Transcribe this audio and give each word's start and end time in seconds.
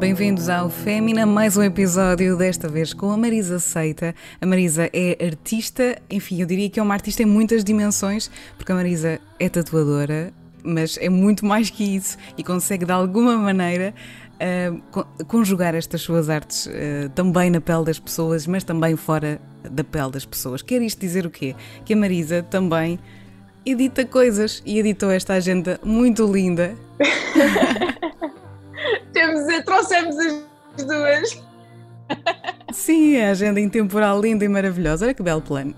Bem-vindos 0.00 0.48
ao 0.48 0.68
Fémina, 0.68 1.24
mais 1.24 1.56
um 1.56 1.62
episódio, 1.62 2.36
desta 2.36 2.68
vez 2.68 2.92
com 2.92 3.12
a 3.12 3.16
Marisa 3.16 3.60
Seita. 3.60 4.12
A 4.40 4.46
Marisa 4.46 4.90
é 4.92 5.24
artista, 5.24 6.02
enfim, 6.10 6.40
eu 6.40 6.46
diria 6.48 6.68
que 6.68 6.80
é 6.80 6.82
uma 6.82 6.94
artista 6.94 7.22
em 7.22 7.26
muitas 7.26 7.62
dimensões, 7.62 8.28
porque 8.56 8.72
a 8.72 8.74
Marisa 8.74 9.20
é 9.38 9.48
tatuadora, 9.48 10.34
mas 10.64 10.98
é 11.00 11.08
muito 11.08 11.46
mais 11.46 11.70
que 11.70 11.84
isso 11.84 12.18
e 12.36 12.42
consegue 12.42 12.84
de 12.84 12.90
alguma 12.90 13.38
maneira 13.38 13.94
uh, 14.40 15.26
conjugar 15.26 15.74
estas 15.74 16.02
suas 16.02 16.28
artes 16.28 16.66
uh, 16.66 17.08
também 17.14 17.50
na 17.50 17.60
pele 17.60 17.84
das 17.84 17.98
pessoas, 17.98 18.46
mas 18.46 18.64
também 18.64 18.96
fora 18.96 19.40
da 19.70 19.84
pele 19.84 20.10
das 20.10 20.24
pessoas. 20.24 20.62
Quer 20.62 20.82
isto 20.82 21.00
dizer 21.00 21.26
o 21.26 21.30
quê? 21.30 21.54
Que 21.84 21.94
a 21.94 21.96
Marisa 21.96 22.42
também 22.42 22.98
edita 23.64 24.04
coisas 24.04 24.62
e 24.64 24.78
editou 24.78 25.10
esta 25.10 25.34
agenda 25.34 25.80
muito 25.82 26.30
linda. 26.30 26.74
Temos, 29.12 29.64
trouxemos 29.64 30.16
as 30.16 30.84
duas. 30.84 31.45
Sim, 32.72 33.16
a 33.16 33.30
agenda 33.30 33.60
intemporal 33.60 34.20
linda 34.20 34.44
e 34.44 34.48
maravilhosa. 34.48 35.06
Olha 35.06 35.14
que 35.14 35.22
belo 35.22 35.40
plano. 35.40 35.74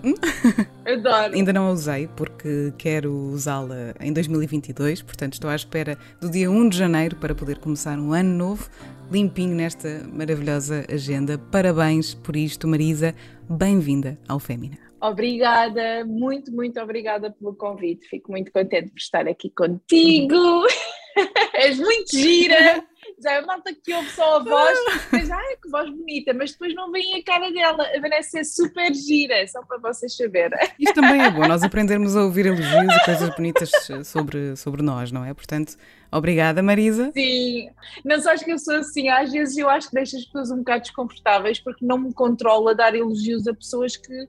Adoro. 0.84 1.34
Ainda 1.34 1.52
não 1.52 1.69
a 1.69 1.73
usei 1.73 2.09
porque 2.16 2.73
quero 2.77 3.12
usá-la 3.12 3.95
em 4.00 4.12
2022, 4.12 5.02
portanto 5.02 5.34
estou 5.34 5.48
à 5.50 5.55
espera 5.55 5.98
do 6.20 6.30
dia 6.30 6.50
1 6.50 6.69
de 6.69 6.78
janeiro 6.78 7.16
para 7.16 7.34
poder 7.34 7.59
começar 7.59 7.98
um 7.98 8.12
ano 8.12 8.30
novo 8.30 8.69
limpinho 9.10 9.55
nesta 9.55 10.02
maravilhosa 10.12 10.84
agenda. 10.92 11.38
Parabéns 11.38 12.14
por 12.14 12.36
isto, 12.36 12.66
Marisa. 12.69 13.14
Bem-vinda 13.48 14.19
ao 14.28 14.38
Fémina. 14.38 14.77
Obrigada, 15.00 16.05
muito, 16.05 16.53
muito 16.53 16.81
obrigada 16.81 17.31
pelo 17.31 17.55
convite. 17.55 18.08
Fico 18.08 18.33
muito 18.33 18.50
contente 18.53 18.91
por 18.91 18.98
estar 18.98 19.28
aqui 19.28 19.50
contigo. 19.50 20.66
És 21.55 21.78
muito 21.78 22.16
gira 22.16 22.84
já 23.22 23.33
é 23.33 23.38
a 23.38 23.47
malta 23.47 23.72
que 23.74 23.92
ouve 23.92 24.11
só 24.11 24.36
a 24.36 24.38
voz, 24.38 24.78
diz, 25.12 25.30
ai 25.30 25.56
que 25.62 25.69
voz 25.69 25.91
bonita, 25.91 26.33
mas 26.34 26.52
depois 26.52 26.74
não 26.74 26.91
vem 26.91 27.16
a 27.16 27.22
cara 27.22 27.50
dela. 27.50 27.86
A 27.94 28.00
Vanessa 28.00 28.41
é 28.41 28.44
super 28.44 28.92
gira, 28.94 29.47
só 29.47 29.62
para 29.62 29.78
vocês 29.78 30.16
saberem. 30.16 30.58
Isto 30.78 30.94
também 30.94 31.22
é 31.22 31.30
bom, 31.30 31.47
nós 31.47 31.62
aprendermos 31.62 32.16
a 32.16 32.25
ouvir 32.25 32.47
elogios 32.47 32.94
e 32.94 33.05
coisas 33.05 33.34
bonitas 33.34 33.70
sobre, 34.05 34.56
sobre 34.56 34.83
nós, 34.83 35.10
não 35.10 35.25
é? 35.25 35.34
Portanto, 35.34 35.77
obrigada, 36.10 36.62
Marisa. 36.62 37.10
Sim, 37.12 37.70
não 38.05 38.20
só 38.20 38.30
acho 38.30 38.44
que 38.44 38.52
eu 38.52 38.58
sou 38.58 38.77
assim, 38.77 39.08
às 39.08 39.32
vezes 39.32 39.56
eu 39.56 39.69
acho 39.69 39.88
que 39.88 39.94
deixo 39.94 40.16
as 40.16 40.25
pessoas 40.25 40.50
um 40.50 40.58
bocado 40.58 40.82
desconfortáveis 40.82 41.58
porque 41.58 41.84
não 41.84 41.98
me 41.98 42.12
controlo 42.12 42.69
a 42.69 42.72
dar 42.72 42.94
elogios 42.94 43.47
a 43.47 43.55
pessoas 43.55 43.97
que 43.97 44.28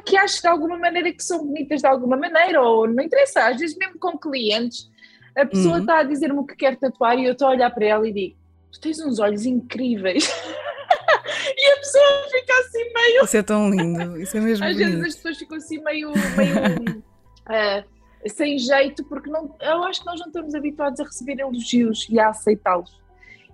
que 0.00 0.16
acho 0.16 0.40
de 0.40 0.48
alguma 0.48 0.78
maneira 0.78 1.12
que 1.12 1.22
são 1.22 1.44
bonitas 1.44 1.80
de 1.80 1.86
alguma 1.86 2.16
maneira, 2.16 2.62
ou 2.62 2.88
não 2.88 3.04
interessa, 3.04 3.48
às 3.48 3.58
vezes 3.58 3.76
mesmo 3.76 3.98
com 3.98 4.16
clientes, 4.16 4.90
a 5.36 5.46
pessoa 5.46 5.78
está 5.78 5.94
uhum. 5.94 6.00
a 6.00 6.04
dizer-me 6.04 6.38
o 6.38 6.44
que 6.44 6.56
quer 6.56 6.76
tatuar 6.76 7.18
e 7.18 7.26
eu 7.26 7.32
estou 7.32 7.48
a 7.48 7.52
olhar 7.52 7.70
para 7.70 7.84
ela 7.84 8.08
e 8.08 8.12
digo: 8.12 8.36
Tu 8.72 8.80
tens 8.80 9.00
uns 9.00 9.18
olhos 9.18 9.44
incríveis. 9.46 10.24
e 11.56 11.72
a 11.72 11.76
pessoa 11.76 12.28
fica 12.30 12.54
assim 12.60 12.92
meio. 12.92 13.24
Isso 13.24 13.36
é 13.36 13.42
tão 13.42 13.70
lindo, 13.70 14.20
isso 14.20 14.36
é 14.36 14.40
mesmo. 14.40 14.64
Às 14.64 14.74
bonito. 14.74 14.90
vezes 14.90 15.06
as 15.06 15.14
pessoas 15.16 15.38
ficam 15.38 15.56
assim 15.56 15.82
meio. 15.82 16.12
meio 16.36 16.98
uh, 16.98 17.92
sem 18.28 18.58
jeito, 18.58 19.04
porque 19.04 19.30
não, 19.30 19.54
eu 19.60 19.82
acho 19.84 20.00
que 20.00 20.06
nós 20.06 20.20
não 20.20 20.28
estamos 20.28 20.54
habituados 20.54 21.00
a 21.00 21.04
receber 21.04 21.40
elogios 21.40 22.06
e 22.08 22.20
a 22.20 22.28
aceitá-los. 22.28 23.02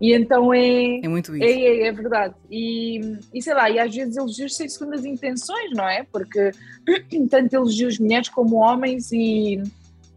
E 0.01 0.15
então 0.15 0.55
é. 0.55 1.01
É 1.03 1.09
muito 1.09 1.35
isso. 1.35 1.45
É, 1.45 1.51
é, 1.51 1.87
é, 1.87 1.93
verdade. 1.93 2.35
E, 2.51 3.19
e 3.35 3.43
sei 3.43 3.55
lá, 3.55 3.69
e 3.69 3.79
às 3.79 3.95
vezes 3.95 4.17
elogios 4.17 4.57
sem 4.57 4.69
segundas 4.69 5.05
intenções, 5.05 5.71
não 5.73 5.89
é? 5.89 6.05
Porque 6.05 6.53
tanto 7.31 7.55
elogios 7.55 7.99
mulheres 7.99 8.29
como 8.29 8.57
homens 8.57 9.11
e 9.11 9.63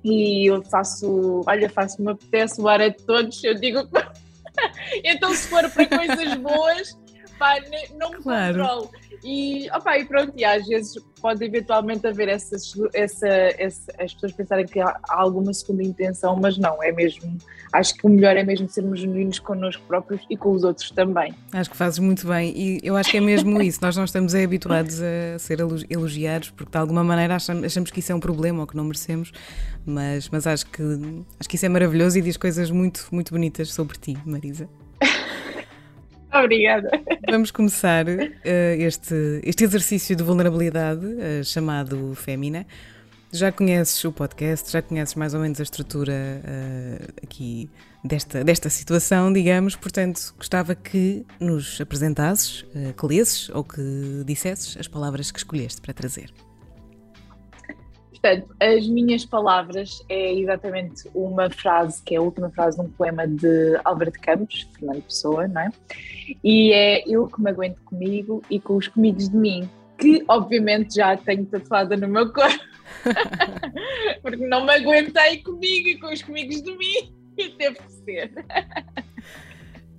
e 0.04 0.50
eu 0.50 0.64
faço, 0.64 1.42
olha, 1.46 1.70
faço 1.70 2.02
uma 2.02 2.12
apetece 2.12 2.60
o 2.62 2.68
ar 2.68 2.82
a 2.82 2.92
todos, 2.92 3.44
eu 3.44 3.56
digo 3.56 3.88
então 5.04 5.34
se 5.34 5.48
for 5.48 5.70
para 5.70 5.86
coisas 5.86 6.34
boas, 6.36 6.98
pá, 7.38 7.56
não 8.00 8.12
me 8.12 8.18
claro. 8.18 8.60
controlo. 8.60 8.92
E, 9.24 9.70
opa, 9.72 9.98
e 9.98 10.06
pronto, 10.06 10.34
e 10.36 10.44
às 10.44 10.66
vezes 10.68 10.96
pode 11.22 11.46
eventualmente 11.46 12.08
haver 12.08 12.28
essas, 12.28 12.74
essa, 12.94 13.28
essa, 13.28 13.92
as 14.00 14.14
pessoas 14.14 14.32
pensarem 14.32 14.66
que 14.66 14.80
há 14.80 15.00
alguma 15.10 15.54
segunda 15.54 15.84
intenção, 15.84 16.36
mas 16.36 16.58
não, 16.58 16.82
é 16.82 16.92
mesmo, 16.92 17.38
acho 17.72 17.94
que 17.96 18.08
o 18.08 18.10
melhor 18.10 18.36
é 18.36 18.44
mesmo 18.44 18.68
sermos 18.68 19.00
genuínos 19.00 19.38
connosco 19.38 19.84
próprios 19.88 20.26
e 20.30 20.36
com 20.36 20.52
os 20.52 20.64
outros 20.64 20.90
também. 20.90 21.34
Acho 21.54 21.70
que 21.70 21.78
fazes 21.78 22.00
muito 22.00 22.28
bem 22.28 22.52
e 22.56 22.80
eu 22.84 22.98
acho 22.98 23.12
que 23.12 23.18
é 23.18 23.22
mesmo 23.22 23.62
isso, 23.62 23.80
nós 23.82 23.96
não 23.96 24.06
estamos 24.06 24.34
habituados 24.34 25.00
a 25.00 25.38
ser 25.38 25.60
elogiados 25.90 26.50
porque 26.50 26.72
de 26.72 26.78
alguma 26.78 27.04
maneira 27.04 27.36
achamos, 27.36 27.92
que 27.92 28.00
isso 28.00 28.12
é 28.12 28.16
um 28.16 28.20
problema 28.20 28.62
ou 28.62 28.68
que 28.68 28.76
não 28.76 28.84
merecemos, 28.84 29.32
mas, 29.86 30.28
mas 30.30 30.48
acho, 30.48 30.66
que, 30.66 30.82
acho 31.40 31.48
que 31.48 31.56
isso 31.56 31.66
é 31.66 31.70
maravilhoso 31.70 32.18
e 32.18 32.22
diz 32.22 32.38
coisas 32.38 32.72
muito, 32.72 33.08
muito 33.12 33.32
bonitas 33.32 33.72
sobre 33.72 33.98
ti, 34.00 34.18
Marisa. 34.26 34.68
Obrigada. 36.34 36.90
Vamos 37.30 37.52
começar 37.52 38.06
uh, 38.08 38.20
este, 38.80 39.42
este 39.44 39.64
exercício 39.64 40.16
de 40.16 40.24
vulnerabilidade 40.24 41.06
uh, 41.06 41.44
chamado 41.44 42.14
Fémina. 42.16 42.66
Já 43.34 43.52
conheces 43.52 44.04
o 44.04 44.12
podcast, 44.12 44.72
já 44.72 44.82
conheces 44.82 45.16
mais 45.16 45.34
ou 45.34 45.40
menos 45.40 45.60
a 45.60 45.64
estrutura 45.64 46.14
uh, 46.14 47.14
aqui 47.24 47.70
desta, 48.04 48.44
desta 48.44 48.70
situação, 48.70 49.32
digamos, 49.32 49.76
portanto, 49.76 50.34
gostava 50.38 50.76
que 50.76 51.26
nos 51.40 51.80
apresentasses, 51.80 52.66
que 52.98 53.06
lesses 53.06 53.50
ou 53.50 53.64
que 53.64 54.24
dissesses 54.26 54.76
as 54.78 54.88
palavras 54.88 55.32
que 55.32 55.40
escolheste 55.40 55.80
para 55.80 55.94
trazer. 55.94 56.30
Portanto, 58.22 58.56
as 58.60 58.88
minhas 58.88 59.26
palavras 59.26 60.04
é 60.08 60.34
exatamente 60.34 61.10
uma 61.16 61.50
frase, 61.50 62.04
que 62.04 62.14
é 62.14 62.20
a 62.20 62.22
última 62.22 62.52
frase 62.52 62.78
de 62.78 62.86
um 62.86 62.90
poema 62.92 63.28
de 63.28 63.80
Álvaro 63.84 64.12
de 64.12 64.20
Campos, 64.20 64.70
Fernando 64.76 65.02
Pessoa, 65.02 65.48
não 65.48 65.62
é? 65.62 65.70
E 66.44 66.72
é 66.72 67.04
eu 67.08 67.26
que 67.28 67.42
me 67.42 67.50
aguento 67.50 67.82
comigo 67.84 68.44
e 68.48 68.60
com 68.60 68.78
os 68.78 68.88
comigos 68.88 69.28
de 69.28 69.36
mim, 69.36 69.68
que 69.98 70.24
obviamente 70.28 70.96
já 70.96 71.18
tenho 71.18 71.46
tatuada 71.46 71.98
no 71.98 72.08
meu 72.08 72.32
corpo, 72.32 72.64
porque 74.22 74.46
não 74.46 74.66
me 74.66 74.76
aguentei 74.76 75.38
comigo 75.38 75.88
e 75.88 76.00
com 76.00 76.14
os 76.14 76.22
comigos 76.22 76.62
de 76.62 76.78
mim, 76.78 77.12
e 77.36 77.50
teve 77.50 77.78
que 77.78 77.92
ser. 78.06 78.32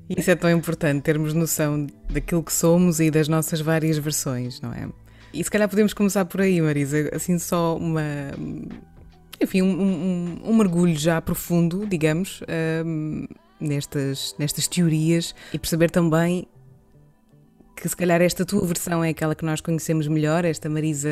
Isso 0.08 0.30
é 0.30 0.36
tão 0.36 0.50
importante, 0.50 1.02
termos 1.02 1.34
noção 1.34 1.88
daquilo 2.08 2.42
que 2.42 2.52
somos 2.52 3.00
e 3.00 3.10
das 3.10 3.26
nossas 3.26 3.60
várias 3.60 3.98
versões, 3.98 4.60
não 4.60 4.72
é? 4.72 4.88
E 5.32 5.42
se 5.42 5.50
calhar 5.50 5.68
podemos 5.68 5.94
começar 5.94 6.24
por 6.24 6.40
aí, 6.40 6.60
Marisa, 6.60 7.10
assim 7.14 7.38
só 7.38 7.76
uma. 7.76 8.02
Enfim, 9.40 9.62
um, 9.62 9.82
um, 9.82 10.40
um 10.50 10.56
mergulho 10.56 10.96
já 10.96 11.20
profundo, 11.20 11.86
digamos, 11.86 12.42
um, 12.84 13.26
nestas, 13.58 14.34
nestas 14.38 14.68
teorias 14.68 15.34
e 15.52 15.58
perceber 15.58 15.90
também 15.90 16.46
que 17.74 17.88
se 17.88 17.96
calhar 17.96 18.22
esta 18.22 18.44
tua 18.44 18.64
versão 18.64 19.02
é 19.02 19.08
aquela 19.08 19.34
que 19.34 19.44
nós 19.44 19.60
conhecemos 19.60 20.06
melhor, 20.06 20.44
esta 20.44 20.68
Marisa 20.68 21.08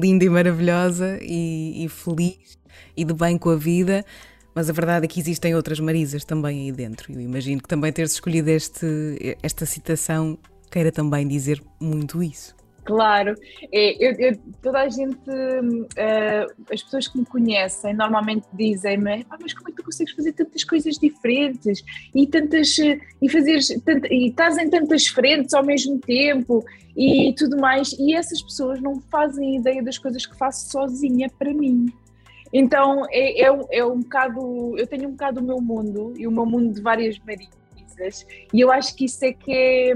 linda 0.00 0.24
e 0.24 0.28
maravilhosa 0.28 1.18
e, 1.22 1.84
e, 1.84 1.88
feliz 1.88 2.58
e 2.96 3.04
de 3.04 3.14
bem 3.14 3.38
com 3.38 3.50
a 3.50 3.56
vida, 3.56 4.04
mas 4.52 4.68
a 4.68 4.72
verdade 4.72 5.04
é 5.04 5.08
que 5.08 5.20
existem 5.20 5.54
outras 5.54 5.78
Marisas 5.78 6.24
também 6.24 6.62
aí 6.62 6.72
dentro. 6.72 7.12
Eu 7.12 7.20
imagino 7.20 7.62
que 7.62 7.68
também 7.68 7.92
teres 7.92 8.12
escolhido 8.12 8.50
este, 8.50 9.36
esta 9.40 9.64
citação 9.64 10.36
queira 10.68 10.90
também 10.90 11.28
dizer 11.28 11.62
muito 11.80 12.20
isso. 12.20 12.57
Claro, 12.88 13.34
é, 13.70 14.02
eu, 14.02 14.14
eu, 14.18 14.38
toda 14.62 14.80
a 14.80 14.88
gente, 14.88 15.28
uh, 15.28 16.64
as 16.72 16.82
pessoas 16.82 17.06
que 17.06 17.18
me 17.18 17.26
conhecem 17.26 17.92
normalmente 17.92 18.46
dizem-me, 18.54 19.26
ah, 19.28 19.36
mas 19.38 19.52
como 19.52 19.68
é 19.68 19.72
que 19.72 19.76
tu 19.76 19.84
consegues 19.84 20.14
fazer 20.14 20.32
tantas 20.32 20.64
coisas 20.64 20.94
diferentes 20.94 21.84
e 22.14 22.26
tantas 22.26 22.78
e 22.78 23.28
fazer 23.28 23.58
e 24.10 24.28
estás 24.28 24.56
em 24.56 24.70
tantas 24.70 25.06
frentes 25.06 25.52
ao 25.52 25.62
mesmo 25.62 25.98
tempo 25.98 26.64
e 26.96 27.34
tudo 27.36 27.58
mais 27.58 27.92
e 27.98 28.14
essas 28.14 28.40
pessoas 28.40 28.80
não 28.80 29.02
fazem 29.02 29.56
ideia 29.56 29.82
das 29.82 29.98
coisas 29.98 30.24
que 30.24 30.34
faço 30.38 30.70
sozinha 30.70 31.28
para 31.38 31.52
mim. 31.52 31.92
Então 32.54 33.04
é, 33.10 33.42
é, 33.42 33.60
é 33.70 33.84
um 33.84 34.00
bocado, 34.00 34.78
eu 34.78 34.86
tenho 34.86 35.08
um 35.08 35.12
bocado 35.12 35.40
o 35.40 35.44
meu 35.44 35.60
mundo 35.60 36.14
e 36.16 36.26
o 36.26 36.30
meu 36.30 36.46
mundo 36.46 36.72
de 36.72 36.80
várias 36.80 37.18
marisas 37.18 38.26
e 38.50 38.62
eu 38.62 38.72
acho 38.72 38.96
que 38.96 39.04
isso 39.04 39.22
é 39.26 39.32
que 39.34 39.52
é 39.52 39.94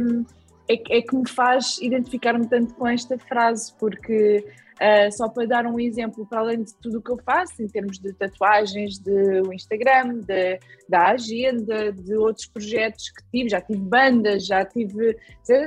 é, 0.73 0.99
é 0.99 1.03
que 1.03 1.15
me 1.15 1.29
faz 1.29 1.79
identificar-me 1.81 2.47
tanto 2.49 2.75
com 2.75 2.87
esta 2.87 3.19
frase, 3.19 3.73
porque 3.79 4.45
uh, 4.81 5.13
só 5.13 5.29
para 5.29 5.47
dar 5.47 5.67
um 5.67 5.79
exemplo, 5.79 6.27
para 6.27 6.41
além 6.41 6.63
de 6.63 6.75
tudo 6.77 6.99
o 6.99 7.03
que 7.03 7.11
eu 7.11 7.19
faço, 7.19 7.63
em 7.63 7.69
termos 7.69 7.99
de 7.99 8.13
tatuagens, 8.13 8.99
de 8.99 9.41
Instagram, 9.53 10.21
de, 10.21 10.59
da 10.89 11.11
agenda, 11.11 11.93
de 11.93 12.17
outros 12.17 12.47
projetos 12.47 13.11
que 13.11 13.23
tive, 13.31 13.51
já 13.51 13.61
tive 13.61 13.81
bandas, 13.81 14.47
já 14.47 14.65
tive, 14.65 15.17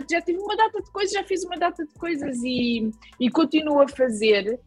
já 0.09 0.21
tive 0.21 0.39
uma 0.39 0.55
data 0.55 0.81
de 0.81 0.91
coisas, 0.91 1.13
já 1.13 1.23
fiz 1.23 1.43
uma 1.43 1.57
data 1.57 1.85
de 1.85 1.93
coisas 1.93 2.37
e, 2.43 2.91
e 3.19 3.29
continuo 3.29 3.81
a 3.81 3.87
fazer. 3.87 4.59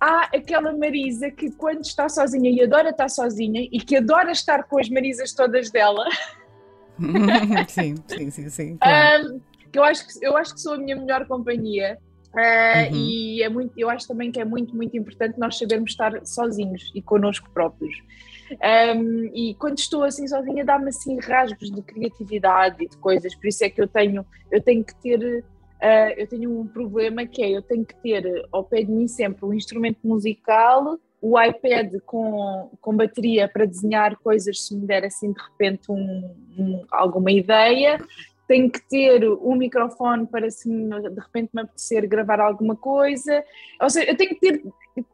Há 0.00 0.28
aquela 0.34 0.76
Marisa 0.76 1.30
que 1.30 1.50
quando 1.52 1.82
está 1.82 2.08
sozinha 2.08 2.50
e 2.50 2.62
adora 2.62 2.90
estar 2.90 3.08
sozinha 3.08 3.66
e 3.70 3.78
que 3.80 3.96
adora 3.96 4.32
estar 4.32 4.64
com 4.64 4.78
as 4.78 4.88
Marisas 4.88 5.32
todas 5.32 5.70
dela. 5.70 6.04
sim, 7.68 7.94
sim, 8.06 8.30
sim, 8.30 8.48
sim. 8.48 8.76
Claro. 8.82 9.36
Um, 9.36 9.53
que 9.74 9.78
eu 9.80 9.82
acho 9.82 10.06
que, 10.06 10.24
eu 10.24 10.36
acho 10.36 10.54
que 10.54 10.60
sou 10.60 10.74
a 10.74 10.78
minha 10.78 10.94
melhor 10.94 11.26
companhia. 11.26 11.98
Uh, 12.32 12.94
uhum. 12.94 12.96
E 12.96 13.42
é 13.42 13.48
muito, 13.48 13.72
eu 13.76 13.90
acho 13.90 14.06
também 14.06 14.30
que 14.30 14.40
é 14.40 14.44
muito, 14.44 14.74
muito 14.74 14.96
importante 14.96 15.36
nós 15.36 15.58
sabermos 15.58 15.90
estar 15.90 16.24
sozinhos 16.24 16.92
e 16.94 17.02
connosco 17.02 17.50
próprios. 17.52 17.92
Um, 18.52 19.24
e 19.34 19.56
quando 19.58 19.78
estou 19.78 20.04
assim 20.04 20.28
sozinha, 20.28 20.64
dá-me 20.64 20.90
assim 20.90 21.18
rasgos 21.18 21.72
de 21.72 21.82
criatividade 21.82 22.84
e 22.84 22.88
de 22.88 22.96
coisas. 22.98 23.34
Por 23.34 23.48
isso 23.48 23.64
é 23.64 23.70
que 23.70 23.80
eu 23.82 23.88
tenho, 23.88 24.24
eu 24.48 24.60
tenho 24.62 24.84
que 24.84 24.94
ter, 24.94 25.40
uh, 25.40 26.12
eu 26.16 26.26
tenho 26.28 26.60
um 26.60 26.68
problema 26.68 27.26
que 27.26 27.42
é 27.42 27.50
eu 27.50 27.62
tenho 27.62 27.84
que 27.84 27.96
ter 27.96 28.24
ao 28.52 28.62
pé 28.62 28.82
de 28.82 28.92
mim 28.92 29.08
sempre 29.08 29.44
um 29.44 29.52
instrumento 29.52 29.98
musical, 30.04 30.98
o 31.20 31.40
iPad 31.40 31.96
com, 32.06 32.70
com 32.80 32.96
bateria 32.96 33.48
para 33.48 33.64
desenhar 33.64 34.16
coisas 34.18 34.66
se 34.66 34.76
me 34.76 34.86
der 34.86 35.04
assim 35.04 35.32
de 35.32 35.40
repente 35.42 35.90
um, 35.90 36.30
um, 36.58 36.84
alguma 36.92 37.32
ideia 37.32 37.98
tenho 38.46 38.70
que 38.70 38.80
ter 38.88 39.28
um 39.28 39.56
microfone 39.56 40.26
para 40.26 40.50
se 40.50 40.68
de 40.68 41.20
repente 41.20 41.50
me 41.52 41.62
apetecer 41.62 42.06
gravar 42.06 42.40
alguma 42.40 42.76
coisa, 42.76 43.42
ou 43.80 43.90
seja, 43.90 44.10
eu 44.10 44.16
tenho 44.16 44.30
que 44.30 44.40
ter 44.40 44.62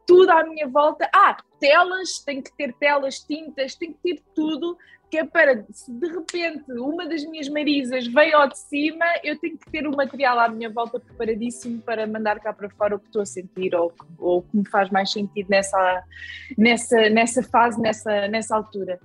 tudo 0.05 0.29
à 0.31 0.43
minha 0.43 0.67
volta. 0.67 1.09
Ah, 1.13 1.37
telas, 1.59 2.19
tenho 2.19 2.43
que 2.43 2.55
ter 2.55 2.73
telas, 2.73 3.19
tintas, 3.19 3.75
tenho 3.75 3.93
que 3.93 4.15
ter 4.15 4.21
tudo, 4.35 4.77
que 5.09 5.17
é 5.17 5.25
para, 5.25 5.65
se 5.71 5.91
de 5.91 6.07
repente 6.07 6.71
uma 6.71 7.05
das 7.05 7.25
minhas 7.25 7.49
marisas 7.49 8.07
veio 8.07 8.37
ao 8.37 8.47
de 8.47 8.57
cima, 8.57 9.05
eu 9.23 9.37
tenho 9.37 9.57
que 9.57 9.69
ter 9.69 9.85
o 9.85 9.95
material 9.95 10.39
à 10.39 10.47
minha 10.47 10.69
volta 10.69 10.99
preparadíssimo 10.99 11.81
para 11.81 12.07
mandar 12.07 12.39
cá 12.39 12.53
para 12.53 12.69
fora 12.69 12.95
o 12.95 12.99
que 12.99 13.07
estou 13.07 13.21
a 13.21 13.25
sentir 13.25 13.75
ou, 13.75 13.93
ou 14.17 14.39
o 14.39 14.41
que 14.41 14.57
me 14.57 14.69
faz 14.69 14.89
mais 14.89 15.11
sentido 15.11 15.47
nessa, 15.49 16.03
nessa, 16.57 17.09
nessa 17.09 17.43
fase, 17.43 17.79
nessa, 17.81 18.27
nessa 18.29 18.55
altura. 18.55 18.99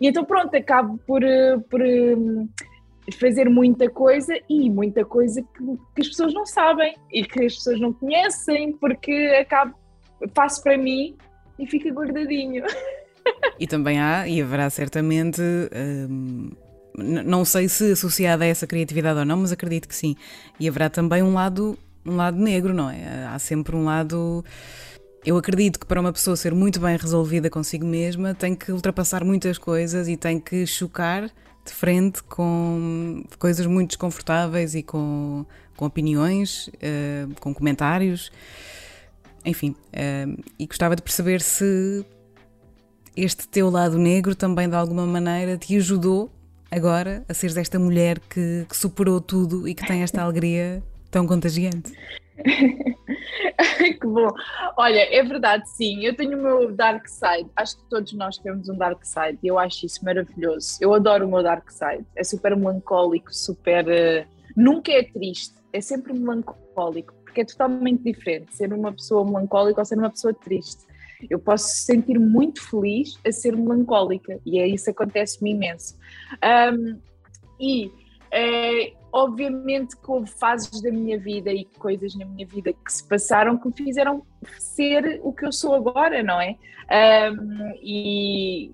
E 0.00 0.08
então 0.08 0.24
pronto, 0.24 0.56
acabo 0.56 0.98
por, 1.06 1.22
eh, 1.22 1.58
por 1.68 1.82
hum, 1.82 2.48
fazer 3.16 3.48
muita 3.48 3.88
coisa 3.88 4.34
e 4.48 4.68
muita 4.68 5.04
coisa 5.04 5.42
que, 5.42 5.64
que, 5.94 6.00
as 6.02 6.08
pessoas 6.08 6.34
não 6.34 6.46
sabem 6.46 6.94
e 7.12 7.24
que 7.24 7.44
as 7.44 7.56
pessoas 7.56 7.80
não 7.80 7.92
conhecem 7.92 8.72
porque 8.72 9.12
acabo, 9.40 9.74
faço 10.34 10.62
para 10.62 10.76
mim 10.76 11.16
e 11.58 11.66
fica 11.66 11.90
guardadinho. 11.90 12.64
E 13.58 13.66
também 13.66 14.00
há, 14.00 14.26
e 14.26 14.40
haverá 14.40 14.70
certamente, 14.70 15.42
hum, 16.10 16.50
não 16.96 17.44
sei 17.44 17.68
se 17.68 17.92
associada 17.92 18.44
a 18.44 18.46
essa 18.46 18.66
criatividade 18.66 19.18
ou 19.18 19.24
não, 19.24 19.36
mas 19.36 19.52
acredito 19.52 19.86
que 19.86 19.94
sim. 19.94 20.16
E 20.58 20.68
haverá 20.68 20.88
também 20.88 21.22
um 21.22 21.34
lado, 21.34 21.78
um 22.04 22.16
lado 22.16 22.38
negro, 22.38 22.72
não 22.72 22.90
é? 22.90 23.26
Há 23.26 23.38
sempre 23.38 23.76
um 23.76 23.84
lado. 23.84 24.44
Eu 25.24 25.36
acredito 25.36 25.78
que 25.78 25.86
para 25.86 26.00
uma 26.00 26.12
pessoa 26.12 26.36
ser 26.36 26.54
muito 26.54 26.80
bem 26.80 26.96
resolvida 26.96 27.50
consigo 27.50 27.84
mesma 27.84 28.34
tem 28.34 28.54
que 28.54 28.72
ultrapassar 28.72 29.22
muitas 29.22 29.58
coisas 29.58 30.08
e 30.08 30.16
tem 30.16 30.40
que 30.40 30.66
chocar 30.66 31.30
de 31.64 31.72
frente 31.72 32.22
com 32.22 33.24
coisas 33.38 33.66
muito 33.66 33.90
desconfortáveis 33.90 34.74
e 34.74 34.82
com, 34.82 35.44
com 35.76 35.84
opiniões, 35.84 36.68
uh, 36.68 37.34
com 37.40 37.54
comentários, 37.54 38.30
enfim. 39.44 39.74
Uh, 39.92 40.42
e 40.58 40.66
gostava 40.66 40.96
de 40.96 41.02
perceber 41.02 41.40
se 41.40 42.04
este 43.16 43.46
teu 43.48 43.70
lado 43.70 43.98
negro 43.98 44.34
também 44.34 44.68
de 44.68 44.74
alguma 44.74 45.06
maneira 45.06 45.58
te 45.58 45.76
ajudou 45.76 46.30
agora 46.70 47.24
a 47.28 47.34
seres 47.34 47.56
esta 47.56 47.78
mulher 47.78 48.20
que, 48.20 48.64
que 48.68 48.76
superou 48.76 49.20
tudo 49.20 49.66
e 49.66 49.74
que 49.74 49.86
tem 49.86 50.02
esta 50.02 50.22
alegria 50.22 50.82
tão 51.10 51.26
contagiante. 51.26 51.92
que 54.00 54.06
bom. 54.06 54.28
Olha, 54.76 55.00
é 55.14 55.22
verdade, 55.22 55.68
sim. 55.70 56.04
Eu 56.04 56.14
tenho 56.14 56.38
o 56.38 56.42
meu 56.42 56.72
dark 56.72 57.06
side. 57.06 57.48
Acho 57.56 57.76
que 57.76 57.84
todos 57.88 58.12
nós 58.12 58.38
temos 58.38 58.68
um 58.68 58.76
dark 58.76 59.04
side 59.04 59.38
e 59.42 59.48
eu 59.48 59.58
acho 59.58 59.86
isso 59.86 60.04
maravilhoso. 60.04 60.78
Eu 60.80 60.94
adoro 60.94 61.26
o 61.26 61.30
meu 61.30 61.42
dark 61.42 61.70
side. 61.70 62.04
É 62.16 62.24
super 62.24 62.56
melancólico, 62.56 63.32
super. 63.32 63.86
Uh, 63.86 64.26
nunca 64.56 64.92
é 64.92 65.02
triste, 65.02 65.54
é 65.72 65.80
sempre 65.80 66.12
melancólico, 66.12 67.14
porque 67.24 67.42
é 67.42 67.44
totalmente 67.44 68.02
diferente 68.02 68.54
ser 68.54 68.72
uma 68.72 68.92
pessoa 68.92 69.24
melancólica 69.24 69.80
ou 69.80 69.84
ser 69.84 69.98
uma 69.98 70.10
pessoa 70.10 70.34
triste. 70.34 70.88
Eu 71.28 71.38
posso 71.38 71.68
sentir 71.68 72.18
muito 72.18 72.62
feliz 72.62 73.18
a 73.26 73.30
ser 73.30 73.54
melancólica 73.54 74.40
e 74.46 74.58
é 74.58 74.66
isso 74.66 74.90
acontece-me 74.90 75.50
imenso. 75.50 75.98
Um, 76.42 76.98
e 77.60 77.92
é, 78.30 78.92
obviamente 79.12 79.96
que 79.96 80.10
houve 80.10 80.30
fases 80.30 80.80
da 80.80 80.90
minha 80.90 81.18
vida 81.18 81.52
e 81.52 81.64
coisas 81.78 82.14
na 82.14 82.24
minha 82.24 82.46
vida 82.46 82.72
que 82.72 82.92
se 82.92 83.06
passaram 83.06 83.58
que 83.58 83.66
me 83.68 83.74
fizeram 83.74 84.24
ser 84.58 85.20
o 85.22 85.32
que 85.32 85.46
eu 85.46 85.52
sou 85.52 85.74
agora, 85.74 86.22
não 86.22 86.40
é? 86.40 86.56
Um, 86.90 87.72
e 87.82 88.72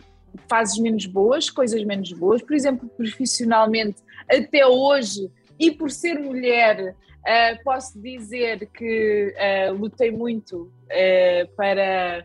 fases 0.49 0.79
menos 0.79 1.07
boas, 1.07 1.51
coisas 1.51 1.83
menos 1.85 2.13
boas, 2.13 2.43
por 2.43 2.55
exemplo, 2.55 2.89
profissionalmente, 2.89 4.03
até 4.31 4.67
hoje, 4.67 5.31
e 5.59 5.71
por 5.71 5.91
ser 5.91 6.19
mulher, 6.19 6.95
uh, 6.95 7.65
posso 7.65 8.01
dizer 8.01 8.69
que 8.73 9.35
uh, 9.35 9.75
lutei 9.75 10.11
muito 10.11 10.63
uh, 10.63 11.49
para 11.57 12.25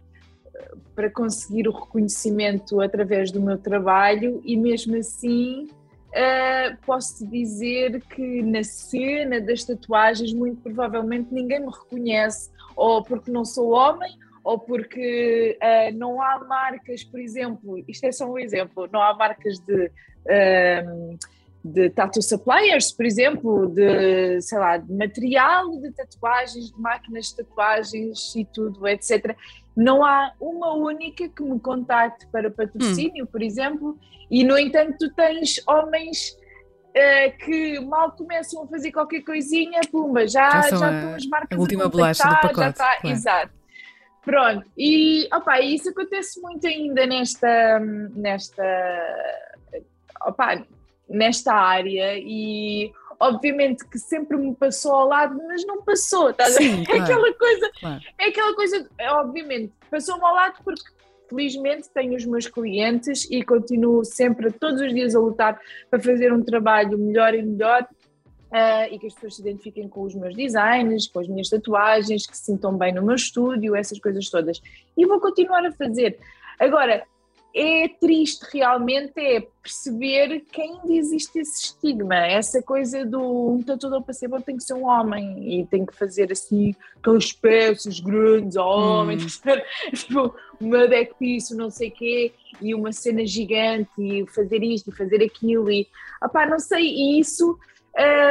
para 0.93 1.09
conseguir 1.09 1.67
o 1.67 1.71
reconhecimento 1.71 2.81
através 2.81 3.31
do 3.31 3.41
meu 3.41 3.57
trabalho 3.57 4.41
e 4.45 4.55
mesmo 4.55 4.95
assim 4.95 5.67
Uh, 6.11 6.75
posso 6.85 7.25
dizer 7.25 8.01
que 8.01 8.41
na 8.41 8.63
cena 8.63 9.39
das 9.39 9.63
tatuagens, 9.63 10.33
muito 10.33 10.61
provavelmente 10.61 11.33
ninguém 11.33 11.61
me 11.61 11.71
reconhece, 11.71 12.49
ou 12.75 13.01
porque 13.01 13.31
não 13.31 13.45
sou 13.45 13.71
homem, 13.71 14.11
ou 14.43 14.59
porque 14.59 15.57
uh, 15.61 15.97
não 15.97 16.21
há 16.21 16.39
marcas, 16.39 17.03
por 17.03 17.19
exemplo, 17.19 17.81
isto 17.87 18.05
é 18.05 18.11
só 18.11 18.29
um 18.29 18.37
exemplo, 18.37 18.89
não 18.91 19.01
há 19.01 19.13
marcas 19.13 19.59
de. 19.59 19.91
Uh, 20.25 21.17
de 21.63 21.89
tattoo 21.91 22.23
suppliers, 22.23 22.91
por 22.91 23.05
exemplo, 23.05 23.67
de, 23.67 24.41
sei 24.41 24.57
lá, 24.57 24.77
de 24.77 24.91
material 24.91 25.69
de 25.79 25.91
tatuagens, 25.91 26.71
de 26.71 26.79
máquinas 26.79 27.27
de 27.27 27.37
tatuagens 27.37 28.35
e 28.35 28.45
tudo, 28.45 28.87
etc. 28.87 29.35
Não 29.75 30.05
há 30.05 30.33
uma 30.39 30.73
única 30.73 31.29
que 31.29 31.43
me 31.43 31.59
contacte 31.59 32.27
para 32.27 32.51
patrocínio, 32.51 33.23
hum. 33.23 33.27
por 33.27 33.41
exemplo, 33.41 33.97
e 34.29 34.43
no 34.43 34.57
entanto 34.57 34.97
tu 34.99 35.13
tens 35.13 35.61
homens 35.67 36.37
uh, 36.89 37.37
que 37.37 37.79
mal 37.79 38.11
começam 38.11 38.63
a 38.63 38.67
fazer 38.67 38.91
qualquer 38.91 39.21
coisinha, 39.21 39.79
pumba, 39.91 40.27
já, 40.27 40.49
já, 40.49 40.61
já 40.61 40.91
estão 40.91 41.15
as 41.15 41.25
marcas 41.25 41.57
a 41.57 41.61
última 41.61 41.87
bolacha 41.89 42.23
do 42.23 42.35
pacote. 42.35 42.55
Já 42.55 42.69
está, 42.69 42.97
claro. 42.97 43.15
Exato. 43.15 43.61
Pronto, 44.23 44.69
e 44.77 45.27
opa, 45.33 45.59
isso 45.61 45.89
acontece 45.89 46.39
muito 46.41 46.67
ainda 46.67 47.07
nesta, 47.07 47.79
nesta, 47.79 48.63
opa, 50.27 50.63
nesta 51.09 51.53
área 51.53 52.19
e 52.19 52.91
obviamente 53.21 53.87
que 53.87 53.99
sempre 53.99 54.35
me 54.35 54.55
passou 54.55 54.93
ao 54.93 55.07
lado, 55.07 55.39
mas 55.47 55.63
não 55.65 55.83
passou, 55.83 56.31
estás 56.31 56.55
Sim, 56.55 56.83
claro, 56.83 56.99
é 56.99 57.03
aquela 57.03 57.33
coisa, 57.35 57.71
claro. 57.79 58.01
é 58.17 58.25
aquela 58.25 58.55
coisa, 58.55 58.89
é, 58.97 59.11
obviamente, 59.11 59.71
passou-me 59.91 60.23
ao 60.25 60.33
lado 60.33 60.55
porque 60.63 60.81
felizmente 61.29 61.87
tenho 61.93 62.15
os 62.15 62.25
meus 62.25 62.47
clientes 62.47 63.29
e 63.29 63.43
continuo 63.43 64.03
sempre, 64.03 64.51
todos 64.51 64.81
os 64.81 64.91
dias, 64.91 65.15
a 65.15 65.19
lutar 65.19 65.59
para 65.89 66.01
fazer 66.01 66.33
um 66.33 66.43
trabalho 66.43 66.97
melhor 66.97 67.33
e 67.33 67.43
melhor. 67.43 67.87
Uh, 68.51 68.83
e 68.93 68.99
que 68.99 69.07
as 69.07 69.13
pessoas 69.13 69.35
se 69.37 69.41
identifiquem 69.41 69.87
com 69.87 70.01
os 70.01 70.13
meus 70.13 70.35
designs, 70.35 71.07
com 71.07 71.19
as 71.21 71.27
minhas 71.29 71.47
tatuagens, 71.47 72.27
que 72.27 72.35
se 72.35 72.43
sintam 72.47 72.77
bem 72.77 72.93
no 72.93 73.01
meu 73.01 73.15
estúdio, 73.15 73.77
essas 73.77 73.97
coisas 73.97 74.29
todas. 74.29 74.59
E 74.97 75.05
vou 75.05 75.21
continuar 75.21 75.65
a 75.65 75.71
fazer. 75.71 76.19
Agora, 76.59 77.05
é 77.53 77.87
triste 77.87 78.45
realmente 78.51 79.19
é 79.19 79.41
perceber 79.61 80.41
que 80.51 80.61
ainda 80.61 80.93
existe 80.93 81.39
esse 81.39 81.65
estigma, 81.65 82.15
essa 82.15 82.61
coisa 82.61 83.05
do 83.05 83.51
um 83.53 83.61
tatuador 83.61 84.01
para 84.01 84.13
ser 84.13 84.27
bom 84.27 84.39
tem 84.39 84.57
que 84.57 84.63
ser 84.63 84.73
um 84.73 84.85
homem 84.85 85.61
e 85.61 85.65
tem 85.65 85.85
que 85.85 85.95
fazer 85.95 86.31
assim 86.31 86.73
aquelas 86.97 87.31
peças 87.31 87.99
grandes, 87.99 88.55
homens, 88.55 89.41
hum. 89.45 89.91
tipo 89.93 90.35
uma 90.59 90.87
deck 90.87 91.13
piece, 91.19 91.55
não 91.55 91.69
sei 91.69 91.89
o 91.89 91.91
quê, 91.91 92.31
e 92.61 92.73
uma 92.73 92.91
cena 92.91 93.25
gigante 93.25 93.89
e 93.97 94.25
fazer 94.27 94.63
isto 94.63 94.89
e 94.89 94.95
fazer 94.95 95.23
aquilo 95.23 95.71
e 95.71 95.87
opá, 96.23 96.45
não 96.45 96.59
sei, 96.59 96.83
e 96.83 97.19
isso 97.19 97.57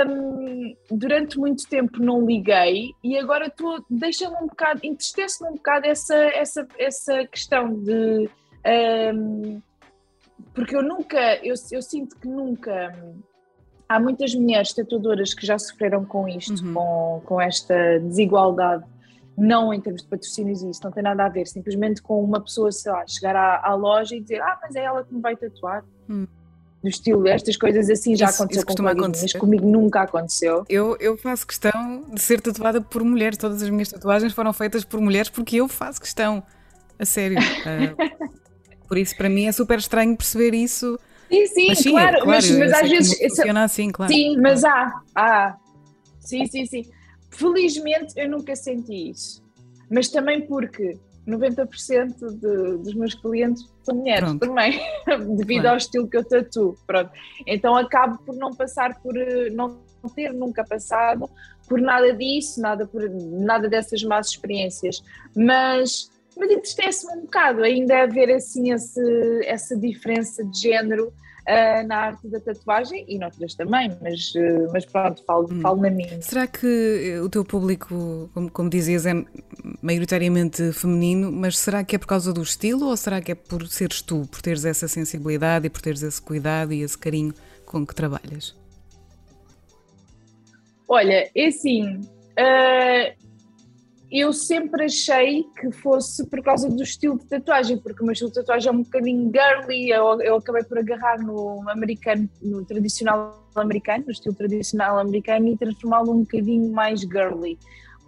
um, 0.09 0.75
durante 0.91 1.39
muito 1.39 1.69
tempo 1.69 2.03
não 2.03 2.25
liguei 2.25 2.95
e 3.05 3.19
agora 3.19 3.53
deixa-me 3.91 4.37
um 4.37 4.47
bocado, 4.47 4.81
entristece-me 4.83 5.51
um 5.51 5.55
bocado 5.55 5.87
essa, 5.87 6.15
essa, 6.15 6.67
essa 6.79 7.27
questão 7.27 7.75
de 7.75 8.29
um, 9.15 9.61
porque 10.55 10.75
eu 10.75 10.83
nunca, 10.83 11.37
eu, 11.45 11.55
eu 11.71 11.83
sinto 11.83 12.17
que 12.17 12.29
nunca. 12.29 12.95
Há 13.89 13.99
muitas 13.99 14.35
mulheres 14.35 14.73
tatuadoras 14.73 15.35
que 15.35 15.45
já 15.45 15.59
sofreram 15.59 16.05
com 16.05 16.29
isto, 16.29 16.65
uhum. 16.65 16.75
com, 16.75 17.23
com 17.25 17.41
esta 17.41 17.99
desigualdade, 17.99 18.85
não 19.37 19.75
em 19.75 19.81
termos 19.81 20.03
de 20.03 20.09
patrocínios 20.09 20.63
e 20.63 20.71
isso, 20.71 20.81
não 20.85 20.93
tem 20.93 21.03
nada 21.03 21.25
a 21.27 21.29
ver, 21.29 21.49
simplesmente 21.49 22.01
com 22.01 22.23
uma 22.23 22.41
pessoa, 22.41 22.71
sei 22.71 22.93
lá, 22.93 23.05
chegar 23.05 23.35
à, 23.35 23.61
à 23.67 23.75
loja 23.75 24.15
e 24.15 24.21
dizer, 24.21 24.41
ah, 24.43 24.59
mas 24.63 24.77
é 24.77 24.85
ela 24.85 25.03
que 25.03 25.13
me 25.13 25.21
vai 25.21 25.37
tatuar. 25.37 25.85
Uhum 26.09 26.27
do 26.83 26.89
estilo, 26.89 27.29
estas 27.29 27.57
coisas 27.57 27.91
assim 27.91 28.17
já 28.17 28.27
isso, 28.27 28.37
aconteceu 28.37 28.61
isso 28.61 28.67
com 28.67 28.75
colegas, 28.75 29.23
mas 29.23 29.33
comigo 29.35 29.67
nunca 29.67 30.03
aconteceu. 30.03 30.65
Eu, 30.69 30.97
eu 30.99 31.17
faço 31.17 31.47
questão 31.47 32.05
de 32.11 32.21
ser 32.21 32.41
tatuada 32.41 32.81
por 32.81 33.05
mulheres, 33.05 33.37
todas 33.37 33.63
as 33.63 33.69
minhas 33.69 33.91
tatuagens 33.91 34.33
foram 34.33 34.53
feitas 34.53 34.85
por 34.85 35.01
mulheres 35.01 35.29
porque 35.29 35.57
eu 35.57 35.69
faço 35.69 36.01
questão, 36.01 36.43
a 36.99 37.05
sério. 37.05 37.39
Uh, 37.39 38.41
Por 38.91 38.99
isso, 38.99 39.17
para 39.17 39.29
mim, 39.29 39.47
é 39.47 39.53
super 39.53 39.79
estranho 39.79 40.17
perceber 40.17 40.53
isso. 40.53 40.99
Sim, 41.31 41.47
sim, 41.47 41.67
mas, 41.69 41.79
sim 41.79 41.91
claro, 41.93 42.13
claro, 42.15 42.27
mas, 42.27 42.51
mas 42.51 42.73
às 42.73 42.91
vezes. 42.91 43.19
Funciona 43.21 43.63
assim, 43.63 43.93
claro. 43.93 44.13
Sim, 44.13 44.37
mas 44.41 44.65
há, 44.65 45.01
há. 45.15 45.57
sim, 46.19 46.45
sim, 46.47 46.67
sim. 46.67 46.83
Felizmente 47.31 48.15
eu 48.17 48.29
nunca 48.29 48.57
senti 48.57 49.11
isso, 49.11 49.41
mas 49.89 50.09
também 50.09 50.45
porque 50.45 50.99
90% 51.25 52.17
de, 52.33 52.79
dos 52.79 52.95
meus 52.95 53.15
clientes 53.15 53.65
são 53.85 53.95
mulheres 53.95 54.25
Pronto. 54.25 54.41
também, 54.49 54.81
devido 55.37 55.61
claro. 55.61 55.69
ao 55.69 55.77
estilo 55.77 56.09
que 56.09 56.17
eu 56.17 56.25
tatuo. 56.25 56.77
Pronto. 56.85 57.13
Então 57.47 57.77
acabo 57.77 58.19
por 58.25 58.35
não 58.35 58.51
passar 58.53 59.01
por, 59.01 59.17
eh, 59.17 59.51
não 59.51 59.79
ter 60.17 60.33
nunca 60.33 60.65
passado 60.65 61.31
por 61.69 61.81
nada 61.81 62.13
disso, 62.13 62.61
nada, 62.61 62.85
por, 62.89 63.09
nada 63.09 63.69
dessas 63.69 64.03
más 64.03 64.31
experiências. 64.31 65.01
Mas, 65.37 66.11
mas 66.41 66.51
entristece-me 66.51 67.13
um 67.19 67.21
bocado 67.21 67.63
ainda 67.63 68.03
haver 68.03 68.35
assim 68.35 68.73
esse, 68.73 69.01
essa 69.45 69.77
diferença 69.77 70.43
de 70.43 70.59
género 70.59 71.09
uh, 71.09 71.87
na 71.87 71.97
arte 71.97 72.27
da 72.29 72.41
tatuagem 72.41 73.05
e 73.07 73.19
noutras 73.19 73.55
também, 73.55 73.95
mas, 74.01 74.35
uh, 74.35 74.73
mas 74.73 74.87
pronto, 74.87 75.23
falo, 75.25 75.49
hum. 75.53 75.61
falo 75.61 75.83
na 75.83 75.91
minha. 75.91 76.21
Será 76.23 76.47
que 76.47 77.21
o 77.23 77.29
teu 77.29 77.45
público, 77.45 78.31
como, 78.33 78.51
como 78.51 78.71
dizias, 78.71 79.05
é 79.05 79.13
maioritariamente 79.83 80.73
feminino, 80.73 81.31
mas 81.31 81.59
será 81.59 81.85
que 81.85 81.95
é 81.95 81.99
por 81.99 82.07
causa 82.07 82.33
do 82.33 82.43
estilo 82.43 82.89
ou 82.89 82.97
será 82.97 83.21
que 83.21 83.33
é 83.33 83.35
por 83.35 83.69
seres 83.69 84.01
tu, 84.01 84.27
por 84.31 84.41
teres 84.41 84.65
essa 84.65 84.89
sensibilidade 84.89 85.67
e 85.67 85.71
por 85.71 85.83
teres 85.83 86.03
esse 86.03 86.23
cuidado 86.23 86.73
e 86.73 86.81
esse 86.81 86.97
carinho 86.97 87.35
com 87.67 87.87
que 87.87 87.95
trabalhas? 87.95 88.59
Olha, 90.89 91.31
é 91.35 91.47
assim, 91.47 92.01
uh, 92.01 93.30
eu 94.11 94.33
sempre 94.33 94.85
achei 94.85 95.45
que 95.59 95.71
fosse 95.71 96.27
por 96.27 96.43
causa 96.43 96.69
do 96.69 96.83
estilo 96.83 97.19
de 97.19 97.27
tatuagem, 97.27 97.79
porque 97.79 98.03
o 98.03 98.05
meu 98.05 98.13
estilo 98.13 98.31
de 98.31 98.37
tatuagem 98.37 98.69
é 98.69 98.73
um 98.73 98.83
bocadinho 98.83 99.31
girly, 99.33 99.91
eu, 99.91 100.21
eu 100.21 100.37
acabei 100.37 100.65
por 100.65 100.79
agarrar 100.79 101.19
no 101.21 101.69
americano, 101.71 102.29
no 102.43 102.65
tradicional 102.65 103.47
americano, 103.55 104.05
no 104.07 104.13
estilo 104.13 104.35
tradicional 104.35 104.99
americano 104.99 105.49
e 105.49 105.57
transformá-lo 105.57 106.13
um 106.13 106.21
bocadinho 106.21 106.73
mais 106.73 107.01
girly. 107.01 107.59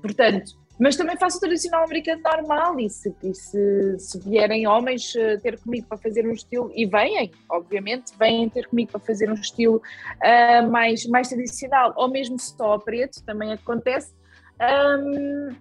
Portanto, 0.01 0.61
mas 0.81 0.97
também 0.97 1.17
faço 1.17 1.37
o 1.37 1.41
tradicional 1.41 1.85
americano 1.85 2.21
normal 2.23 2.81
e 2.81 2.91
se, 2.91 3.15
e 3.23 3.33
se, 3.33 3.99
se 4.01 4.19
vierem 4.19 4.67
homens 4.67 5.15
uh, 5.15 5.41
ter 5.41 5.57
comigo 5.61 5.87
para 5.87 5.99
fazer 5.99 6.27
um 6.27 6.33
estilo, 6.33 6.73
e 6.75 6.85
vêm, 6.85 7.31
obviamente, 7.49 8.13
vêm 8.19 8.49
ter 8.49 8.67
comigo 8.67 8.91
para 8.91 9.01
fazer 9.01 9.31
um 9.31 9.35
estilo 9.35 9.77
uh, 9.77 10.69
mais, 10.69 11.07
mais 11.07 11.29
tradicional, 11.29 11.93
ou 11.95 12.11
mesmo 12.11 12.37
só 12.41 12.73
a 12.73 12.81
preto, 12.81 13.23
também 13.25 13.53
acontece. 13.53 14.13
Um, 14.61 15.55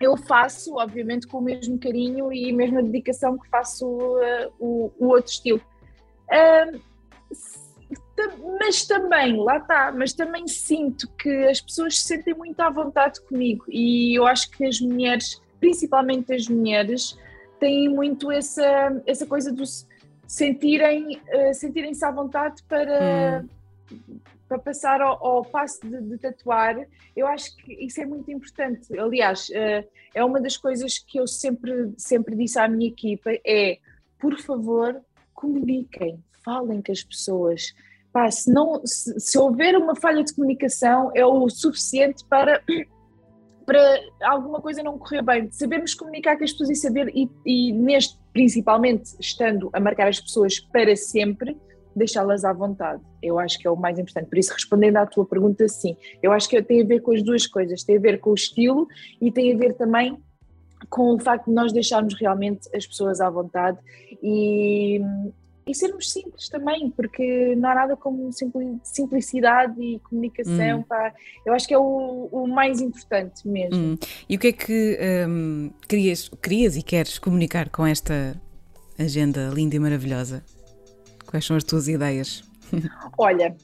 eu 0.00 0.16
faço, 0.16 0.74
obviamente, 0.76 1.26
com 1.26 1.38
o 1.38 1.42
mesmo 1.42 1.78
carinho 1.78 2.32
e 2.32 2.52
mesma 2.52 2.82
dedicação 2.82 3.38
que 3.38 3.48
faço 3.48 3.86
uh, 3.86 4.52
o, 4.58 4.92
o, 4.98 5.06
outro 5.06 5.30
estilo. 5.30 5.60
Uh, 6.28 6.80
mas 8.58 8.86
também, 8.86 9.36
lá 9.36 9.58
está, 9.58 9.92
mas 9.92 10.12
também 10.12 10.46
sinto 10.46 11.08
que 11.18 11.30
as 11.46 11.60
pessoas 11.60 11.98
se 11.98 12.08
sentem 12.08 12.34
muito 12.34 12.58
à 12.60 12.70
vontade 12.70 13.20
comigo 13.22 13.64
e 13.68 14.16
eu 14.16 14.26
acho 14.26 14.50
que 14.50 14.64
as 14.64 14.80
mulheres, 14.80 15.42
principalmente 15.58 16.32
as 16.32 16.48
mulheres, 16.48 17.18
têm 17.58 17.88
muito 17.88 18.30
essa, 18.30 19.02
essa 19.06 19.26
coisa 19.26 19.52
de 19.52 19.64
sentirem, 20.26 21.16
uh, 21.16 21.54
sentirem-se 21.54 22.04
à 22.04 22.10
vontade 22.10 22.62
para. 22.68 23.42
Hum 23.44 23.63
para 24.48 24.58
passar 24.58 25.00
ao, 25.00 25.24
ao 25.24 25.44
passo 25.44 25.80
de, 25.86 26.00
de, 26.00 26.18
tatuar, 26.18 26.76
eu 27.16 27.26
acho 27.26 27.56
que 27.56 27.72
isso 27.84 28.00
é 28.00 28.06
muito 28.06 28.30
importante. 28.30 28.98
Aliás, 28.98 29.48
uh, 29.48 29.88
é 30.14 30.24
uma 30.24 30.40
das 30.40 30.56
coisas 30.56 30.98
que 30.98 31.18
eu 31.18 31.26
sempre, 31.26 31.92
sempre 31.96 32.36
disse 32.36 32.58
à 32.58 32.68
minha 32.68 32.88
equipa, 32.88 33.30
é, 33.46 33.78
por 34.18 34.38
favor, 34.40 35.00
comuniquem, 35.32 36.22
falem 36.44 36.82
com 36.82 36.92
as 36.92 37.02
pessoas. 37.02 37.74
Pá, 38.12 38.30
se, 38.30 38.52
não, 38.52 38.80
se, 38.86 39.18
se 39.18 39.38
houver 39.38 39.76
uma 39.76 39.96
falha 39.96 40.22
de 40.22 40.34
comunicação, 40.34 41.10
é 41.14 41.24
o 41.26 41.48
suficiente 41.48 42.24
para 42.26 42.62
para 43.64 44.00
alguma 44.22 44.60
coisa 44.60 44.82
não 44.82 44.98
correr 44.98 45.22
bem, 45.22 45.50
sabermos 45.50 45.94
comunicar 45.94 46.36
com 46.36 46.44
as 46.44 46.52
pessoas 46.52 46.70
e 46.70 46.74
saber, 46.74 47.10
e, 47.14 47.30
e 47.46 47.72
neste, 47.72 48.18
principalmente, 48.32 49.14
estando 49.18 49.70
a 49.72 49.80
marcar 49.80 50.08
as 50.08 50.20
pessoas 50.20 50.60
para 50.60 50.94
sempre, 50.96 51.56
deixá-las 51.96 52.44
à 52.44 52.52
vontade. 52.52 53.02
Eu 53.22 53.38
acho 53.38 53.58
que 53.58 53.66
é 53.66 53.70
o 53.70 53.76
mais 53.76 53.98
importante. 53.98 54.28
Por 54.28 54.38
isso, 54.38 54.52
respondendo 54.52 54.96
à 54.96 55.06
tua 55.06 55.24
pergunta, 55.24 55.66
sim. 55.68 55.96
Eu 56.22 56.32
acho 56.32 56.48
que 56.48 56.60
tem 56.62 56.82
a 56.82 56.84
ver 56.84 57.00
com 57.00 57.12
as 57.12 57.22
duas 57.22 57.46
coisas. 57.46 57.82
Tem 57.82 57.96
a 57.96 58.00
ver 58.00 58.20
com 58.20 58.30
o 58.30 58.34
estilo 58.34 58.86
e 59.20 59.30
tem 59.30 59.52
a 59.52 59.56
ver 59.56 59.74
também 59.74 60.18
com 60.88 61.14
o 61.14 61.18
facto 61.18 61.46
de 61.46 61.52
nós 61.52 61.72
deixarmos 61.72 62.14
realmente 62.14 62.68
as 62.74 62.86
pessoas 62.86 63.20
à 63.20 63.30
vontade 63.30 63.78
e, 64.22 65.00
e 65.66 65.74
sermos 65.74 66.10
simples 66.10 66.48
também, 66.48 66.90
porque 66.90 67.54
não 67.56 67.70
há 67.70 67.74
nada 67.74 67.96
como 67.96 68.30
simplicidade 68.82 69.80
e 69.80 69.98
comunicação. 70.00 70.80
Hum. 70.80 70.82
Pá. 70.82 71.12
Eu 71.44 71.54
acho 71.54 71.66
que 71.66 71.74
é 71.74 71.78
o, 71.78 72.28
o 72.30 72.46
mais 72.46 72.80
importante 72.80 73.46
mesmo. 73.46 73.76
Hum. 73.76 73.98
E 74.28 74.36
o 74.36 74.38
que 74.38 74.48
é 74.48 74.52
que 74.52 74.98
hum, 75.28 75.70
querias, 75.88 76.28
querias 76.42 76.76
e 76.76 76.82
queres 76.82 77.18
comunicar 77.18 77.68
com 77.70 77.86
esta 77.86 78.40
agenda 78.98 79.50
linda 79.52 79.76
e 79.76 79.78
maravilhosa? 79.78 80.42
Quais 81.26 81.44
são 81.44 81.56
as 81.56 81.64
tuas 81.64 81.88
ideias? 81.88 82.42
Olha, 83.18 83.54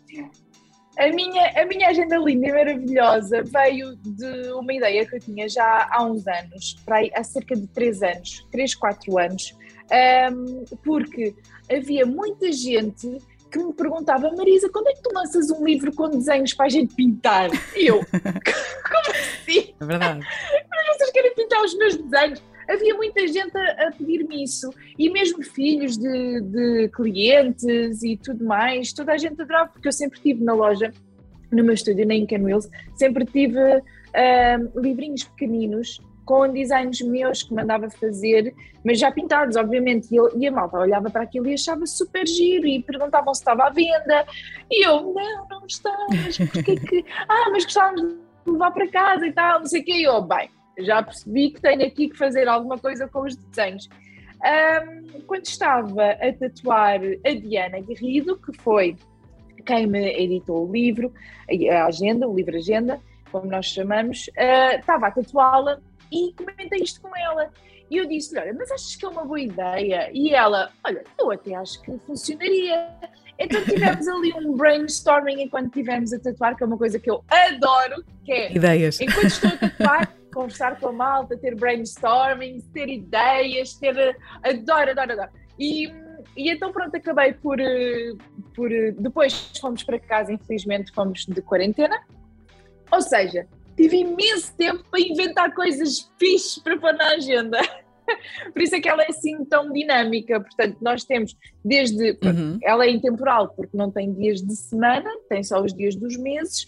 a 0.99 1.09
minha, 1.09 1.51
a 1.57 1.65
minha 1.65 1.89
agenda 1.89 2.17
linda 2.19 2.49
e 2.49 2.53
maravilhosa 2.53 3.43
veio 3.43 3.97
de 3.97 4.53
uma 4.53 4.73
ideia 4.73 5.07
que 5.07 5.17
eu 5.17 5.21
tinha 5.21 5.49
já 5.49 5.89
há 5.91 6.05
uns 6.05 6.27
anos, 6.27 6.77
aí, 6.89 7.11
há 7.15 7.25
cerca 7.25 7.57
de 7.57 7.67
3 7.69 8.03
anos, 8.03 8.47
3, 8.53 8.75
4 8.75 9.19
anos, 9.19 9.57
um, 10.33 10.65
porque 10.85 11.35
havia 11.71 12.05
muita 12.05 12.53
gente 12.53 13.19
que 13.51 13.59
me 13.59 13.73
perguntava, 13.73 14.31
Marisa, 14.37 14.69
quando 14.69 14.89
é 14.89 14.93
que 14.93 15.03
tu 15.03 15.11
lanças 15.13 15.51
um 15.51 15.65
livro 15.65 15.93
com 15.95 16.09
desenhos 16.09 16.55
para 16.55 16.67
a 16.67 16.69
gente 16.69 16.95
pintar? 16.95 17.51
E 17.75 17.87
eu, 17.87 17.99
como 18.15 19.11
assim? 19.11 19.75
É 19.81 19.85
verdade. 19.85 20.21
Mas 20.71 20.97
vocês 20.97 21.11
querem 21.11 21.35
pintar 21.35 21.61
os 21.63 21.77
meus 21.77 21.97
desenhos? 21.97 22.43
Havia 22.71 22.95
muita 22.95 23.27
gente 23.27 23.57
a, 23.57 23.89
a 23.89 23.93
pedir-me 23.93 24.45
isso. 24.45 24.73
E 24.99 25.11
mesmo 25.11 25.43
filhos 25.43 25.97
de, 25.97 26.41
de, 26.41 26.89
clientes 26.89 28.03
e 28.03 28.17
tudo 28.17 28.45
mais, 28.45 28.93
toda 28.93 29.13
a 29.13 29.19
gente 29.19 29.41
adorava, 29.41 29.71
porque 29.71 29.89
eu 29.89 29.93
sempre 29.93 30.19
estive 30.19 30.45
na 30.45 30.55
loja, 30.55 30.93
no 31.51 31.65
meu 31.65 31.75
estúdio, 31.75 32.07
na 32.07 32.15
Incan 32.15 32.43
Wheels, 32.43 32.71
sempre 32.95 33.25
tive 33.25 33.59
uh, 33.59 34.81
livrinhos 34.81 35.25
pequeninos 35.25 36.01
com 36.25 36.49
designs 36.53 37.01
meus 37.01 37.43
que 37.43 37.53
mandava 37.53 37.91
fazer, 37.91 38.55
mas 38.85 39.01
já 39.01 39.11
pintados, 39.11 39.57
obviamente. 39.57 40.13
E, 40.13 40.17
eu, 40.17 40.31
e 40.39 40.47
a 40.47 40.53
malta 40.53 40.79
olhava 40.79 41.11
para 41.11 41.23
aquilo 41.23 41.49
e 41.49 41.55
achava 41.55 41.85
super 41.87 42.25
giro 42.25 42.69
e 42.69 42.81
perguntavam 42.81 43.35
se 43.35 43.41
estava 43.41 43.65
à 43.65 43.71
venda. 43.71 44.25
E 44.71 44.87
eu, 44.87 45.13
não, 45.13 45.49
não 45.49 45.67
está, 45.67 45.91
mas 46.09 46.39
porquê 46.39 46.77
que. 46.77 47.05
Ah, 47.29 47.51
mas 47.51 47.65
gostávamos 47.65 48.03
de 48.03 48.53
levar 48.53 48.71
para 48.71 48.89
casa 48.89 49.27
e 49.27 49.33
tal, 49.33 49.59
não 49.59 49.67
sei 49.67 49.81
o 49.81 49.85
quê. 49.85 49.93
E 49.93 50.05
eu, 50.05 50.23
bem, 50.23 50.49
já 50.83 51.03
percebi 51.03 51.51
que 51.51 51.61
tenho 51.61 51.87
aqui 51.87 52.09
que 52.09 52.17
fazer 52.17 52.49
alguma 52.49 52.79
coisa 52.79 53.09
com 53.09 53.23
os 53.23 53.37
desenhos. 53.37 53.89
Um, 54.41 55.21
quando 55.23 55.45
estava 55.45 56.13
a 56.13 56.33
tatuar 56.33 57.01
a 57.25 57.31
Diana 57.35 57.81
Garrido, 57.81 58.39
que 58.39 58.57
foi 58.61 58.97
quem 59.67 59.87
me 59.87 60.19
editou 60.19 60.67
o 60.67 60.73
livro, 60.73 61.13
a 61.71 61.85
agenda, 61.85 62.27
o 62.27 62.35
livro 62.35 62.57
agenda, 62.57 63.01
como 63.31 63.47
nós 63.47 63.67
chamamos, 63.67 64.29
uh, 64.29 64.79
estava 64.79 65.09
a 65.09 65.11
tatuá-la 65.11 65.81
e 66.11 66.33
comentei 66.35 66.83
isto 66.83 67.01
com 67.01 67.15
ela. 67.17 67.51
E 67.91 67.97
eu 67.97 68.07
disse 68.07 68.39
olha, 68.39 68.55
mas 68.55 68.71
achas 68.71 68.95
que 68.97 69.05
é 69.05 69.09
uma 69.09 69.25
boa 69.25 69.41
ideia? 69.41 70.11
E 70.13 70.33
ela, 70.33 70.71
olha, 70.85 71.05
eu 71.19 71.31
até 71.31 71.55
acho 71.55 71.83
que 71.83 71.99
funcionaria. 72.07 72.89
Então 73.39 73.65
tivemos 73.65 74.07
ali 74.07 74.33
um 74.35 74.57
brainstorming 74.57 75.43
enquanto 75.43 75.67
estivemos 75.67 76.13
a 76.13 76.19
tatuar, 76.19 76.57
que 76.57 76.63
é 76.63 76.67
uma 76.67 76.79
coisa 76.79 76.99
que 76.99 77.11
eu 77.11 77.25
adoro, 77.29 78.05
que 78.25 78.33
é... 78.33 78.53
Ideias. 78.53 79.01
Enquanto 79.01 79.27
estou 79.27 79.51
a 79.51 79.57
tatuar, 79.57 80.15
conversar 80.31 80.79
com 80.79 80.89
a 80.89 80.93
malta, 80.93 81.37
ter 81.37 81.55
brainstorming, 81.55 82.61
ter 82.73 82.89
ideias, 82.89 83.75
ter. 83.75 84.17
Adoro, 84.43 84.91
adoro, 84.91 85.13
adoro. 85.13 85.31
E, 85.59 85.89
e 86.37 86.51
então, 86.51 86.73
pronto, 86.73 86.95
acabei 86.97 87.33
por, 87.33 87.59
por. 88.55 88.71
Depois 88.99 89.53
fomos 89.61 89.83
para 89.83 89.99
casa, 89.99 90.33
infelizmente, 90.33 90.93
fomos 90.93 91.27
de 91.27 91.43
quarentena. 91.43 92.01
Ou 92.91 93.01
seja, 93.01 93.47
tive 93.77 93.99
imenso 93.99 94.55
tempo 94.57 94.85
para 94.91 95.01
inventar 95.01 95.55
coisas 95.55 96.11
fixes 96.19 96.59
para 96.59 96.79
pôr 96.79 96.93
na 96.95 97.09
agenda. 97.11 97.59
Por 98.53 98.63
isso 98.63 98.75
é 98.75 98.81
que 98.81 98.89
ela 98.89 99.03
é 99.03 99.07
assim 99.09 99.45
tão 99.45 99.73
dinâmica. 99.73 100.41
Portanto, 100.41 100.77
nós 100.81 101.05
temos 101.05 101.37
desde. 101.65 102.19
Uhum. 102.25 102.59
Ela 102.63 102.85
é 102.85 102.91
intemporal, 102.91 103.49
porque 103.49 103.77
não 103.77 103.91
tem 103.91 104.13
dias 104.13 104.43
de 104.43 104.57
semana, 104.57 105.11
tem 105.29 105.43
só 105.43 105.63
os 105.63 105.73
dias 105.73 105.95
dos 105.95 106.17
meses. 106.17 106.67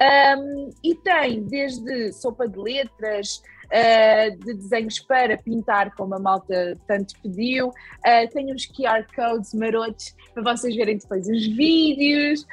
Um, 0.00 0.70
e 0.82 0.94
tem 0.96 1.44
desde 1.44 2.12
sopa 2.12 2.48
de 2.48 2.58
letras, 2.58 3.42
uh, 3.66 4.44
de 4.44 4.54
desenhos 4.54 4.98
para 5.00 5.36
pintar, 5.38 5.94
como 5.94 6.14
a 6.14 6.18
malta 6.18 6.76
tanto 6.86 7.14
pediu, 7.22 7.68
uh, 7.68 8.32
tem 8.32 8.52
uns 8.52 8.66
QR 8.66 9.06
codes 9.14 9.54
marotos 9.54 10.14
para 10.32 10.54
vocês 10.54 10.74
verem 10.74 10.98
depois 10.98 11.28
os 11.28 11.46
vídeos. 11.46 12.44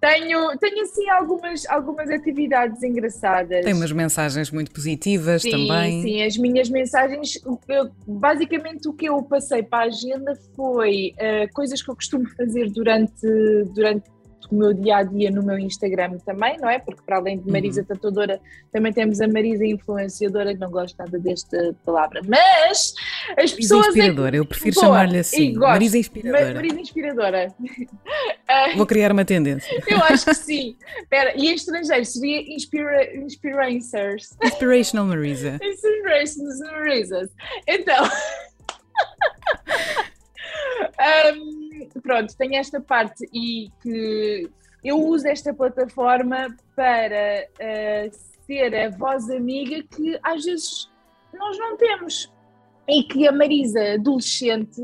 Tenho, 0.00 0.56
tenho 0.58 0.82
assim 0.82 1.10
algumas, 1.10 1.66
algumas 1.66 2.08
atividades 2.08 2.84
engraçadas. 2.84 3.64
Tem 3.64 3.74
umas 3.74 3.90
mensagens 3.90 4.48
muito 4.48 4.70
positivas 4.70 5.42
sim, 5.42 5.50
também. 5.50 6.02
Sim, 6.02 6.22
as 6.22 6.36
minhas 6.36 6.70
mensagens, 6.70 7.34
eu, 7.68 7.90
basicamente 8.06 8.88
o 8.88 8.92
que 8.92 9.06
eu 9.06 9.20
passei 9.24 9.60
para 9.60 9.86
a 9.86 9.86
agenda 9.88 10.38
foi 10.54 11.14
uh, 11.16 11.52
coisas 11.52 11.82
que 11.82 11.90
eu 11.90 11.96
costumo 11.96 12.28
fazer 12.38 12.70
durante, 12.70 13.26
durante 13.74 14.08
o 14.50 14.54
meu 14.54 14.72
dia 14.72 14.98
a 14.98 15.02
dia 15.02 15.30
no 15.30 15.42
meu 15.42 15.58
Instagram 15.58 16.18
também, 16.24 16.56
não 16.58 16.68
é? 16.68 16.78
Porque 16.78 17.02
para 17.04 17.16
além 17.16 17.38
de 17.38 17.50
Marisa 17.50 17.80
uhum. 17.80 17.86
Tatuadora, 17.86 18.40
também 18.72 18.92
temos 18.92 19.20
a 19.20 19.28
Marisa 19.28 19.64
Influenciadora, 19.64 20.54
que 20.54 20.60
não 20.60 20.70
gosto 20.70 20.96
nada 20.98 21.18
desta 21.18 21.74
palavra, 21.84 22.20
mas 22.26 22.94
as 23.36 23.52
pessoas. 23.52 23.86
Marisa 23.86 23.98
Inspiradora, 23.98 24.36
é... 24.36 24.38
eu 24.38 24.46
prefiro 24.46 24.80
chamar-lhe 24.80 25.18
assim. 25.18 25.54
Marisa 25.54 25.98
Inspiradora. 25.98 26.54
Marisa 26.54 26.80
Inspiradora. 26.80 27.54
Vou 28.76 28.86
criar 28.86 29.12
uma 29.12 29.24
tendência. 29.24 29.70
eu 29.86 29.98
acho 30.04 30.26
que 30.26 30.34
sim. 30.36 30.76
Espera, 30.98 31.32
e 31.36 31.48
em 31.48 31.54
estrangeiro 31.54 32.04
seria 32.04 32.54
inspira... 32.54 33.16
Inspirancers. 33.16 34.36
Inspirational 34.42 35.06
Marisa. 35.06 35.58
Inspirational 35.62 36.72
Marisas. 36.72 37.30
Então. 37.66 38.04
um, 41.34 41.57
pronto, 42.00 42.36
tem 42.36 42.56
esta 42.56 42.80
parte 42.80 43.28
e 43.32 43.70
que 43.82 44.48
eu 44.84 45.00
uso 45.02 45.26
esta 45.26 45.52
plataforma 45.52 46.54
para 46.74 47.46
uh, 47.54 48.10
ser 48.46 48.74
a 48.74 48.90
voz 48.90 49.28
amiga 49.30 49.82
que 49.82 50.18
às 50.22 50.44
vezes 50.44 50.90
nós 51.34 51.58
não 51.58 51.76
temos 51.76 52.32
e 52.88 53.02
que 53.02 53.26
a 53.28 53.32
Marisa 53.32 53.94
adolescente 53.94 54.82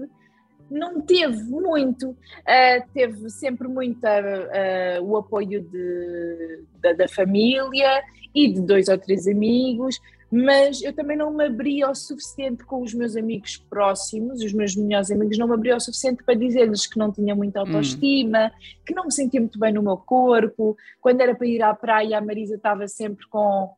não 0.71 1.01
teve 1.01 1.43
muito, 1.45 2.11
uh, 2.11 2.89
teve 2.93 3.31
sempre 3.31 3.69
muito 3.69 4.05
uh, 4.05 5.03
o 5.03 5.17
apoio 5.17 5.63
de, 5.63 6.65
da, 6.81 6.93
da, 6.93 7.09
família 7.09 8.03
e 8.35 8.53
de 8.53 8.61
dois 8.61 8.89
ou 8.89 8.99
três 8.99 9.29
amigos, 9.29 10.01
mas 10.37 10.83
eu 10.83 10.93
também 10.93 11.17
não 11.17 11.33
me 11.33 11.45
abria 11.45 11.89
o 11.89 11.95
suficiente 11.95 12.65
com 12.65 12.83
os 12.83 12.93
meus 12.93 13.15
amigos 13.15 13.57
próximos, 13.71 14.43
os 14.43 14.53
meus 14.53 14.75
melhores 14.75 15.09
amigos, 15.09 15.39
não 15.39 15.47
me 15.47 15.55
abria 15.55 15.77
o 15.77 15.81
suficiente 15.81 16.25
para 16.25 16.35
dizer-lhes 16.35 16.89
que 16.89 16.99
não 16.99 17.13
tinha 17.13 17.37
muita 17.37 17.61
hum. 17.61 17.67
autoestima, 17.67 18.47
hum. 18.47 18.81
que 18.85 18.93
não 18.93 19.05
me 19.05 19.13
sentia 19.13 19.39
muito 19.39 19.61
bem 19.61 19.73
no 19.73 19.81
meu 19.81 19.97
corpo. 19.97 20.77
Quando 21.01 21.21
era 21.21 21.37
para 21.37 21.47
ir 21.47 21.63
à 21.63 21.73
praia, 21.73 22.19
a 22.19 22.21
Marisa 22.21 22.57
estava 22.57 22.89
sempre 22.89 23.25
com 23.29 23.71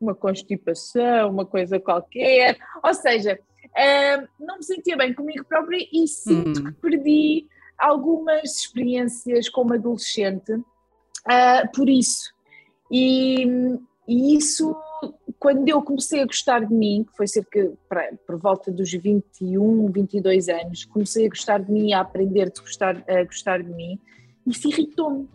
uma 0.00 0.12
constipação, 0.12 1.30
uma 1.30 1.46
coisa 1.46 1.78
qualquer. 1.78 2.58
Ou 2.82 2.94
seja, 2.94 3.38
uh, 3.66 4.28
não 4.40 4.56
me 4.56 4.64
sentia 4.64 4.96
bem 4.96 5.14
comigo 5.14 5.44
própria 5.44 5.86
e 5.92 6.08
sinto 6.08 6.62
hum. 6.62 6.64
que 6.64 6.72
perdi 6.72 7.46
algumas 7.78 8.58
experiências 8.58 9.48
como 9.48 9.74
adolescente 9.74 10.52
uh, 10.52 11.72
por 11.72 11.88
isso. 11.88 12.32
E, 12.90 13.46
e 14.08 14.36
isso 14.36 14.76
quando 15.42 15.68
eu 15.68 15.82
comecei 15.82 16.22
a 16.22 16.24
gostar 16.24 16.64
de 16.64 16.72
mim, 16.72 17.02
que 17.02 17.16
foi 17.16 17.26
cerca 17.26 17.72
por 18.24 18.38
volta 18.38 18.70
dos 18.70 18.92
21, 18.92 19.90
22 19.90 20.48
anos, 20.48 20.84
comecei 20.84 21.26
a 21.26 21.28
gostar 21.28 21.58
de 21.58 21.72
mim, 21.72 21.92
a 21.92 22.00
aprender 22.00 22.42
a 22.42 22.60
gostar, 22.60 23.02
a 23.08 23.24
gostar 23.24 23.60
de 23.60 23.70
mim, 23.70 23.98
isso 24.46 24.68
irritou-me. 24.68 25.28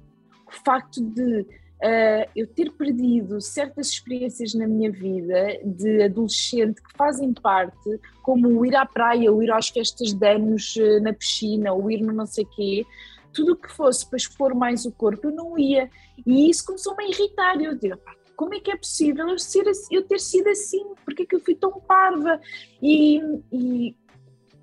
O 0.47 0.51
facto 0.63 1.01
de 1.03 1.41
uh, 1.41 2.31
eu 2.33 2.47
ter 2.47 2.71
perdido 2.71 3.41
certas 3.41 3.89
experiências 3.89 4.53
na 4.53 4.65
minha 4.65 4.89
vida 4.89 5.59
de 5.65 6.03
adolescente 6.03 6.81
que 6.81 6.97
fazem 6.97 7.33
parte, 7.33 7.99
como 8.23 8.47
o 8.47 8.65
ir 8.65 8.77
à 8.77 8.85
praia, 8.85 9.29
o 9.29 9.43
ir 9.43 9.51
às 9.51 9.67
festas 9.67 10.13
de 10.13 10.25
anos 10.25 10.77
uh, 10.77 11.01
na 11.01 11.11
piscina, 11.11 11.73
ou 11.73 11.91
ir 11.91 11.99
no 12.01 12.13
não 12.13 12.25
sei 12.25 12.45
quê, 12.45 12.85
tudo 13.33 13.51
o 13.51 13.57
que 13.57 13.69
fosse 13.69 14.09
para 14.09 14.15
expor 14.15 14.55
mais 14.55 14.85
o 14.85 14.91
corpo, 14.93 15.27
eu 15.27 15.35
não 15.35 15.59
ia. 15.59 15.89
E 16.25 16.49
isso 16.49 16.65
começou-me 16.65 17.03
a 17.03 17.07
irritar. 17.09 17.61
Eu 17.61 17.75
digo, 17.75 17.97
como 18.37 18.53
é 18.53 18.59
que 18.59 18.71
é 18.71 18.77
possível 18.77 19.27
eu, 19.27 19.39
ser, 19.39 19.65
eu 19.91 20.03
ter 20.03 20.19
sido 20.19 20.47
assim? 20.47 20.85
Porque 21.03 21.23
é 21.23 21.25
que 21.25 21.35
eu 21.35 21.39
fui 21.39 21.55
tão 21.55 21.71
parva? 21.81 22.39
E, 22.81 23.19
e 23.51 23.95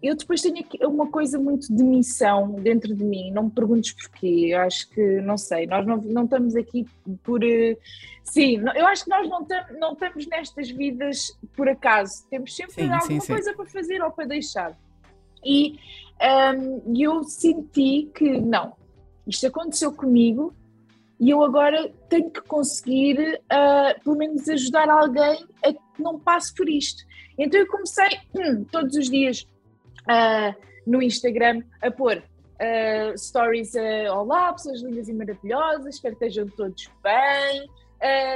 eu 0.00 0.14
depois 0.14 0.40
tenho 0.40 0.60
aqui 0.60 0.78
uma 0.86 1.10
coisa 1.10 1.38
muito 1.40 1.74
de 1.74 1.82
missão 1.82 2.52
dentro 2.52 2.94
de 2.94 3.02
mim, 3.02 3.32
não 3.32 3.44
me 3.44 3.50
perguntes 3.50 3.92
porquê, 3.92 4.50
eu 4.52 4.60
acho 4.60 4.88
que, 4.90 5.20
não 5.22 5.36
sei, 5.36 5.66
nós 5.66 5.84
não, 5.84 5.96
não 5.96 6.24
estamos 6.24 6.54
aqui 6.54 6.86
por... 7.24 7.42
Eh, 7.42 7.76
sim, 8.22 8.62
eu 8.76 8.86
acho 8.86 9.04
que 9.04 9.10
nós 9.10 9.28
não, 9.28 9.44
tam, 9.44 9.64
não 9.80 9.92
estamos 9.94 10.26
nestas 10.28 10.70
vidas 10.70 11.36
por 11.56 11.68
acaso, 11.68 12.24
temos 12.30 12.54
sempre 12.54 12.74
sim, 12.74 12.92
alguma 12.92 13.20
sim, 13.20 13.26
coisa 13.26 13.50
sim. 13.50 13.56
para 13.56 13.66
fazer 13.66 14.02
ou 14.02 14.10
para 14.12 14.26
deixar. 14.26 14.78
E 15.44 15.78
um, 16.56 16.94
eu 16.96 17.24
senti 17.24 18.08
que, 18.14 18.38
não, 18.40 18.76
isto 19.26 19.46
aconteceu 19.46 19.90
comigo, 19.90 20.54
e 21.24 21.30
eu 21.30 21.42
agora 21.42 21.90
tenho 22.10 22.30
que 22.30 22.42
conseguir, 22.42 23.40
uh, 23.44 24.04
pelo 24.04 24.14
menos, 24.14 24.46
ajudar 24.46 24.90
alguém 24.90 25.42
a 25.64 25.72
que 25.72 26.02
não 26.02 26.20
passe 26.20 26.54
por 26.54 26.68
isto. 26.68 27.02
Então 27.38 27.58
eu 27.58 27.66
comecei 27.66 28.20
hum, 28.34 28.62
todos 28.70 28.94
os 28.94 29.08
dias 29.08 29.48
uh, 30.02 30.54
no 30.86 31.00
Instagram 31.00 31.62
a 31.80 31.90
pôr 31.90 32.18
uh, 32.18 33.16
stories 33.16 33.72
Olá, 34.12 34.52
pessoas 34.52 34.82
lindas 34.82 35.08
e 35.08 35.14
maravilhosas, 35.14 35.94
espero 35.94 36.14
que 36.14 36.26
estejam 36.26 36.46
todos 36.54 36.90
bem. 37.02 37.70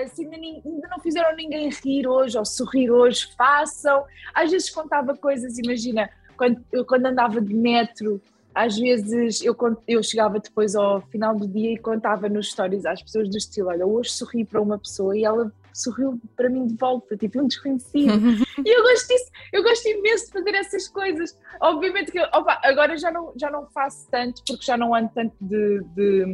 se 0.08 0.24
ainda, 0.24 0.36
ainda, 0.36 0.88
não 0.88 0.98
fizeram 0.98 1.36
ninguém 1.36 1.68
rir 1.68 2.08
hoje 2.08 2.38
ou 2.38 2.44
sorrir 2.46 2.90
hoje, 2.90 3.28
façam. 3.36 4.02
Às 4.32 4.50
vezes 4.50 4.70
contava 4.70 5.14
coisas, 5.14 5.58
imagina, 5.58 6.08
quando, 6.38 6.64
quando 6.86 7.04
andava 7.04 7.38
de 7.38 7.52
metro 7.52 8.18
às 8.54 8.76
vezes 8.76 9.42
eu, 9.42 9.56
eu 9.86 10.02
chegava 10.02 10.38
depois 10.38 10.74
ao 10.74 11.00
final 11.02 11.36
do 11.36 11.46
dia 11.46 11.72
e 11.72 11.78
contava 11.78 12.28
nos 12.28 12.50
stories 12.50 12.86
às 12.86 13.02
pessoas 13.02 13.28
do 13.28 13.36
estilo: 13.36 13.68
olha, 13.68 13.86
hoje 13.86 14.10
sorri 14.10 14.44
para 14.44 14.60
uma 14.60 14.78
pessoa 14.78 15.16
e 15.16 15.24
ela 15.24 15.52
sorriu 15.72 16.20
para 16.36 16.48
mim 16.48 16.66
de 16.66 16.74
volta, 16.74 17.16
tipo 17.16 17.40
um 17.40 17.46
desconhecido. 17.46 18.12
e 18.64 18.76
eu 18.76 18.82
gosto 18.82 19.08
disso, 19.08 19.30
eu 19.52 19.62
gosto 19.62 19.88
imenso 19.88 20.26
de 20.26 20.32
fazer 20.32 20.54
essas 20.54 20.88
coisas. 20.88 21.38
Obviamente 21.60 22.10
que 22.10 22.20
opa, 22.20 22.60
agora 22.64 22.96
já 22.96 23.10
não, 23.10 23.32
já 23.36 23.50
não 23.50 23.66
faço 23.68 24.06
tanto, 24.10 24.42
porque 24.46 24.64
já 24.64 24.76
não 24.76 24.94
ando 24.94 25.10
tanto 25.14 25.34
de, 25.40 25.80
de, 25.94 26.24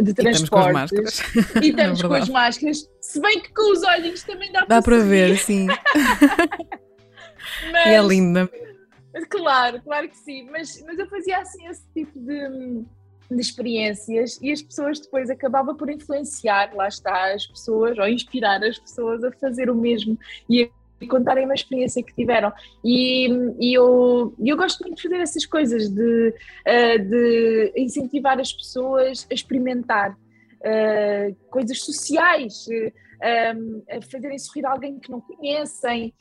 de 0.00 0.14
transportes. 0.14 1.22
E 1.62 1.68
estamos 1.68 2.02
com 2.02 2.14
as 2.14 2.26
é 2.28 2.32
máscaras. 2.32 2.88
Se 3.00 3.20
bem 3.20 3.40
que 3.40 3.52
com 3.52 3.72
os 3.72 3.82
olhinhos 3.82 4.22
também 4.22 4.50
dá, 4.50 4.60
dá 4.60 4.80
para, 4.80 4.96
para 4.96 5.04
ver, 5.04 5.36
sim. 5.36 5.66
Mas, 5.66 5.78
e 7.86 7.90
é 7.90 8.02
linda. 8.02 8.50
Claro, 9.28 9.80
claro 9.82 10.08
que 10.08 10.16
sim, 10.16 10.48
mas, 10.50 10.82
mas 10.84 10.98
eu 10.98 11.08
fazia 11.08 11.38
assim 11.38 11.66
esse 11.66 11.84
tipo 11.92 12.18
de, 12.18 12.84
de 13.30 13.40
experiências 13.40 14.38
e 14.40 14.52
as 14.52 14.62
pessoas 14.62 15.00
depois 15.00 15.30
acabava 15.30 15.74
por 15.74 15.90
influenciar, 15.90 16.72
lá 16.74 16.88
está, 16.88 17.32
as 17.32 17.46
pessoas, 17.46 17.98
ou 17.98 18.06
inspirar 18.06 18.62
as 18.62 18.78
pessoas 18.78 19.24
a 19.24 19.32
fazer 19.32 19.70
o 19.70 19.74
mesmo 19.74 20.18
e 20.48 20.62
a 20.62 21.06
contarem 21.08 21.44
uma 21.44 21.54
experiência 21.54 22.02
que 22.02 22.14
tiveram. 22.14 22.52
E, 22.84 23.28
e 23.58 23.74
eu, 23.74 24.34
eu 24.38 24.56
gosto 24.56 24.82
muito 24.82 24.96
de 24.96 25.02
fazer 25.02 25.20
essas 25.20 25.46
coisas, 25.46 25.88
de, 25.88 26.34
uh, 26.66 26.98
de 26.98 27.72
incentivar 27.76 28.38
as 28.38 28.52
pessoas 28.52 29.26
a 29.30 29.34
experimentar 29.34 30.12
uh, 30.12 31.34
coisas 31.50 31.80
sociais, 31.80 32.66
uh, 32.66 33.82
a 33.90 34.02
fazerem 34.02 34.38
sorrir 34.38 34.66
alguém 34.66 34.98
que 34.98 35.10
não 35.10 35.20
conhecem 35.20 36.14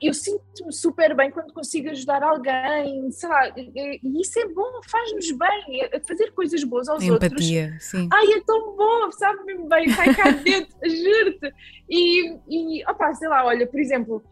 eu 0.00 0.14
sinto-me 0.14 0.72
super 0.72 1.14
bem 1.14 1.30
quando 1.30 1.52
consigo 1.52 1.90
ajudar 1.90 2.22
alguém, 2.22 3.10
sei 3.10 3.28
lá, 3.28 3.48
e 3.56 4.20
isso 4.20 4.38
é 4.38 4.48
bom, 4.48 4.80
faz-nos 4.88 5.30
bem, 5.32 5.82
é 5.82 6.00
fazer 6.00 6.32
coisas 6.32 6.62
boas 6.64 6.88
aos 6.88 7.02
Empatia, 7.02 7.64
outros. 7.64 7.84
sim. 7.84 8.08
Ai, 8.12 8.32
é 8.32 8.40
tão 8.42 8.76
bom, 8.76 9.10
sabe-me 9.12 9.68
bem, 9.68 9.88
vai 9.88 10.14
cá 10.14 10.30
dentro, 10.42 10.76
juro-te. 10.84 11.52
E, 11.88 12.38
e, 12.48 12.84
opá, 12.88 13.12
sei 13.14 13.28
lá, 13.28 13.44
olha, 13.44 13.66
por 13.66 13.80
exemplo, 13.80 14.22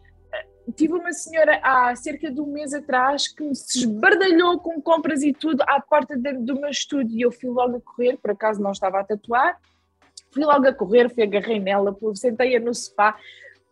tive 0.75 0.93
uma 0.93 1.11
senhora 1.11 1.59
há 1.63 1.95
cerca 1.95 2.31
de 2.31 2.39
um 2.39 2.47
mês 2.47 2.73
atrás 2.73 3.27
que 3.27 3.43
me 3.43 3.55
se 3.55 3.79
esbardalhou 3.79 4.59
com 4.59 4.81
compras 4.81 5.23
e 5.23 5.33
tudo 5.33 5.61
à 5.67 5.81
porta 5.81 6.17
de, 6.17 6.33
do 6.33 6.55
meu 6.59 6.69
estúdio 6.69 7.17
e 7.17 7.21
eu 7.21 7.31
fui 7.31 7.49
logo 7.49 7.77
a 7.77 7.81
correr, 7.81 8.17
por 8.17 8.31
acaso 8.31 8.61
não 8.61 8.71
estava 8.71 8.99
a 8.99 9.03
tatuar, 9.03 9.57
fui 10.31 10.43
logo 10.45 10.67
a 10.67 10.73
correr, 10.73 11.09
fui 11.09 11.23
agarrei 11.23 11.59
nela, 11.59 11.95
sentei-a 12.15 12.59
no 12.59 12.73
sofá, 12.73 13.17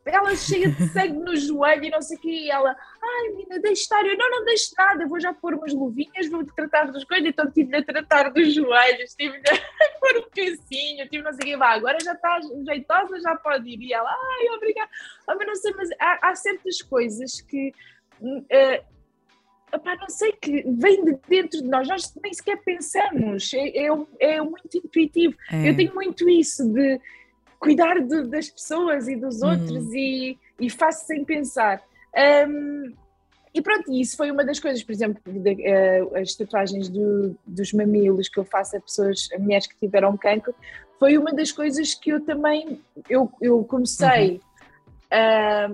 ela 0.06 0.36
cheia 0.36 0.70
de 0.70 0.88
sangue 0.90 1.20
no 1.20 1.36
joelho 1.36 1.84
e 1.84 1.90
não 1.90 2.02
sei 2.02 2.18
o 2.18 2.20
que, 2.20 2.30
e 2.30 2.50
ela, 2.50 2.76
ai 3.02 3.30
menina, 3.30 3.60
deixa 3.60 3.84
estar, 3.84 4.06
eu 4.06 4.18
não, 4.18 4.30
não 4.30 4.46
deixo 4.46 4.74
nada, 4.78 5.04
eu 5.04 5.08
vou 5.08 5.20
já 5.20 5.34
pôr 5.34 5.54
umas 5.54 5.74
luvinhas, 5.74 6.30
vou 6.30 6.46
tratar 6.46 6.92
dos 6.92 7.04
coisas, 7.04 7.28
então 7.28 7.52
tive 7.52 7.76
a 7.76 7.84
tratar 7.84 8.30
dos 8.32 8.54
joelhos, 8.54 9.14
tive 9.16 9.38
a 9.38 9.42
pôr 10.00 10.18
um 10.20 10.30
pecinho, 10.30 11.08
tive 11.10 11.24
não 11.24 11.34
sei 11.34 11.42
o 11.42 11.46
que, 11.46 11.58
vá, 11.58 11.74
agora 11.74 11.98
já 12.02 12.14
está 12.14 12.40
jeitosa, 12.66 13.20
já 13.20 13.36
pode 13.36 13.70
ir, 13.70 13.82
e 13.82 13.94
ela, 13.94 14.10
ai, 14.10 14.56
obrigada, 14.56 14.90
ah, 15.28 15.36
mas 15.36 15.48
não 15.48 15.56
sei, 15.56 15.74
mas 15.74 15.90
há, 16.00 16.30
há 16.30 16.36
certas 16.36 16.82
coisas 16.82 17.42
que, 17.42 17.74
uh, 18.22 19.00
Epá, 19.72 19.96
não 19.98 20.10
sei 20.10 20.32
que 20.32 20.64
vem 20.68 21.06
de 21.06 21.16
dentro 21.28 21.62
de 21.62 21.68
nós, 21.68 21.88
nós 21.88 22.12
nem 22.24 22.34
sequer 22.34 22.58
pensamos, 22.64 23.54
é, 23.54 23.86
é, 23.86 23.90
é 24.20 24.42
muito 24.42 24.76
intuitivo. 24.76 25.36
É. 25.52 25.70
Eu 25.70 25.76
tenho 25.76 25.94
muito 25.94 26.28
isso 26.28 26.68
de 26.74 27.00
cuidar 27.60 28.00
de, 28.00 28.24
das 28.24 28.50
pessoas 28.50 29.08
e 29.08 29.16
dos 29.16 29.42
outros 29.42 29.86
hum. 29.86 29.94
e, 29.94 30.38
e 30.60 30.70
faço 30.70 31.06
sem 31.06 31.24
pensar. 31.26 31.82
Um, 32.48 32.94
e 33.54 33.62
pronto, 33.62 33.92
isso 33.92 34.16
foi 34.16 34.32
uma 34.32 34.46
das 34.46 34.60
coisas, 34.60 34.82
por 34.84 34.92
exemplo, 34.92 35.22
de, 35.26 35.52
uh, 35.52 36.16
as 36.16 36.36
tatuagens 36.36 36.88
do, 36.88 37.36
dos 37.46 37.74
mamilos 37.74 38.30
que 38.30 38.40
eu 38.40 38.46
faço 38.46 38.78
a 38.78 38.80
pessoas, 38.80 39.28
a 39.34 39.40
mulheres 39.40 39.68
que 39.68 39.76
tiveram 39.78 40.16
cancro, 40.16 40.54
foi 41.00 41.18
uma 41.18 41.34
das 41.34 41.52
coisas 41.52 41.94
que 41.94 42.12
eu 42.12 42.22
também, 42.22 42.80
eu, 43.10 43.32
eu 43.42 43.64
comecei 43.64 44.34
uhum. 44.34 44.40
a, 45.12 45.70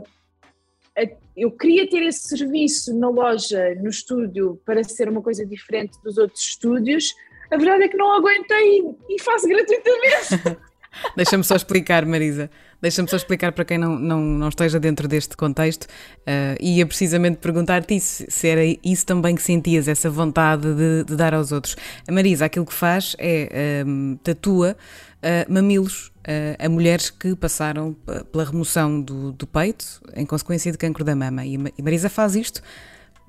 eu 1.36 1.52
queria 1.52 1.90
ter 1.90 2.02
esse 2.04 2.30
serviço 2.30 2.98
na 2.98 3.10
loja, 3.10 3.76
no 3.76 3.90
estúdio, 3.90 4.60
para 4.66 4.84
ser 4.84 5.10
uma 5.10 5.22
coisa 5.22 5.46
diferente 5.46 6.02
dos 6.02 6.18
outros 6.18 6.42
estúdios, 6.42 7.14
a 7.52 7.58
verdade 7.58 7.84
é 7.84 7.88
que 7.90 7.98
não 7.98 8.14
aguentei 8.14 8.96
e 9.10 9.22
faço 9.22 9.48
gratuitamente. 9.48 10.58
Deixa-me 11.16 11.44
só 11.44 11.56
explicar, 11.56 12.06
Marisa. 12.06 12.50
Deixa-me 12.82 13.10
só 13.10 13.16
explicar 13.16 13.52
para 13.52 13.66
quem 13.66 13.78
não, 13.78 13.98
não, 13.98 14.22
não 14.22 14.50
esteja 14.50 14.80
dentro 14.80 15.08
deste 15.08 15.36
contexto. 15.36 15.84
Uh, 15.84 16.56
ia 16.60 16.86
precisamente 16.86 17.38
perguntar-te 17.38 17.96
isso, 17.96 18.26
se 18.28 18.48
era 18.48 18.62
isso 18.84 19.06
também 19.06 19.36
que 19.36 19.42
sentias, 19.42 19.88
essa 19.88 20.10
vontade 20.10 20.74
de, 20.74 21.04
de 21.04 21.16
dar 21.16 21.34
aos 21.34 21.52
outros. 21.52 21.76
A 22.08 22.12
Marisa, 22.12 22.46
aquilo 22.46 22.66
que 22.66 22.74
faz 22.74 23.16
é 23.18 23.84
um, 23.86 24.18
tatua 24.24 24.76
uh, 25.18 25.54
mamilos 25.54 26.08
uh, 26.20 26.66
a 26.66 26.70
mulheres 26.70 27.10
que 27.10 27.36
passaram 27.36 27.96
pela 28.32 28.44
remoção 28.44 29.02
do, 29.02 29.32
do, 29.32 29.48
peito 29.48 30.02
em 30.16 30.26
consequência 30.26 30.72
de 30.72 30.78
cancro 30.78 31.04
da 31.04 31.16
mama. 31.16 31.46
E, 31.46 31.56
e 31.78 31.82
Marisa 31.82 32.10
faz 32.10 32.36
isto 32.36 32.62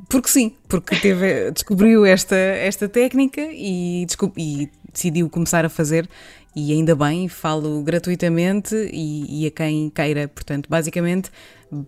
porque 0.09 0.29
sim, 0.29 0.55
porque 0.69 0.95
teve, 0.97 1.51
descobriu 1.51 2.05
esta, 2.05 2.37
esta 2.37 2.89
técnica 2.89 3.41
e, 3.41 4.07
e, 4.37 4.71
decidiu 4.93 5.29
começar 5.31 5.65
a 5.65 5.69
fazer 5.69 6.09
e 6.57 6.73
ainda 6.73 6.97
bem, 6.97 7.29
falo 7.29 7.83
gratuitamente 7.83 8.75
e, 8.91 9.43
e 9.43 9.47
a 9.47 9.51
quem 9.51 9.91
queira. 9.91 10.27
Portanto, 10.27 10.71
basicamente, 10.71 11.31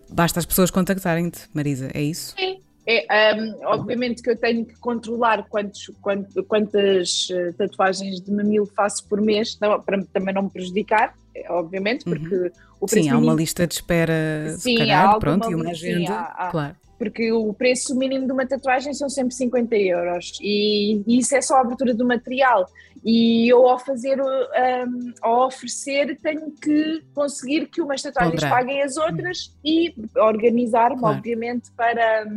basta 0.07 0.39
as 0.39 0.45
pessoas 0.45 0.69
contactarem-te, 0.69 1.49
Marisa, 1.51 1.89
é 1.91 2.01
isso? 2.03 2.35
Sim. 2.37 2.59
É, 2.91 3.35
um, 3.35 3.67
obviamente 3.67 4.21
que 4.23 4.31
eu 4.31 4.35
tenho 4.35 4.65
que 4.65 4.75
controlar 4.79 5.45
quantos, 5.47 5.91
quantas, 6.01 6.45
quantas 6.47 7.27
eh, 7.31 7.51
tatuagens 7.55 8.19
de 8.19 8.31
mamilo 8.31 8.65
faço 8.65 9.07
por 9.07 9.21
mês, 9.21 9.59
não, 9.61 9.79
para 9.79 10.03
também 10.11 10.33
não 10.33 10.43
me 10.43 10.49
prejudicar, 10.49 11.13
é, 11.35 11.51
obviamente, 11.51 12.03
porque 12.03 12.33
uhum. 12.33 12.49
o 12.79 12.87
preço 12.87 13.03
Sim, 13.03 13.09
há 13.11 13.17
uma 13.19 13.33
lista 13.35 13.67
de 13.67 13.75
espera, 13.75 14.55
sim, 14.57 14.75
calhar, 14.75 15.19
pronto, 15.19 15.51
e 15.51 15.53
uma 15.53 15.69
agenda, 15.69 15.99
sim, 15.99 16.07
há, 16.07 16.21
há, 16.35 16.49
claro 16.49 16.75
porque 16.99 17.31
o 17.31 17.53
preço 17.53 17.95
mínimo 17.95 18.25
de 18.25 18.33
uma 18.33 18.45
tatuagem 18.45 18.93
são 18.93 19.09
sempre 19.09 19.33
50 19.33 19.73
euros 19.77 20.37
e 20.41 21.01
isso 21.07 21.33
é 21.33 21.41
só 21.41 21.55
a 21.55 21.61
abertura 21.61 21.93
do 21.93 22.05
material 22.05 22.69
e 23.03 23.47
eu 23.51 23.67
ao 23.67 23.79
fazer, 23.79 24.21
um, 24.21 25.13
ao 25.21 25.47
oferecer 25.47 26.17
tenho 26.21 26.51
que 26.51 27.03
conseguir 27.13 27.67
que 27.67 27.81
umas 27.81 28.01
tatuagens 28.01 28.43
paguem 28.43 28.81
as 28.81 28.97
outras 28.97 29.55
e 29.63 29.93
organizar-me 30.17 30.99
claro. 30.99 31.17
obviamente 31.17 31.71
para, 31.71 32.27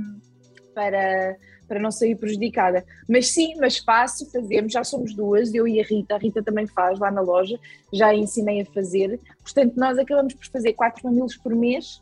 para, 0.74 1.36
para 1.66 1.80
não 1.80 1.90
sair 1.90 2.16
prejudicada, 2.16 2.84
mas 3.08 3.28
sim, 3.28 3.54
mas 3.58 3.78
faço, 3.78 4.30
fazemos, 4.30 4.72
já 4.72 4.84
somos 4.84 5.14
duas, 5.14 5.52
eu 5.52 5.66
e 5.66 5.80
a 5.80 5.84
Rita, 5.84 6.14
a 6.14 6.18
Rita 6.18 6.42
também 6.42 6.66
faz 6.66 6.98
lá 6.98 7.10
na 7.10 7.20
loja, 7.20 7.58
já 7.92 8.14
ensinei 8.14 8.60
a 8.60 8.66
fazer, 8.66 9.18
portanto 9.42 9.74
nós 9.76 9.98
acabamos 9.98 10.34
por 10.34 10.46
fazer 10.46 10.72
quatro 10.74 11.04
mamilos 11.04 11.36
por 11.36 11.54
mês 11.54 12.00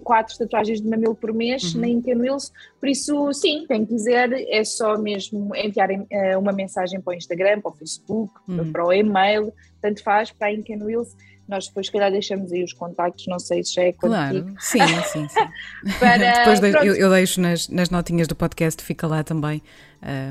quatro 0.00 0.36
tatuagens 0.36 0.80
de 0.80 0.88
mamilo 0.88 1.14
por 1.14 1.32
mês 1.32 1.74
uhum. 1.74 1.80
na 1.80 1.88
Wheels, 2.18 2.52
por 2.78 2.88
isso 2.88 3.32
sim, 3.32 3.64
quem 3.66 3.84
quiser 3.84 4.32
é 4.32 4.64
só 4.64 4.98
mesmo 4.98 5.54
enviar 5.54 5.90
uh, 5.90 6.38
uma 6.38 6.52
mensagem 6.52 7.00
para 7.00 7.12
o 7.12 7.16
Instagram, 7.16 7.60
para 7.60 7.70
o 7.70 7.74
Facebook, 7.74 8.32
uhum. 8.48 8.72
para 8.72 8.84
o 8.84 8.92
e-mail, 8.92 9.52
tanto 9.80 10.02
faz, 10.02 10.30
para 10.30 10.48
a 10.48 10.52
Incan 10.52 10.84
Wheels, 10.84 11.16
nós 11.50 11.66
depois 11.66 11.86
se 11.86 11.92
calhar 11.92 12.10
deixamos 12.12 12.52
aí 12.52 12.62
os 12.62 12.72
contactos, 12.72 13.26
não 13.26 13.38
sei 13.38 13.64
se 13.64 13.74
já 13.74 13.82
é 13.82 13.92
contigo. 13.92 14.08
Claro, 14.08 14.54
sim, 14.60 14.78
sim, 15.12 15.28
sim. 15.28 15.40
Para, 15.98 16.38
depois 16.38 16.60
de, 16.60 16.70
eu, 16.86 16.94
eu, 16.94 17.10
deixo 17.10 17.40
nas, 17.40 17.68
nas 17.68 17.90
notinhas 17.90 18.28
do 18.28 18.36
podcast, 18.36 18.82
fica 18.82 19.06
lá 19.06 19.24
também 19.24 19.60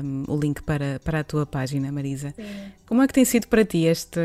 um, 0.02 0.24
o 0.26 0.40
link 0.40 0.62
para, 0.62 0.98
para 1.04 1.20
a 1.20 1.24
tua 1.24 1.44
página, 1.44 1.92
Marisa. 1.92 2.32
Sim. 2.34 2.72
Como 2.86 3.02
é 3.02 3.06
que 3.06 3.12
tem 3.12 3.24
sido 3.24 3.46
para 3.48 3.64
ti 3.64 3.86
esta, 3.86 4.20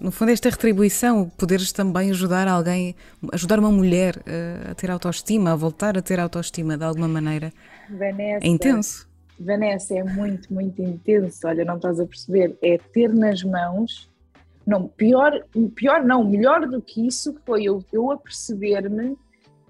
no 0.00 0.12
fundo, 0.12 0.30
esta 0.30 0.48
retribuição, 0.48 1.28
poderes 1.36 1.72
também 1.72 2.10
ajudar 2.10 2.46
alguém, 2.46 2.94
ajudar 3.32 3.58
uma 3.58 3.72
mulher 3.72 4.16
uh, 4.18 4.70
a 4.70 4.74
ter 4.76 4.90
autoestima, 4.90 5.52
a 5.52 5.56
voltar 5.56 5.98
a 5.98 6.02
ter 6.02 6.20
autoestima 6.20 6.78
de 6.78 6.84
alguma 6.84 7.08
maneira? 7.08 7.52
Vanessa, 7.90 8.46
é 8.46 8.48
intenso. 8.48 9.08
Vanessa, 9.40 9.94
é 9.94 10.04
muito, 10.04 10.54
muito 10.54 10.80
intenso. 10.80 11.40
Olha, 11.48 11.64
não 11.64 11.76
estás 11.76 11.98
a 11.98 12.06
perceber. 12.06 12.56
É 12.62 12.78
ter 12.78 13.12
nas 13.12 13.42
mãos 13.42 14.11
não, 14.66 14.88
pior, 14.88 15.44
pior 15.74 16.04
não, 16.04 16.24
melhor 16.24 16.66
do 16.66 16.80
que 16.80 17.06
isso 17.06 17.34
foi 17.44 17.64
eu, 17.64 17.84
eu 17.92 18.10
aperceber-me 18.10 19.16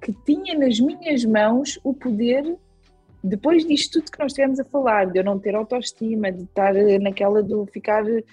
que 0.00 0.12
tinha 0.12 0.58
nas 0.58 0.80
minhas 0.80 1.24
mãos 1.24 1.78
o 1.84 1.94
poder, 1.94 2.56
depois 3.22 3.64
disto 3.64 4.00
tudo 4.00 4.10
que 4.10 4.18
nós 4.18 4.32
estivemos 4.32 4.58
a 4.58 4.64
falar, 4.64 5.06
de 5.06 5.18
eu 5.18 5.24
não 5.24 5.38
ter 5.38 5.54
autoestima, 5.54 6.32
de 6.32 6.42
estar 6.42 6.74
naquela 7.00 7.40
de 7.42 7.54
ficar 7.70 8.04
uh, 8.04 8.24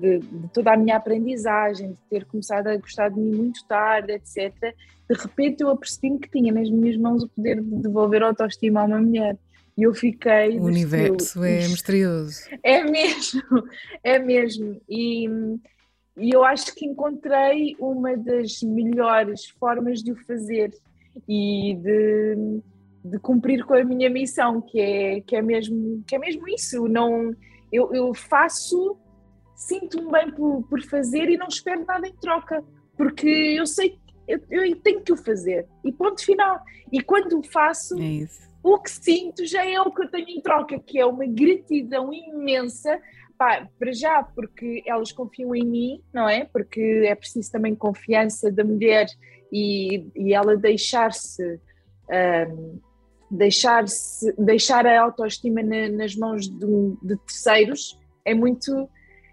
de, 0.00 0.18
de, 0.18 0.48
toda 0.54 0.72
a 0.72 0.76
minha 0.76 0.96
aprendizagem, 0.96 1.90
de 1.90 1.98
ter 2.08 2.24
começado 2.24 2.68
a 2.68 2.76
gostar 2.76 3.08
de 3.08 3.18
mim 3.18 3.34
muito 3.34 3.64
tarde, 3.66 4.12
etc. 4.12 4.54
De 5.10 5.16
repente 5.16 5.62
eu 5.62 5.70
apercebi-me 5.70 6.20
que 6.20 6.30
tinha 6.30 6.52
nas 6.52 6.70
minhas 6.70 6.96
mãos 6.96 7.24
o 7.24 7.28
poder 7.28 7.60
de 7.60 7.76
devolver 7.82 8.22
autoestima 8.22 8.82
a 8.82 8.84
uma 8.84 9.00
mulher. 9.00 9.36
E 9.78 9.84
eu 9.84 9.94
fiquei. 9.94 10.58
O 10.58 10.64
universo 10.64 11.44
é 11.44 11.60
misterioso. 11.68 12.40
É 12.64 12.82
mesmo, 12.82 13.42
é 14.02 14.18
mesmo. 14.18 14.80
E, 14.88 15.28
e 16.16 16.34
eu 16.34 16.42
acho 16.42 16.74
que 16.74 16.84
encontrei 16.84 17.76
uma 17.78 18.16
das 18.16 18.60
melhores 18.60 19.46
formas 19.50 20.02
de 20.02 20.10
o 20.10 20.16
fazer 20.26 20.76
e 21.28 21.78
de, 21.80 22.60
de 23.04 23.18
cumprir 23.20 23.64
com 23.64 23.74
a 23.74 23.84
minha 23.84 24.10
missão, 24.10 24.60
que 24.60 24.80
é, 24.80 25.20
que 25.20 25.36
é, 25.36 25.42
mesmo, 25.42 26.02
que 26.04 26.16
é 26.16 26.18
mesmo 26.18 26.48
isso. 26.48 26.88
Não, 26.88 27.32
eu, 27.70 27.94
eu 27.94 28.12
faço, 28.12 28.96
sinto-me 29.54 30.10
bem 30.10 30.32
por, 30.32 30.64
por 30.68 30.82
fazer 30.82 31.30
e 31.30 31.36
não 31.36 31.46
espero 31.46 31.84
nada 31.86 32.08
em 32.08 32.16
troca, 32.16 32.64
porque 32.96 33.28
eu 33.28 33.64
sei 33.64 33.90
que 33.90 33.98
eu, 34.26 34.40
eu 34.50 34.74
tenho 34.80 35.02
que 35.02 35.12
o 35.12 35.16
fazer. 35.16 35.68
E 35.84 35.92
ponto 35.92 36.20
final. 36.24 36.60
E 36.90 37.00
quando 37.00 37.38
o 37.38 37.42
faço. 37.44 37.96
É 37.96 38.04
isso 38.04 38.47
o 38.74 38.78
que 38.78 38.90
sinto 38.90 39.46
já 39.46 39.64
é 39.64 39.80
o 39.80 39.90
que 39.90 40.02
eu 40.02 40.10
tenho 40.10 40.28
em 40.28 40.40
troca, 40.40 40.78
que 40.78 40.98
é 40.98 41.06
uma 41.06 41.26
gratidão 41.26 42.12
imensa, 42.12 43.00
pá, 43.36 43.68
para 43.78 43.92
já, 43.92 44.22
porque 44.22 44.82
elas 44.86 45.12
confiam 45.12 45.54
em 45.54 45.64
mim, 45.64 46.02
não 46.12 46.28
é? 46.28 46.44
Porque 46.44 47.04
é 47.06 47.14
preciso 47.14 47.50
também 47.50 47.74
confiança 47.74 48.50
da 48.50 48.64
mulher 48.64 49.06
e, 49.52 50.06
e 50.14 50.34
ela 50.34 50.56
deixar-se. 50.56 51.60
Um, 52.10 52.80
deixar-se 53.30 54.32
deixar 54.38 54.86
a 54.86 55.02
autoestima 55.02 55.62
na, 55.62 55.86
nas 55.90 56.16
mãos 56.16 56.48
de, 56.48 56.66
de 57.02 57.14
terceiros 57.26 57.98
é 58.24 58.34
muito 58.34 58.88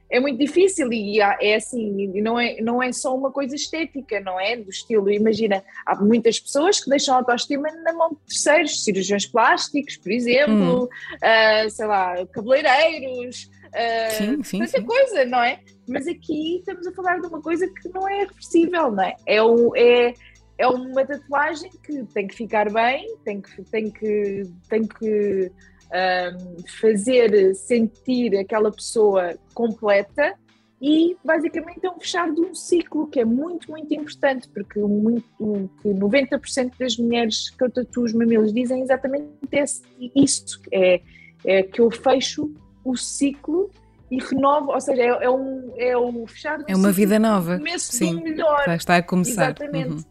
é 0.10 0.20
muito 0.20 0.38
difícil 0.38 0.92
e 0.94 1.20
é 1.20 1.56
assim, 1.56 2.22
não 2.22 2.40
é, 2.40 2.62
não 2.62 2.82
é 2.82 2.92
só 2.92 3.16
uma 3.16 3.32
coisa 3.32 3.56
estética, 3.56 4.20
não 4.20 4.40
é? 4.40 4.56
Do 4.56 4.70
estilo, 4.70 5.10
imagina, 5.10 5.64
há 5.86 5.96
muitas 5.96 6.40
pessoas 6.40 6.80
que 6.80 6.90
deixam 6.90 7.16
a 7.16 7.18
autoestima 7.20 7.70
na 7.84 7.94
mão 7.94 8.12
de 8.12 8.18
terceiros, 8.28 8.84
cirurgiões 8.84 9.26
plásticos, 9.26 9.98
por 9.98 10.12
exemplo, 10.12 10.84
hum. 10.84 10.88
uh, 10.88 11.70
sei 11.70 11.86
lá, 11.88 12.26
cabeleireiros, 12.28 13.50
uh, 13.68 14.18
sim, 14.18 14.44
sim, 14.44 14.60
tanta 14.60 14.80
sim. 14.80 14.86
coisa, 14.86 15.26
não 15.26 15.42
é? 15.42 15.60
Mas 15.88 16.08
aqui 16.08 16.58
estamos 16.58 16.86
a 16.86 16.92
falar 16.92 17.20
de 17.20 17.28
uma 17.28 17.42
coisa 17.42 17.68
que 17.68 17.90
não 17.90 18.08
é 18.08 18.26
reversível, 18.26 18.92
não 18.92 19.04
é? 19.04 19.16
É, 19.26 19.42
o, 19.42 19.76
é, 19.76 20.14
é 20.58 20.68
uma 20.68 21.04
tatuagem 21.04 21.72
que 21.84 22.04
tem 22.14 22.28
que 22.28 22.36
ficar 22.36 22.72
bem, 22.72 23.18
tem 23.24 23.42
que, 23.42 23.64
tem 23.64 23.90
que, 23.90 24.44
tem 24.70 24.88
que 24.88 25.52
um, 25.96 26.56
fazer 26.80 27.56
sentir 27.56 28.36
aquela 28.38 28.72
pessoa 28.72 29.38
completa 29.54 30.36
e 30.82 31.16
basicamente 31.24 31.86
é 31.86 31.90
um 31.90 32.00
fechar 32.00 32.32
de 32.32 32.42
um 32.42 32.54
ciclo 32.54 33.08
que 33.08 33.20
é 33.20 33.26
muito, 33.26 33.72
muito 33.72 33.94
importante, 33.94 34.48
porque 34.50 34.80
muito, 34.80 35.70
que 35.82 35.90
90% 35.90 36.74
das 36.78 36.98
mulheres 36.98 37.50
que 37.50 37.64
eu 37.64 37.72
tatuo 37.72 38.04
os 38.04 38.14
mamilos 38.14 38.54
dizem 38.54 38.82
exatamente 38.82 39.28
esse, 39.52 39.82
isso, 40.16 40.62
é, 40.72 41.02
é 41.46 41.64
que 41.64 41.80
eu 41.80 41.90
fecho 41.90 42.54
o 42.84 42.96
ciclo 42.96 43.72
e 44.12 44.20
renovo, 44.20 44.72
ou 44.72 44.82
seja, 44.82 45.02
é, 45.02 45.08
é 45.08 45.30
um, 45.30 45.74
é 45.78 45.98
um 45.98 46.28
fechar 46.28 46.58
de 46.58 46.66
um 46.66 46.68
É 46.68 46.76
uma 46.76 46.92
vida 46.92 47.18
nova. 47.18 47.58
Começo 47.58 47.94
Sim, 47.94 48.22
melhor. 48.22 48.68
está 48.70 48.98
a 48.98 49.02
começar. 49.02 49.46
Exatamente. 49.46 49.90
Uhum. 49.90 50.04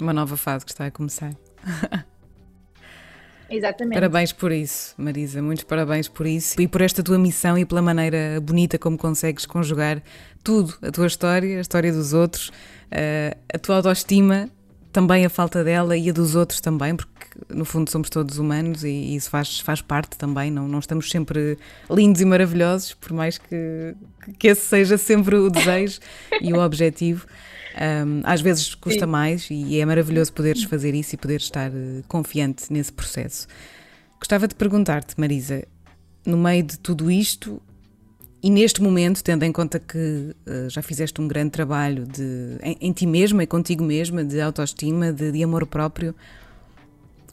Uma 0.00 0.12
nova 0.12 0.36
fase 0.36 0.64
que 0.64 0.70
está 0.70 0.86
a 0.86 0.90
começar. 0.90 1.32
Exatamente. 3.56 3.94
Parabéns 3.94 4.32
por 4.32 4.50
isso, 4.50 4.94
Marisa, 4.98 5.40
muitos 5.40 5.64
parabéns 5.64 6.08
por 6.08 6.26
isso 6.26 6.60
e 6.60 6.66
por 6.66 6.80
esta 6.80 7.02
tua 7.02 7.18
missão 7.18 7.56
e 7.56 7.64
pela 7.64 7.80
maneira 7.80 8.40
bonita 8.42 8.78
como 8.78 8.98
consegues 8.98 9.46
conjugar 9.46 10.02
tudo, 10.42 10.74
a 10.82 10.90
tua 10.90 11.06
história, 11.06 11.58
a 11.58 11.60
história 11.60 11.92
dos 11.92 12.12
outros, 12.12 12.50
eh, 12.90 13.36
a 13.52 13.58
tua 13.58 13.76
autoestima, 13.76 14.50
também 14.92 15.24
a 15.24 15.30
falta 15.30 15.64
dela 15.64 15.96
e 15.96 16.10
a 16.10 16.12
dos 16.12 16.34
outros 16.34 16.60
também, 16.60 16.94
porque 16.94 17.14
no 17.48 17.64
fundo 17.64 17.90
somos 17.90 18.08
todos 18.08 18.38
humanos 18.38 18.84
e 18.84 19.14
isso 19.16 19.30
faz, 19.30 19.58
faz 19.60 19.80
parte 19.80 20.16
também, 20.16 20.50
não, 20.50 20.68
não 20.68 20.78
estamos 20.78 21.10
sempre 21.10 21.58
lindos 21.90 22.20
e 22.20 22.24
maravilhosos, 22.24 22.94
por 22.94 23.12
mais 23.12 23.38
que, 23.38 23.94
que 24.38 24.48
esse 24.48 24.62
seja 24.62 24.96
sempre 24.98 25.36
o 25.36 25.50
desejo 25.50 26.00
e 26.40 26.52
o 26.52 26.60
objetivo. 26.60 27.26
Um, 27.74 28.20
às 28.22 28.40
vezes 28.40 28.74
custa 28.74 29.04
Sim. 29.04 29.10
mais 29.10 29.48
e 29.50 29.80
é 29.80 29.84
maravilhoso 29.84 30.32
poderes 30.32 30.62
fazer 30.62 30.94
isso 30.94 31.16
e 31.16 31.18
poder 31.18 31.40
estar 31.40 31.70
uh, 31.70 32.04
confiante 32.06 32.72
nesse 32.72 32.92
processo. 32.92 33.48
Gostava 34.18 34.46
de 34.46 34.54
perguntar-te, 34.54 35.18
Marisa, 35.18 35.66
no 36.24 36.36
meio 36.36 36.62
de 36.62 36.78
tudo 36.78 37.10
isto 37.10 37.60
e 38.40 38.48
neste 38.48 38.80
momento, 38.80 39.24
tendo 39.24 39.42
em 39.42 39.50
conta 39.50 39.80
que 39.80 39.98
uh, 40.46 40.70
já 40.70 40.82
fizeste 40.82 41.20
um 41.20 41.26
grande 41.26 41.50
trabalho 41.50 42.06
de, 42.06 42.58
em, 42.62 42.76
em, 42.80 42.92
ti 42.92 43.06
mesma 43.06 43.42
e 43.42 43.46
contigo 43.46 43.82
mesma, 43.82 44.22
de 44.22 44.40
autoestima, 44.40 45.12
de, 45.12 45.32
de 45.32 45.42
amor 45.42 45.66
próprio, 45.66 46.14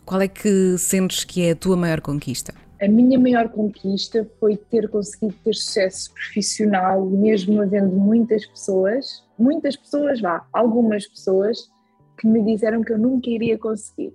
qual 0.03 0.21
é 0.21 0.27
que 0.27 0.75
sentes 0.79 1.23
que 1.23 1.43
é 1.43 1.51
a 1.51 1.55
tua 1.55 1.77
maior 1.77 2.01
conquista? 2.01 2.53
a 2.81 2.87
minha 2.87 3.19
maior 3.19 3.47
conquista 3.49 4.27
foi 4.39 4.57
ter 4.57 4.89
conseguido 4.89 5.35
ter 5.43 5.53
sucesso 5.53 6.11
profissional, 6.13 7.05
mesmo 7.05 7.61
havendo 7.61 7.95
muitas 7.95 8.43
pessoas, 8.43 9.23
muitas 9.41 9.75
pessoas, 9.75 10.21
vá, 10.21 10.45
algumas 10.53 11.07
pessoas, 11.07 11.69
que 12.17 12.27
me 12.27 12.43
disseram 12.43 12.83
que 12.83 12.93
eu 12.93 12.99
nunca 12.99 13.29
iria 13.29 13.57
conseguir. 13.57 14.13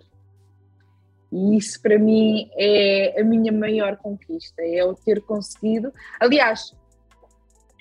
E 1.33 1.57
isso 1.57 1.81
para 1.83 1.99
mim 1.99 2.49
é 2.55 3.21
a 3.21 3.25
minha 3.25 3.53
maior 3.53 3.97
conquista, 3.97 4.63
é 4.63 4.85
o 4.85 4.95
ter 4.95 5.21
conseguido. 5.23 5.93
Aliás, 6.21 6.75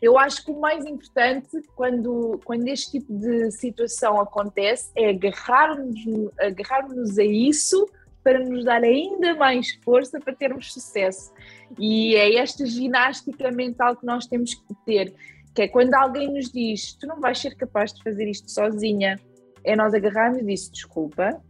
eu 0.01 0.17
acho 0.17 0.43
que 0.43 0.51
o 0.51 0.59
mais 0.59 0.85
importante 0.85 1.61
quando, 1.75 2.39
quando 2.43 2.67
este 2.67 2.99
tipo 2.99 3.13
de 3.13 3.51
situação 3.51 4.19
acontece 4.19 4.91
é 4.95 5.09
agarrarmos, 5.09 5.99
agarrarmos 6.39 7.17
a 7.17 7.23
isso 7.23 7.87
para 8.23 8.39
nos 8.39 8.65
dar 8.65 8.83
ainda 8.83 9.35
mais 9.35 9.75
força 9.83 10.19
para 10.19 10.33
termos 10.33 10.73
sucesso. 10.73 11.31
E 11.79 12.15
é 12.15 12.35
esta 12.37 12.65
ginástica 12.65 13.51
mental 13.51 13.95
que 13.95 14.05
nós 14.05 14.25
temos 14.25 14.55
que 14.55 14.73
ter, 14.85 15.13
que 15.55 15.61
é 15.61 15.67
quando 15.69 15.93
alguém 15.93 16.31
nos 16.31 16.51
diz 16.51 16.93
tu 16.93 17.07
não 17.07 17.21
vais 17.21 17.39
ser 17.39 17.55
capaz 17.55 17.93
de 17.93 18.03
fazer 18.03 18.27
isto 18.27 18.51
sozinha, 18.51 19.17
é 19.63 19.75
nós 19.75 19.93
agarrarmos 19.93 20.39
e 20.39 20.45
dizer 20.45 20.71
desculpa, 20.71 21.41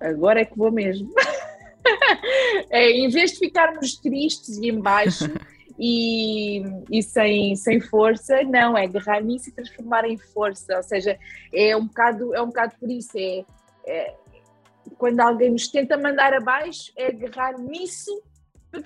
agora 0.00 0.40
é 0.40 0.44
que 0.44 0.56
vou 0.56 0.70
mesmo. 0.70 1.12
é, 2.70 2.90
em 2.92 3.08
vez 3.08 3.32
de 3.32 3.38
ficarmos 3.38 3.96
tristes 3.96 4.56
e 4.56 4.68
embaixo 4.68 5.24
e, 5.76 6.62
e 6.90 7.02
sem, 7.02 7.56
sem 7.56 7.80
força, 7.80 8.42
não, 8.44 8.78
é 8.78 8.84
agarrar 8.84 9.20
nisso 9.20 9.50
e 9.50 9.52
transformar 9.52 10.04
em 10.04 10.16
força. 10.16 10.76
Ou 10.76 10.82
seja, 10.84 11.18
é 11.52 11.76
um 11.76 11.86
bocado, 11.86 12.32
é 12.34 12.40
um 12.40 12.46
bocado 12.46 12.74
por 12.78 12.88
isso, 12.88 13.18
é, 13.18 13.44
é 13.84 14.14
quando 14.96 15.20
alguém 15.20 15.50
nos 15.50 15.66
tenta 15.66 15.96
mandar 15.98 16.32
abaixo, 16.34 16.92
é 16.96 17.08
agarrar 17.08 17.58
nisso 17.58 18.22
para 18.70 18.80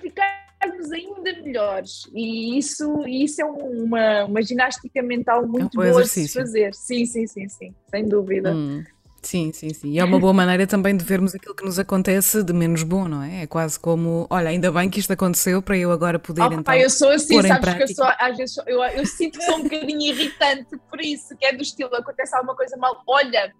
ficarmos 0.65 0.91
ainda 0.91 1.41
melhores. 1.41 2.09
E 2.13 2.57
isso, 2.57 3.05
isso 3.07 3.41
é 3.41 3.45
uma, 3.45 4.25
uma 4.25 4.41
ginástica 4.41 5.01
mental 5.01 5.47
muito 5.47 5.81
é 5.81 5.87
um 5.87 5.91
boa 5.91 6.03
de 6.03 6.09
se 6.09 6.27
fazer. 6.27 6.73
Sim, 6.73 7.05
sim, 7.05 7.27
sim, 7.27 7.47
sim, 7.47 7.73
sem 7.89 8.07
dúvida. 8.07 8.53
Hum. 8.53 8.83
Sim, 9.21 9.51
sim, 9.51 9.73
sim. 9.73 9.89
E 9.89 9.97
é 9.97 10.03
uma 10.03 10.19
boa 10.19 10.31
maneira 10.31 10.67
também 10.67 10.95
de 10.95 11.03
vermos 11.03 11.33
aquilo 11.33 11.55
que 11.55 11.65
nos 11.65 11.79
acontece 11.79 12.43
de 12.43 12.53
menos 12.53 12.83
bom, 12.83 13.07
não 13.07 13.23
é? 13.23 13.41
É 13.41 13.47
quase 13.47 13.79
como, 13.79 14.27
olha, 14.29 14.49
ainda 14.49 14.71
bem 14.71 14.87
que 14.87 14.99
isto 14.99 15.11
aconteceu 15.11 15.63
para 15.63 15.75
eu 15.75 15.91
agora 15.91 16.19
poder 16.19 16.43
oh, 16.43 16.53
então. 16.53 16.75
eu 16.75 16.89
sou 16.91 17.09
assim, 17.09 17.41
sabes 17.41 17.73
que 17.73 17.83
eu 17.83 17.87
sou, 17.87 18.05
às 18.19 18.37
vezes 18.37 18.55
eu, 18.67 18.83
eu 18.83 19.03
sinto 19.03 19.39
que 19.39 19.45
sou 19.45 19.55
um 19.55 19.63
bocadinho 19.63 20.13
irritante 20.13 20.77
por 20.91 21.01
isso, 21.01 21.35
que 21.37 21.43
é 21.43 21.53
do 21.55 21.63
estilo, 21.63 21.95
acontece 21.95 22.35
alguma 22.35 22.55
coisa 22.55 22.77
mal, 22.77 23.01
olha, 23.07 23.51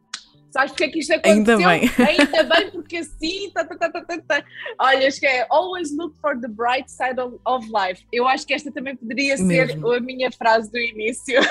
Sabes 0.56 0.72
porque 0.72 0.84
é 0.86 0.90
que 0.90 1.00
isto 1.00 1.12
aconteceu? 1.12 1.34
Ainda 1.36 1.58
bem. 1.58 2.08
Ainda 2.08 2.44
bem, 2.44 2.72
porque 2.72 2.96
assim. 2.96 3.52
Tá, 3.54 3.66
tá, 3.66 3.76
tá, 3.76 3.90
tá, 3.90 4.02
tá, 4.06 4.22
tá. 4.26 4.46
Olha, 4.80 5.06
acho 5.06 5.20
que 5.20 5.28
é 5.28 5.46
always 5.50 5.94
look 5.98 6.16
for 6.22 6.40
the 6.40 6.48
bright 6.48 6.90
side 6.90 7.20
of, 7.20 7.38
of 7.46 7.68
life. 7.68 8.08
Eu 8.10 8.26
acho 8.26 8.48
que 8.48 8.54
esta 8.54 8.72
também 8.72 8.96
poderia 8.96 9.36
ser 9.36 9.72
a 9.74 10.00
minha 10.00 10.32
frase 10.32 10.72
do 10.72 10.78
início. 10.80 11.42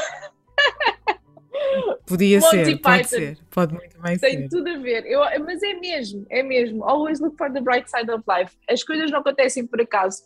Podia 2.07 2.41
Monty 2.41 2.51
ser, 2.51 2.65
Python. 2.65 2.83
pode 2.83 3.09
ser, 3.09 3.39
pode 3.51 3.75
muito 3.75 4.01
bem 4.01 4.19
Tem 4.19 4.31
ser. 4.33 4.37
Tem 4.39 4.49
tudo 4.49 4.71
a 4.71 4.79
ver, 4.79 5.07
eu, 5.07 5.21
mas 5.45 5.63
é 5.63 5.75
mesmo, 5.75 6.27
é 6.31 6.43
mesmo. 6.43 6.83
Always 6.85 7.21
look 7.21 7.37
for 7.37 7.53
the 7.53 7.61
bright 7.61 7.89
side 7.91 8.11
of 8.11 8.25
life. 8.27 8.57
As 8.69 8.83
coisas 8.83 9.11
não 9.11 9.21
acontecem 9.21 9.67
por 9.67 9.81
acaso. 9.81 10.23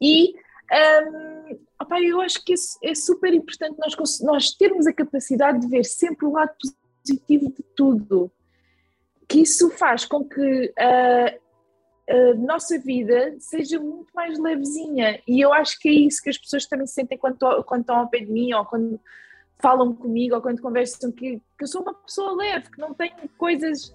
E 0.00 0.34
um, 0.70 1.58
opa, 1.80 1.98
eu 2.00 2.20
acho 2.20 2.44
que 2.44 2.54
é 2.84 2.94
super 2.94 3.32
importante 3.32 3.76
nós, 3.78 4.20
nós 4.20 4.50
termos 4.52 4.86
a 4.86 4.92
capacidade 4.92 5.60
de 5.60 5.68
ver 5.68 5.84
sempre 5.84 6.26
o 6.26 6.32
lado 6.32 6.52
positivo 7.08 7.50
de 7.50 7.62
tudo. 7.74 8.30
Que 9.28 9.42
isso 9.42 9.70
faz 9.70 10.04
com 10.04 10.24
que 10.24 10.72
a, 10.78 11.34
a 12.10 12.34
nossa 12.34 12.78
vida 12.78 13.36
seja 13.38 13.78
muito 13.78 14.10
mais 14.14 14.38
levezinha. 14.38 15.20
E 15.26 15.40
eu 15.40 15.52
acho 15.52 15.78
que 15.78 15.88
é 15.88 15.92
isso 15.92 16.22
que 16.22 16.30
as 16.30 16.38
pessoas 16.38 16.66
também 16.66 16.86
sentem 16.86 17.18
quando, 17.18 17.36
quando 17.64 17.82
estão 17.82 17.96
ao 17.96 18.08
pé 18.08 18.20
de 18.20 18.32
mim 18.32 18.52
ou 18.52 18.64
quando 18.64 19.00
falam 19.60 19.94
comigo 19.94 20.34
ou 20.34 20.40
quando 20.40 20.62
conversam, 20.62 21.10
que, 21.10 21.42
que 21.58 21.64
eu 21.64 21.66
sou 21.66 21.82
uma 21.82 21.94
pessoa 21.94 22.36
leve, 22.36 22.70
que 22.70 22.80
não 22.80 22.94
tenho 22.94 23.14
coisas 23.36 23.94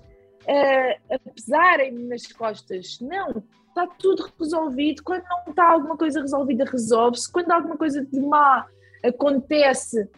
a 1.10 1.20
pesarem-me 1.34 2.04
nas 2.04 2.28
costas. 2.28 3.00
Não, 3.00 3.44
está 3.70 3.88
tudo 3.88 4.32
resolvido. 4.40 5.04
Quando 5.04 5.24
não 5.24 5.44
está 5.48 5.72
alguma 5.72 5.98
coisa 5.98 6.22
resolvida, 6.22 6.66
resolve-se. 6.66 7.32
Quando 7.32 7.52
alguma 7.52 7.78
coisa 7.78 8.06
de 8.06 8.20
má 8.20 8.68
acontece, 9.04 10.10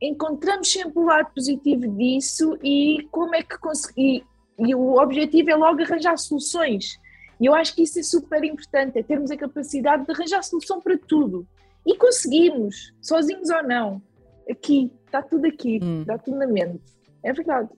encontramos 0.00 0.70
sempre 0.70 0.98
o 0.98 1.04
lado 1.04 1.30
positivo 1.34 1.86
disso 1.96 2.58
e 2.62 3.06
como 3.10 3.34
é 3.34 3.42
que 3.42 3.58
consegui. 3.58 4.24
E 4.58 4.74
o 4.74 5.00
objetivo 5.00 5.50
é 5.50 5.56
logo 5.56 5.82
arranjar 5.82 6.16
soluções. 6.16 6.98
E 7.40 7.46
eu 7.46 7.54
acho 7.54 7.74
que 7.74 7.82
isso 7.82 7.98
é 8.00 8.02
super 8.02 8.42
importante, 8.42 8.98
é 8.98 9.02
termos 9.02 9.30
a 9.30 9.36
capacidade 9.36 10.04
de 10.04 10.12
arranjar 10.12 10.42
solução 10.42 10.80
para 10.80 10.98
tudo. 10.98 11.46
E 11.86 11.96
conseguimos, 11.96 12.92
sozinhos 13.00 13.48
ou 13.50 13.62
não. 13.62 14.02
Aqui, 14.50 14.92
está 15.06 15.22
tudo 15.22 15.46
aqui, 15.46 15.78
hum. 15.82 16.00
está 16.00 16.18
tudo 16.18 16.36
na 16.38 16.46
mente. 16.46 16.82
É 17.22 17.32
verdade. 17.32 17.68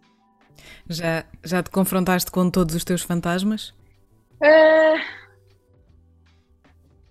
Já, 0.88 1.24
já 1.44 1.62
te 1.62 1.70
confrontaste 1.70 2.30
com 2.30 2.50
todos 2.50 2.74
os 2.74 2.84
teus 2.84 3.02
fantasmas? 3.02 3.70
Uh, 4.42 4.98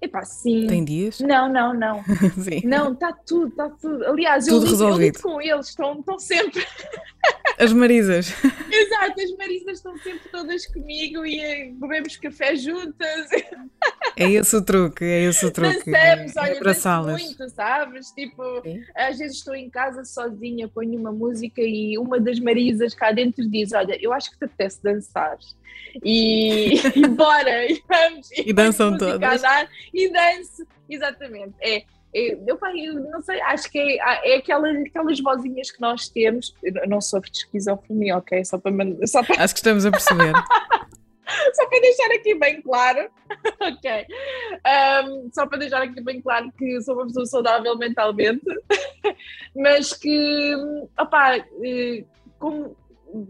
Epá, 0.02 0.24
sim. 0.24 0.66
Tem 0.68 0.84
dias? 0.84 1.20
Não, 1.20 1.52
não, 1.52 1.74
não. 1.74 2.04
Não, 2.64 2.94
está 2.94 3.12
tudo, 3.12 3.48
está 3.48 3.70
tudo. 3.70 4.06
Aliás, 4.06 4.46
tudo 4.46 4.66
eu, 4.66 4.72
lido, 4.72 4.84
eu 4.84 4.98
lido 4.98 5.22
com 5.22 5.42
eles, 5.42 5.68
estão, 5.70 6.00
estão 6.00 6.18
sempre. 6.18 6.66
As 7.60 7.74
Marisas. 7.74 8.34
Exato, 8.72 9.22
as 9.22 9.32
Marisas 9.38 9.78
estão 9.78 9.98
sempre 9.98 10.30
todas 10.32 10.66
comigo 10.68 11.26
e 11.26 11.42
eh, 11.42 11.72
bebemos 11.74 12.16
café 12.16 12.56
juntas. 12.56 13.28
É 14.16 14.32
esse 14.32 14.56
o 14.56 14.62
truque, 14.62 15.04
é 15.04 15.24
esse 15.24 15.46
o 15.46 15.52
truque. 15.52 15.92
Dançamos, 15.92 16.36
é 16.38 16.40
olha, 16.40 16.60
danço 16.62 17.04
muito, 17.04 17.50
sabes? 17.50 18.12
Tipo, 18.12 18.62
Sim. 18.62 18.82
às 18.96 19.18
vezes 19.18 19.38
estou 19.38 19.56
em 19.56 19.70
casa 19.70 20.06
sozinha, 20.06 20.70
ponho 20.70 20.98
uma 20.98 21.12
música 21.12 21.62
e 21.62 21.98
uma 21.98 22.18
das 22.18 22.40
Marisas 22.40 22.94
cá 22.94 23.12
dentro 23.12 23.46
diz: 23.50 23.74
Olha, 23.74 23.98
eu 24.02 24.14
acho 24.14 24.32
que 24.32 24.38
te 24.38 24.46
apetece 24.46 24.82
dançar. 24.82 25.38
E, 26.02 26.76
e 26.96 27.08
bora, 27.10 27.66
e 27.70 27.84
vamos. 27.90 28.32
E, 28.32 28.50
e 28.50 28.54
dançam 28.54 28.98
todas. 28.98 29.42
E 29.94 30.10
danço, 30.12 30.66
exatamente. 30.90 31.56
É. 31.60 31.84
Eu, 32.14 32.44
eu, 32.48 32.60
eu, 32.76 32.94
não 33.12 33.22
sei, 33.22 33.40
acho 33.42 33.70
que 33.70 33.78
é, 33.78 34.34
é 34.34 34.38
aquelas, 34.38 34.76
aquelas 34.78 35.20
vozinhas 35.20 35.70
que 35.70 35.80
nós 35.80 36.10
temos. 36.10 36.56
Eu 36.64 36.88
não 36.88 37.00
sofro 37.00 37.30
de 37.30 37.38
esquizofrenia, 37.38 38.18
ok? 38.18 38.44
Só 38.46 38.58
para, 38.58 38.74
só 39.06 39.24
para... 39.24 39.44
Acho 39.44 39.54
que 39.54 39.60
estamos 39.60 39.86
a 39.86 39.92
perceber. 39.92 40.34
só 41.54 41.68
para 41.68 41.80
deixar 41.80 42.12
aqui 42.12 42.36
bem 42.36 42.62
claro, 42.62 43.10
ok? 43.62 44.06
Um, 45.06 45.30
só 45.32 45.46
para 45.46 45.60
deixar 45.60 45.82
aqui 45.84 46.02
bem 46.02 46.22
claro 46.22 46.52
que 46.58 46.82
sou 46.82 46.96
uma 46.96 47.06
pessoa 47.06 47.26
saudável 47.26 47.78
mentalmente, 47.78 48.46
mas 49.56 49.94
que, 49.94 50.56
opá, 51.00 51.38
eh, 51.38 52.04
como 52.40 52.76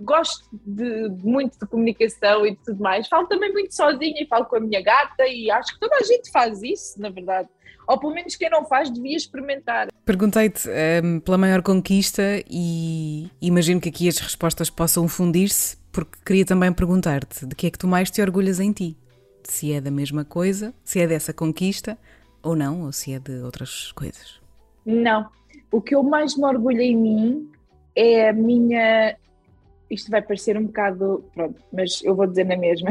gosto 0.02 0.48
de, 0.52 1.10
muito 1.24 1.58
de 1.58 1.66
comunicação 1.66 2.46
e 2.46 2.52
de 2.52 2.64
tudo 2.64 2.82
mais. 2.82 3.08
Falo 3.08 3.28
também 3.28 3.52
muito 3.52 3.74
sozinha 3.74 4.22
e 4.22 4.28
falo 4.28 4.46
com 4.46 4.58
a 4.58 4.60
minha 4.60 4.82
gata 4.82 5.26
e 5.28 5.50
acho 5.50 5.74
que 5.74 5.80
toda 5.80 5.96
a 5.96 6.04
gente 6.04 6.32
faz 6.32 6.62
isso, 6.62 7.00
na 7.02 7.10
verdade. 7.10 7.50
Ou 7.90 8.00
pelo 8.00 8.14
menos 8.14 8.36
quem 8.36 8.52
não 8.52 8.64
faz 8.66 8.92
devia 8.92 9.18
experimentar. 9.18 9.88
Perguntei-te 10.06 10.70
um, 11.04 11.20
pela 11.20 11.40
maior 11.40 11.64
conquista 11.64 12.22
e 12.48 13.28
imagino 13.42 13.82
que 13.82 13.90
aqui 13.90 14.08
as 14.08 14.20
respostas 14.20 14.70
possam 14.70 15.08
fundir-se, 15.08 15.76
porque 15.92 16.20
queria 16.24 16.46
também 16.46 16.72
perguntar-te 16.72 17.48
de 17.48 17.56
que 17.56 17.66
é 17.66 17.72
que 17.72 17.80
tu 17.80 17.88
mais 17.88 18.12
te 18.12 18.22
orgulhas 18.22 18.60
em 18.60 18.72
ti? 18.72 18.96
Se 19.44 19.74
é 19.74 19.82
da 19.82 19.90
mesma 19.90 20.24
coisa, 20.24 20.72
se 20.84 21.00
é 21.00 21.08
dessa 21.08 21.34
conquista 21.34 21.98
ou 22.44 22.56
não, 22.56 22.84
ou 22.84 22.92
se 22.92 23.12
é 23.12 23.18
de 23.18 23.42
outras 23.42 23.92
coisas? 23.94 24.40
Não. 24.86 25.28
O 25.72 25.82
que 25.82 25.96
eu 25.96 26.04
mais 26.04 26.38
me 26.38 26.46
orgulho 26.46 26.82
em 26.82 26.96
mim 26.96 27.52
é 27.96 28.30
a 28.30 28.34
minha 28.34 29.18
isto 29.90 30.12
vai 30.12 30.22
parecer 30.22 30.56
um 30.56 30.66
bocado. 30.66 31.26
Pronto, 31.34 31.60
mas 31.74 32.04
eu 32.04 32.16
vou 32.16 32.28
dizer 32.28 32.46
na 32.46 32.56
mesma. 32.56 32.90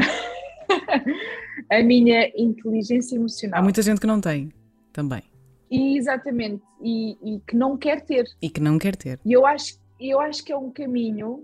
a 1.71 1.81
minha 1.81 2.29
inteligência 2.35 3.15
emocional. 3.15 3.61
Há 3.61 3.63
muita 3.63 3.81
gente 3.81 4.01
que 4.01 4.07
não 4.07 4.19
tem 4.19 4.51
também. 4.99 5.23
E, 5.71 5.97
exatamente, 5.97 6.61
e, 6.81 7.17
e, 7.23 7.39
que 7.47 7.55
não 7.55 7.77
quer 7.77 8.01
ter. 8.01 8.25
E 8.41 8.49
que 8.49 8.59
não 8.59 8.77
quer 8.77 8.95
ter. 8.95 9.19
E 9.25 9.31
eu 9.31 9.45
acho, 9.45 9.79
eu 9.99 10.19
acho 10.19 10.43
que 10.43 10.51
é 10.51 10.57
um 10.57 10.71
caminho 10.71 11.43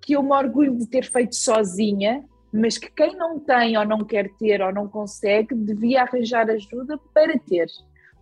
que 0.00 0.12
eu 0.12 0.22
me 0.22 0.32
orgulho 0.32 0.76
de 0.76 0.86
ter 0.86 1.04
feito 1.04 1.34
sozinha, 1.34 2.24
mas 2.52 2.78
que 2.78 2.90
quem 2.90 3.16
não 3.16 3.40
tem 3.40 3.76
ou 3.76 3.84
não 3.84 4.04
quer 4.04 4.28
ter 4.38 4.60
ou 4.60 4.72
não 4.72 4.86
consegue 4.86 5.54
devia 5.54 6.02
arranjar 6.02 6.48
ajuda 6.48 6.98
para 7.12 7.38
ter. 7.38 7.66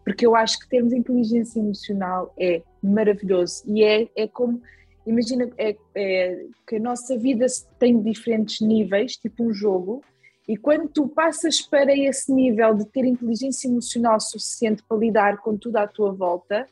Porque 0.05 0.25
eu 0.25 0.35
acho 0.35 0.59
que 0.61 0.69
termos 0.69 0.93
inteligência 0.93 1.59
emocional 1.59 2.33
é 2.38 2.62
maravilhoso 2.83 3.62
e 3.66 3.85
é, 3.85 4.09
é 4.16 4.27
como 4.27 4.62
imagina 5.07 5.51
é, 5.59 5.77
é, 5.95 6.45
que 6.66 6.77
a 6.77 6.81
nossa 6.81 7.19
vida 7.19 7.45
tem 7.79 8.01
diferentes 8.01 8.61
níveis, 8.61 9.16
tipo 9.16 9.45
um 9.45 9.53
jogo, 9.53 10.03
e 10.50 10.56
quando 10.56 10.88
tu 10.88 11.06
passas 11.06 11.60
para 11.60 11.96
esse 11.96 12.34
nível 12.34 12.74
de 12.74 12.84
ter 12.84 13.04
inteligência 13.04 13.68
emocional 13.68 14.18
suficiente 14.18 14.82
para 14.82 14.96
lidar 14.96 15.36
com 15.36 15.56
tudo 15.56 15.76
à 15.76 15.86
tua 15.86 16.10
volta, 16.10 16.66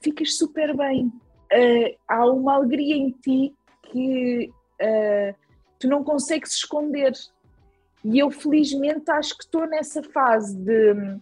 ficas 0.00 0.38
super 0.38 0.74
bem. 0.74 1.12
Uh, 1.52 1.94
há 2.08 2.24
uma 2.24 2.54
alegria 2.54 2.96
em 2.96 3.10
ti 3.10 3.54
que 3.82 4.50
uh, 4.80 5.36
tu 5.78 5.86
não 5.88 6.02
consegues 6.02 6.52
esconder. 6.52 7.12
E 8.02 8.18
eu 8.18 8.30
felizmente 8.30 9.10
acho 9.10 9.36
que 9.36 9.44
estou 9.44 9.66
nessa 9.66 10.02
fase 10.02 10.56
de 10.56 11.18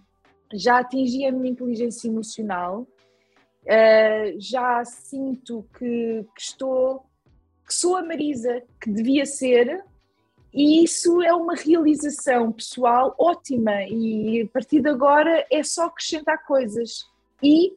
já 0.55 0.79
atingir 0.79 1.27
a 1.27 1.33
minha 1.33 1.51
inteligência 1.51 2.07
emocional, 2.07 2.83
uh, 2.83 4.39
já 4.39 4.85
sinto 4.85 5.67
que, 5.77 6.25
que, 6.37 6.41
estou, 6.41 7.05
que 7.67 7.75
sou 7.75 7.97
a 7.97 8.03
Marisa 8.05 8.63
que 8.81 8.93
devia 8.93 9.27
ser, 9.27 9.85
e 10.57 10.83
isso 10.83 11.21
é 11.21 11.35
uma 11.35 11.55
realização 11.55 12.51
pessoal 12.51 13.15
ótima. 13.19 13.83
E 13.83 14.41
a 14.41 14.47
partir 14.49 14.81
de 14.81 14.89
agora 14.89 15.47
é 15.51 15.63
só 15.63 15.85
acrescentar 15.85 16.43
coisas 16.47 17.05
e 17.43 17.75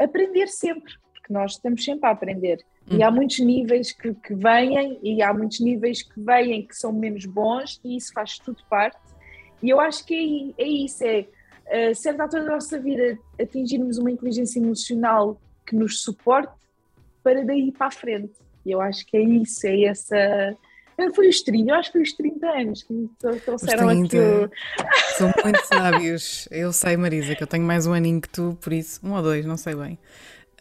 aprender 0.00 0.46
sempre, 0.46 0.94
porque 1.12 1.32
nós 1.32 1.54
estamos 1.54 1.84
sempre 1.84 2.06
a 2.08 2.12
aprender. 2.12 2.64
E 2.88 3.02
há 3.02 3.08
uhum. 3.08 3.16
muitos 3.16 3.40
níveis 3.40 3.90
que, 3.90 4.14
que 4.14 4.34
vêm, 4.34 5.00
e 5.02 5.20
há 5.20 5.34
muitos 5.34 5.58
níveis 5.58 6.02
que 6.02 6.20
vêm 6.20 6.64
que 6.64 6.76
são 6.76 6.92
menos 6.92 7.26
bons, 7.26 7.80
e 7.84 7.96
isso 7.96 8.12
faz 8.12 8.38
tudo 8.38 8.62
parte. 8.70 9.00
E 9.60 9.70
eu 9.70 9.80
acho 9.80 10.06
que 10.06 10.54
é, 10.56 10.62
é 10.62 10.68
isso: 10.68 11.04
é 11.04 11.26
a 11.90 11.94
certa 11.94 12.22
altura 12.22 12.44
da 12.44 12.52
nossa 12.52 12.78
vida 12.78 13.18
atingirmos 13.40 13.98
uma 13.98 14.12
inteligência 14.12 14.60
emocional 14.60 15.40
que 15.66 15.74
nos 15.74 16.02
suporte 16.02 16.54
para 17.20 17.44
daí 17.44 17.72
para 17.72 17.88
a 17.88 17.90
frente. 17.90 18.34
E 18.64 18.70
eu 18.70 18.80
acho 18.80 19.04
que 19.06 19.16
é 19.16 19.22
isso, 19.22 19.66
é 19.66 19.84
essa. 19.86 20.56
Foi 21.14 21.28
os 21.28 21.42
30, 21.42 21.70
eu 21.70 21.74
acho 21.74 21.90
que 21.90 21.92
foi 21.92 22.02
os 22.02 22.12
30 22.12 22.46
anos 22.46 22.82
que 22.82 22.92
me 22.92 23.08
trouxeram 23.44 23.88
aqui. 23.88 24.16
São 25.16 25.32
muito 25.42 25.66
sábios. 25.66 26.48
Eu 26.50 26.72
sei, 26.72 26.96
Marisa, 26.96 27.34
que 27.34 27.42
eu 27.42 27.46
tenho 27.46 27.64
mais 27.64 27.86
um 27.86 27.92
aninho 27.92 28.20
que 28.20 28.28
tu, 28.28 28.58
por 28.60 28.72
isso, 28.72 29.00
um 29.02 29.12
ou 29.12 29.22
dois, 29.22 29.46
não 29.46 29.56
sei 29.56 29.74
bem. 29.74 29.98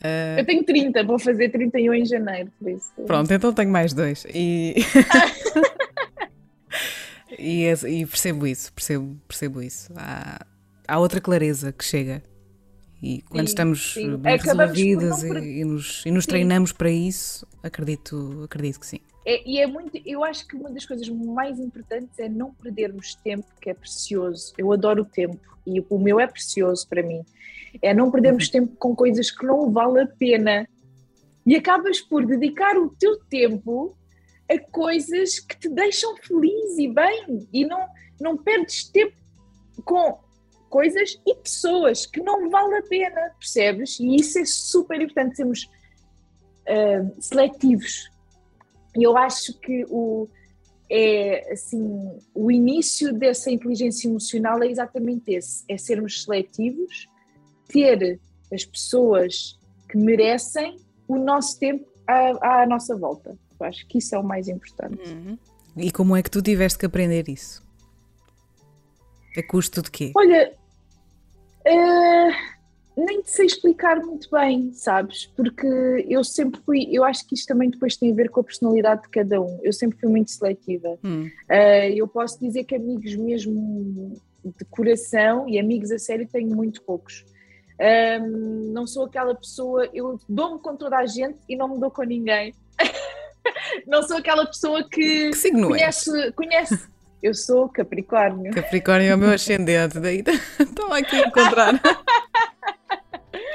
Uh... 0.02 0.39
Eu 0.39 0.46
tenho 0.46 0.63
30, 0.63 1.04
vou 1.04 1.20
fazer 1.20 1.50
31 1.50 1.94
em 1.94 2.06
janeiro, 2.06 2.52
por 2.58 2.70
isso. 2.70 2.91
Pronto, 3.06 3.32
então 3.32 3.54
tenho 3.54 3.70
mais 3.70 3.94
dois. 3.94 4.26
E. 4.34 4.76
e, 7.38 7.65
e, 7.65 8.06
percebo 8.06 8.48
isso, 8.48 8.74
percebo, 8.74 9.17
percebo 9.28 9.62
isso. 9.62 9.91
Há, 9.96 10.46
há 10.88 11.00
outra 11.00 11.22
clareza 11.22 11.72
que 11.72 11.84
chega. 11.84 12.24
E 13.02 13.24
quando 13.24 13.48
sim, 13.48 13.52
estamos 13.52 13.94
sim. 13.94 14.15
bem 14.17 14.38
resolvidas 14.38 15.24
e, 15.24 15.62
e, 15.62 15.65
nos, 15.65 16.06
e 16.06 16.12
nos 16.12 16.28
treinamos 16.28 16.72
para 16.72 16.91
isso, 16.91 17.48
acredito, 17.63 18.44
acredito 18.44 18.80
que 18.80 18.86
sim. 18.86 19.00
É, 19.25 19.47
e 19.47 19.60
é 19.60 19.67
muito, 19.67 20.01
eu 20.05 20.23
acho 20.23 20.47
que 20.47 20.55
uma 20.55 20.71
das 20.71 20.86
coisas 20.86 21.07
mais 21.10 21.60
importantes 21.60 22.17
é 22.17 22.27
não 22.27 22.53
perdermos 22.53 23.15
tempo, 23.15 23.45
que 23.60 23.69
é 23.69 23.73
precioso. 23.73 24.53
Eu 24.57 24.71
adoro 24.71 25.03
o 25.03 25.05
tempo 25.05 25.39
e 25.65 25.84
o 25.89 25.99
meu 25.99 26.19
é 26.19 26.25
precioso 26.25 26.88
para 26.88 27.03
mim. 27.03 27.23
É 27.81 27.93
não 27.93 28.10
perdermos 28.10 28.45
uhum. 28.47 28.51
tempo 28.51 28.75
com 28.77 28.95
coisas 28.95 29.29
que 29.29 29.45
não 29.45 29.71
vale 29.71 30.01
a 30.01 30.07
pena. 30.07 30.67
E 31.45 31.55
acabas 31.55 32.01
por 32.01 32.25
dedicar 32.25 32.77
o 32.77 32.89
teu 32.89 33.19
tempo 33.25 33.95
a 34.49 34.57
coisas 34.60 35.39
que 35.39 35.57
te 35.57 35.69
deixam 35.69 36.15
feliz 36.17 36.77
e 36.77 36.88
bem. 36.88 37.47
E 37.53 37.63
não, 37.65 37.88
não 38.19 38.38
perdes 38.38 38.89
tempo 38.89 39.15
com 39.86 40.19
coisas 40.69 41.19
e 41.25 41.36
pessoas 41.36 42.05
que 42.05 42.21
não 42.21 42.49
vale 42.49 42.77
a 42.77 42.81
pena, 42.81 43.31
percebes? 43.38 43.99
E 43.99 44.15
isso 44.15 44.39
é 44.39 44.45
super 44.45 44.99
importante, 44.99 45.36
sermos 45.36 45.69
uh, 46.65 47.21
seletivos 47.21 48.10
e 48.95 49.04
eu 49.04 49.17
acho 49.17 49.54
que 49.60 49.86
o, 49.89 50.27
é, 50.89 51.54
assim, 51.54 52.19
o 52.34 52.51
início 52.51 53.13
dessa 53.13 53.49
inteligência 53.49 54.08
emocional 54.08 54.62
é 54.62 54.67
exatamente 54.67 55.32
esse: 55.32 55.63
é 55.67 55.77
sermos 55.77 56.23
seletivos, 56.23 57.08
ter 57.67 58.19
as 58.51 58.65
pessoas 58.65 59.58
que 59.89 59.97
merecem 59.97 60.77
o 61.08 61.17
nosso 61.17 61.58
tempo 61.60 61.86
à, 62.08 62.63
à 62.63 62.65
nossa 62.65 62.95
volta. 62.97 63.38
Eu 63.60 63.65
acho 63.65 63.88
que 63.88 63.99
isso 63.99 64.15
é 64.15 64.19
o 64.19 64.23
mais 64.23 64.47
importante. 64.47 65.10
Uhum. 65.10 65.38
E 65.77 65.91
como 65.91 66.15
é 66.15 66.21
que 66.21 66.30
tu 66.30 66.41
tiveste 66.41 66.77
que 66.77 66.86
aprender 66.86 67.30
isso? 67.30 67.63
A 69.38 69.43
custo 69.43 69.82
de 69.82 69.89
quê? 69.89 70.12
Olha, 70.15 70.54
uh, 71.65 72.61
nem 73.05 73.21
sei 73.25 73.45
explicar 73.45 73.97
muito 73.97 74.29
bem, 74.31 74.71
sabes? 74.73 75.27
Porque 75.35 75.67
eu 76.07 76.23
sempre 76.23 76.61
fui, 76.65 76.87
eu 76.91 77.03
acho 77.03 77.27
que 77.27 77.35
isto 77.35 77.47
também 77.47 77.69
depois 77.69 77.95
tem 77.95 78.11
a 78.11 78.15
ver 78.15 78.29
com 78.29 78.41
a 78.41 78.43
personalidade 78.43 79.03
de 79.03 79.09
cada 79.09 79.41
um. 79.41 79.59
Eu 79.63 79.73
sempre 79.73 79.99
fui 79.99 80.09
muito 80.09 80.31
seletiva. 80.31 80.97
Hum. 81.03 81.29
Uh, 81.49 81.93
eu 81.95 82.07
posso 82.07 82.39
dizer 82.39 82.63
que 82.63 82.75
amigos 82.75 83.15
mesmo 83.15 84.13
de 84.43 84.65
coração 84.65 85.47
e 85.47 85.59
amigos 85.59 85.91
a 85.91 85.99
sério 85.99 86.27
tenho 86.31 86.55
muito 86.55 86.81
poucos. 86.83 87.25
Um, 87.79 88.71
não 88.71 88.85
sou 88.85 89.05
aquela 89.05 89.33
pessoa, 89.33 89.89
eu 89.93 90.19
dou-me 90.29 90.59
com 90.59 90.75
toda 90.75 90.97
a 90.97 91.05
gente 91.05 91.39
e 91.49 91.55
não 91.55 91.67
me 91.67 91.79
dou 91.79 91.89
com 91.89 92.03
ninguém. 92.03 92.53
não 93.87 94.03
sou 94.03 94.17
aquela 94.17 94.45
pessoa 94.45 94.87
que, 94.87 95.29
que 95.29 95.33
signo 95.33 95.67
conhece, 95.67 96.27
é? 96.27 96.31
conhece. 96.31 96.87
Eu 97.21 97.35
sou 97.35 97.69
Capricórnio. 97.69 98.51
Capricórnio 98.51 99.11
é 99.11 99.15
o 99.15 99.17
meu 99.17 99.31
ascendente, 99.31 99.99
daí 99.99 100.23
estou 100.59 100.91
aqui 100.91 101.15
a 101.15 101.27
encontrar. 101.27 101.79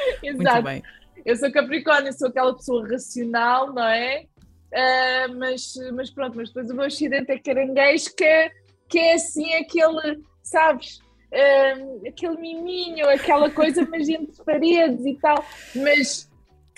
Exato. 0.23 0.63
Muito 0.63 0.63
bem. 0.63 0.83
Eu 1.25 1.37
sou 1.37 1.51
Capricórnio, 1.51 2.13
sou 2.13 2.29
aquela 2.29 2.55
pessoa 2.55 2.89
racional, 2.89 3.73
não 3.73 3.85
é? 3.85 4.27
Uh, 4.73 5.35
mas, 5.39 5.75
mas 5.95 6.11
pronto, 6.11 6.37
mas 6.37 6.49
depois 6.49 6.71
o 6.71 6.75
meu 6.75 6.85
acidente 6.85 7.33
é 7.33 7.39
caranguejo 7.39 8.15
que 8.15 8.25
é, 8.25 8.51
que 8.89 8.99
é 8.99 9.15
assim 9.15 9.55
aquele, 9.55 10.23
sabes, 10.43 10.99
uh, 11.33 12.07
aquele 12.07 12.37
miminho, 12.37 13.09
aquela 13.09 13.51
coisa 13.51 13.87
mas 13.91 14.09
entre 14.09 14.45
paredes 14.45 15.07
e 15.07 15.15
tal, 15.15 15.45
mas, 15.75 16.29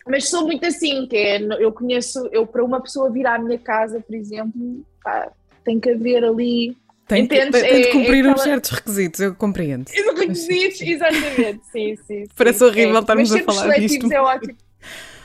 mas 0.07 0.29
sou 0.29 0.47
muito 0.47 0.65
assim, 0.67 1.07
que 1.07 1.17
é, 1.17 1.41
eu 1.63 1.73
conheço, 1.73 2.29
eu 2.31 2.47
para 2.47 2.65
uma 2.65 2.81
pessoa 2.81 3.11
vir 3.11 3.27
à 3.27 3.39
minha 3.39 3.59
casa, 3.59 4.01
por 4.01 4.15
exemplo, 4.15 4.85
pá, 5.03 5.33
tem 5.65 5.81
que 5.81 5.91
haver 5.91 6.25
ali 6.25 6.77
tem, 7.09 7.27
tem, 7.27 7.51
tem 7.51 7.83
de 7.83 7.91
cumprir 7.91 8.25
é, 8.27 8.29
é 8.29 8.33
uns 8.33 8.43
certos 8.43 8.71
requisitos, 8.71 9.21
eu 9.21 9.35
compreendo. 9.35 9.89
Os 9.89 10.19
requisitos, 10.19 10.81
exatamente, 10.83 11.61
sim, 11.73 11.97
sim. 12.07 12.25
Parece 12.37 12.63
horrível 12.63 12.97
é. 12.97 13.01
estarmos 13.01 13.33
a 13.33 13.43
falar 13.43 13.79
disto. 13.79 14.13
É 14.13 14.21
ótimo. 14.21 14.55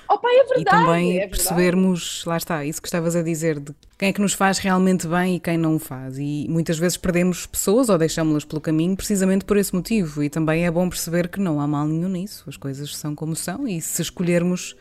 Opa, 0.10 0.28
é 0.30 0.44
verdade, 0.44 0.62
e 0.62 0.66
também 0.66 1.20
é 1.20 1.28
percebermos, 1.28 2.24
lá 2.26 2.38
está, 2.38 2.64
isso 2.64 2.82
que 2.82 2.88
estavas 2.88 3.16
a 3.16 3.22
dizer, 3.24 3.60
de 3.60 3.74
quem 3.98 4.10
é 4.10 4.14
que 4.14 4.22
nos 4.22 4.34
faz 4.34 4.60
realmente 4.60 5.08
bem 5.08 5.36
e 5.36 5.40
quem 5.40 5.58
não 5.58 5.76
o 5.76 5.80
faz. 5.80 6.18
E 6.18 6.46
muitas 6.50 6.78
vezes 6.78 6.98
perdemos 6.98 7.46
pessoas 7.46 7.90
ou 7.90 7.98
deixamos-las 7.98 8.46
pelo 8.46 8.62
caminho 8.62 8.96
precisamente 8.96 9.44
por 9.44 9.58
esse 9.58 9.74
motivo. 9.74 10.24
E 10.24 10.30
também 10.30 10.66
é 10.66 10.72
bom 10.72 10.88
perceber 10.88 11.30
que 11.30 11.40
não 11.40 11.60
há 11.60 11.68
mal 11.68 11.88
nenhum 11.88 12.10
nisso. 12.10 12.44
As 12.48 12.58
coisas 12.58 12.96
são 12.96 13.16
como 13.16 13.36
são 13.36 13.68
e 13.68 13.82
se 13.82 14.02
escolhermos 14.02 14.76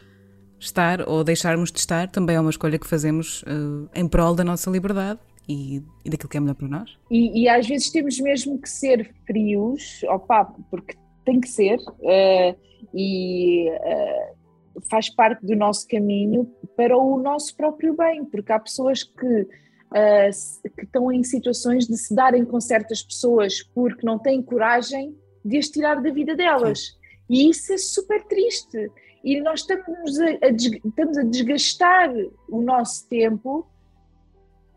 estar 0.58 1.08
ou 1.08 1.24
deixarmos 1.24 1.72
de 1.72 1.78
estar, 1.78 2.08
também 2.08 2.36
é 2.36 2.40
uma 2.40 2.50
escolha 2.50 2.78
que 2.78 2.86
fazemos 2.86 3.42
uh, 3.42 3.88
em 3.94 4.06
prol 4.06 4.34
da 4.34 4.44
nossa 4.44 4.70
liberdade 4.70 5.18
e, 5.48 5.82
e 6.04 6.10
daquilo 6.10 6.28
que 6.28 6.36
é 6.36 6.40
melhor 6.40 6.54
para 6.54 6.68
nós. 6.68 6.98
E, 7.10 7.42
e, 7.42 7.48
às 7.48 7.66
vezes 7.66 7.90
temos 7.90 8.18
mesmo 8.20 8.60
que 8.60 8.68
ser 8.68 9.12
frios, 9.26 10.02
opa, 10.04 10.44
porque 10.70 10.96
tem 11.24 11.40
que 11.40 11.48
ser, 11.48 11.78
uh, 11.78 12.56
e 12.94 13.68
uh, 13.70 14.82
faz 14.90 15.08
parte 15.08 15.44
do 15.44 15.54
nosso 15.56 15.86
caminho 15.86 16.50
para 16.76 16.96
o 16.96 17.18
nosso 17.20 17.56
próprio 17.56 17.96
bem, 17.96 18.24
porque 18.24 18.52
há 18.52 18.58
pessoas 18.58 19.02
que, 19.02 19.42
uh, 19.42 20.70
que 20.76 20.84
estão 20.84 21.10
em 21.12 21.22
situações 21.22 21.86
de 21.86 21.96
se 21.96 22.14
darem 22.14 22.44
com 22.44 22.60
certas 22.60 23.02
pessoas 23.02 23.62
porque 23.74 24.06
não 24.06 24.18
têm 24.18 24.42
coragem 24.42 25.16
de 25.44 25.58
as 25.58 25.68
tirar 25.68 26.00
da 26.00 26.10
vida 26.10 26.34
delas. 26.34 26.80
Sim. 26.80 27.02
E 27.28 27.50
isso 27.50 27.72
é 27.72 27.78
super 27.78 28.22
triste. 28.24 28.90
E 29.24 29.40
nós 29.40 29.60
estamos 29.60 30.18
a, 30.18 30.26
a, 30.26 30.50
estamos 30.50 31.16
a 31.16 31.22
desgastar 31.22 32.12
o 32.48 32.60
nosso 32.60 33.08
tempo 33.08 33.66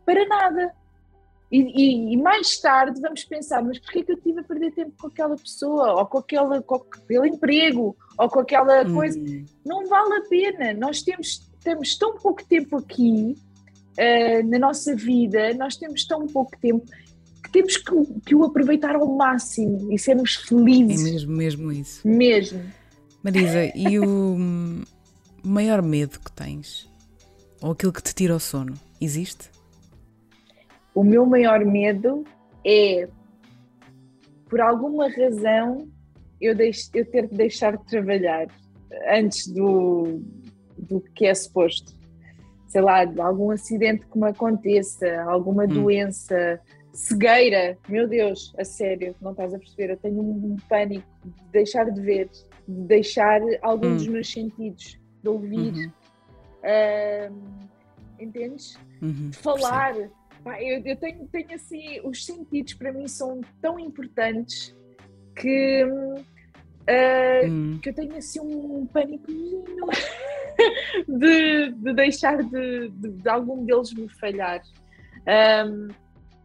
para 0.06 0.26
nada. 0.26 0.72
E, 1.50 1.60
e, 1.60 2.14
e, 2.14 2.16
mais 2.16 2.58
tarde 2.58 3.00
vamos 3.00 3.24
pensar, 3.24 3.62
mas 3.62 3.78
porquê 3.78 4.02
que 4.02 4.12
eu 4.12 4.20
tive 4.20 4.40
a 4.40 4.42
perder 4.42 4.72
tempo 4.72 4.92
com 4.98 5.06
aquela 5.06 5.36
pessoa, 5.36 5.94
ou 5.94 6.06
com, 6.06 6.18
aquela, 6.18 6.60
com 6.62 6.74
aquele 6.74 7.28
emprego, 7.28 7.96
ou 8.18 8.28
com 8.28 8.40
aquela 8.40 8.82
hum. 8.82 8.94
coisa? 8.94 9.20
Não 9.64 9.86
vale 9.86 10.14
a 10.14 10.22
pena. 10.28 10.74
Nós 10.74 11.02
temos, 11.02 11.48
temos 11.62 11.96
tão 11.96 12.16
pouco 12.16 12.44
tempo 12.44 12.78
aqui 12.78 13.36
uh, 13.98 14.48
na 14.48 14.58
nossa 14.58 14.94
vida, 14.96 15.54
nós 15.54 15.76
temos 15.76 16.04
tão 16.04 16.26
pouco 16.26 16.50
tempo 16.58 16.84
que 17.44 17.52
temos 17.52 17.76
que, 17.76 17.92
que 18.26 18.34
o 18.34 18.42
aproveitar 18.44 18.96
ao 18.96 19.06
máximo 19.06 19.92
e 19.92 19.98
sermos 19.98 20.34
felizes. 20.34 21.06
É 21.06 21.10
mesmo, 21.12 21.32
mesmo 21.32 21.72
isso. 21.72 22.08
Mesmo. 22.08 22.60
Marisa, 23.22 23.72
e 23.74 24.00
o 24.00 24.36
maior 25.44 25.80
medo 25.80 26.18
que 26.18 26.32
tens? 26.32 26.88
Ou 27.60 27.70
aquilo 27.70 27.92
que 27.92 28.02
te 28.02 28.14
tira 28.14 28.34
o 28.34 28.40
sono? 28.40 28.74
Existe? 29.00 29.55
O 30.96 31.04
meu 31.04 31.26
maior 31.26 31.62
medo 31.62 32.24
é, 32.64 33.06
por 34.48 34.62
alguma 34.62 35.10
razão, 35.10 35.86
eu, 36.40 36.54
deixo, 36.54 36.88
eu 36.94 37.04
ter 37.04 37.28
de 37.28 37.36
deixar 37.36 37.76
de 37.76 37.84
trabalhar 37.84 38.46
antes 39.06 39.46
do, 39.46 40.22
do 40.78 41.02
que 41.14 41.26
é 41.26 41.34
suposto. 41.34 41.94
Sei 42.66 42.80
lá, 42.80 43.04
algum 43.18 43.50
acidente 43.50 44.06
que 44.06 44.18
me 44.18 44.30
aconteça, 44.30 45.22
alguma 45.24 45.64
hum. 45.64 45.68
doença, 45.68 46.58
cegueira, 46.94 47.76
meu 47.86 48.08
Deus, 48.08 48.54
a 48.56 48.64
sério, 48.64 49.14
não 49.20 49.32
estás 49.32 49.52
a 49.52 49.58
perceber? 49.58 49.92
Eu 49.92 49.98
tenho 49.98 50.18
um, 50.18 50.56
pânico 50.66 51.06
de 51.22 51.44
deixar 51.52 51.90
de 51.90 52.00
ver, 52.00 52.30
de 52.66 52.86
deixar 52.86 53.42
algum 53.60 53.88
hum. 53.88 53.96
dos 53.96 54.08
meus 54.08 54.32
sentidos, 54.32 54.98
de 55.22 55.28
ouvir, 55.28 55.74
uhum. 55.74 57.30
uh, 57.30 57.58
entendes? 58.18 58.78
Uhum, 59.02 59.28
de 59.28 59.36
falar. 59.36 59.92
Percebo 59.92 60.25
eu, 60.54 60.82
eu 60.84 60.96
tenho, 60.96 61.26
tenho 61.26 61.54
assim, 61.54 62.00
os 62.04 62.24
sentidos 62.24 62.74
para 62.74 62.92
mim 62.92 63.08
são 63.08 63.40
tão 63.60 63.78
importantes 63.78 64.74
que, 65.34 65.84
uh, 65.84 67.50
hum. 67.50 67.78
que 67.82 67.90
eu 67.90 67.94
tenho 67.94 68.16
assim 68.16 68.40
um 68.40 68.86
pânico 68.86 69.26
de, 71.08 71.72
de 71.72 71.92
deixar 71.92 72.42
de, 72.42 72.88
de, 72.90 73.08
de, 73.10 73.28
algum 73.28 73.64
deles 73.64 73.92
me 73.92 74.08
falhar. 74.08 74.62
Um, 75.66 75.88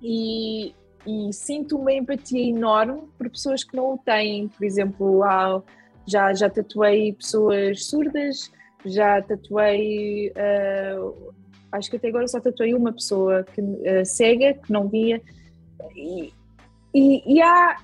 e, 0.01 0.73
e, 1.05 1.31
sinto 1.31 1.77
uma 1.77 1.93
empatia 1.93 2.49
enorme 2.49 3.03
por 3.17 3.29
pessoas 3.29 3.63
que 3.63 3.75
não 3.75 3.93
o 3.93 3.97
têm. 3.99 4.47
Por 4.47 4.65
exemplo, 4.65 5.23
há, 5.23 5.61
já, 6.07 6.33
já 6.33 6.49
tatuei 6.49 7.13
pessoas 7.13 7.85
surdas, 7.85 8.51
já 8.83 9.21
tatuei. 9.21 10.31
Uh, 10.31 11.31
acho 11.71 11.89
que 11.89 11.97
até 11.97 12.09
agora 12.09 12.27
só 12.27 12.39
tatuei 12.39 12.73
uma 12.73 12.91
pessoa 12.91 13.43
que, 13.43 13.61
uh, 13.61 14.05
cega, 14.05 14.53
que 14.53 14.71
não 14.71 14.87
via. 14.87 15.21
E, 15.95 16.33
e, 16.93 17.35
e 17.35 17.41
há. 17.41 17.77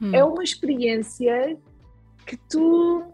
Hum. 0.00 0.14
É 0.14 0.24
uma 0.24 0.42
experiência 0.42 1.56
que 2.26 2.36
tu 2.48 3.04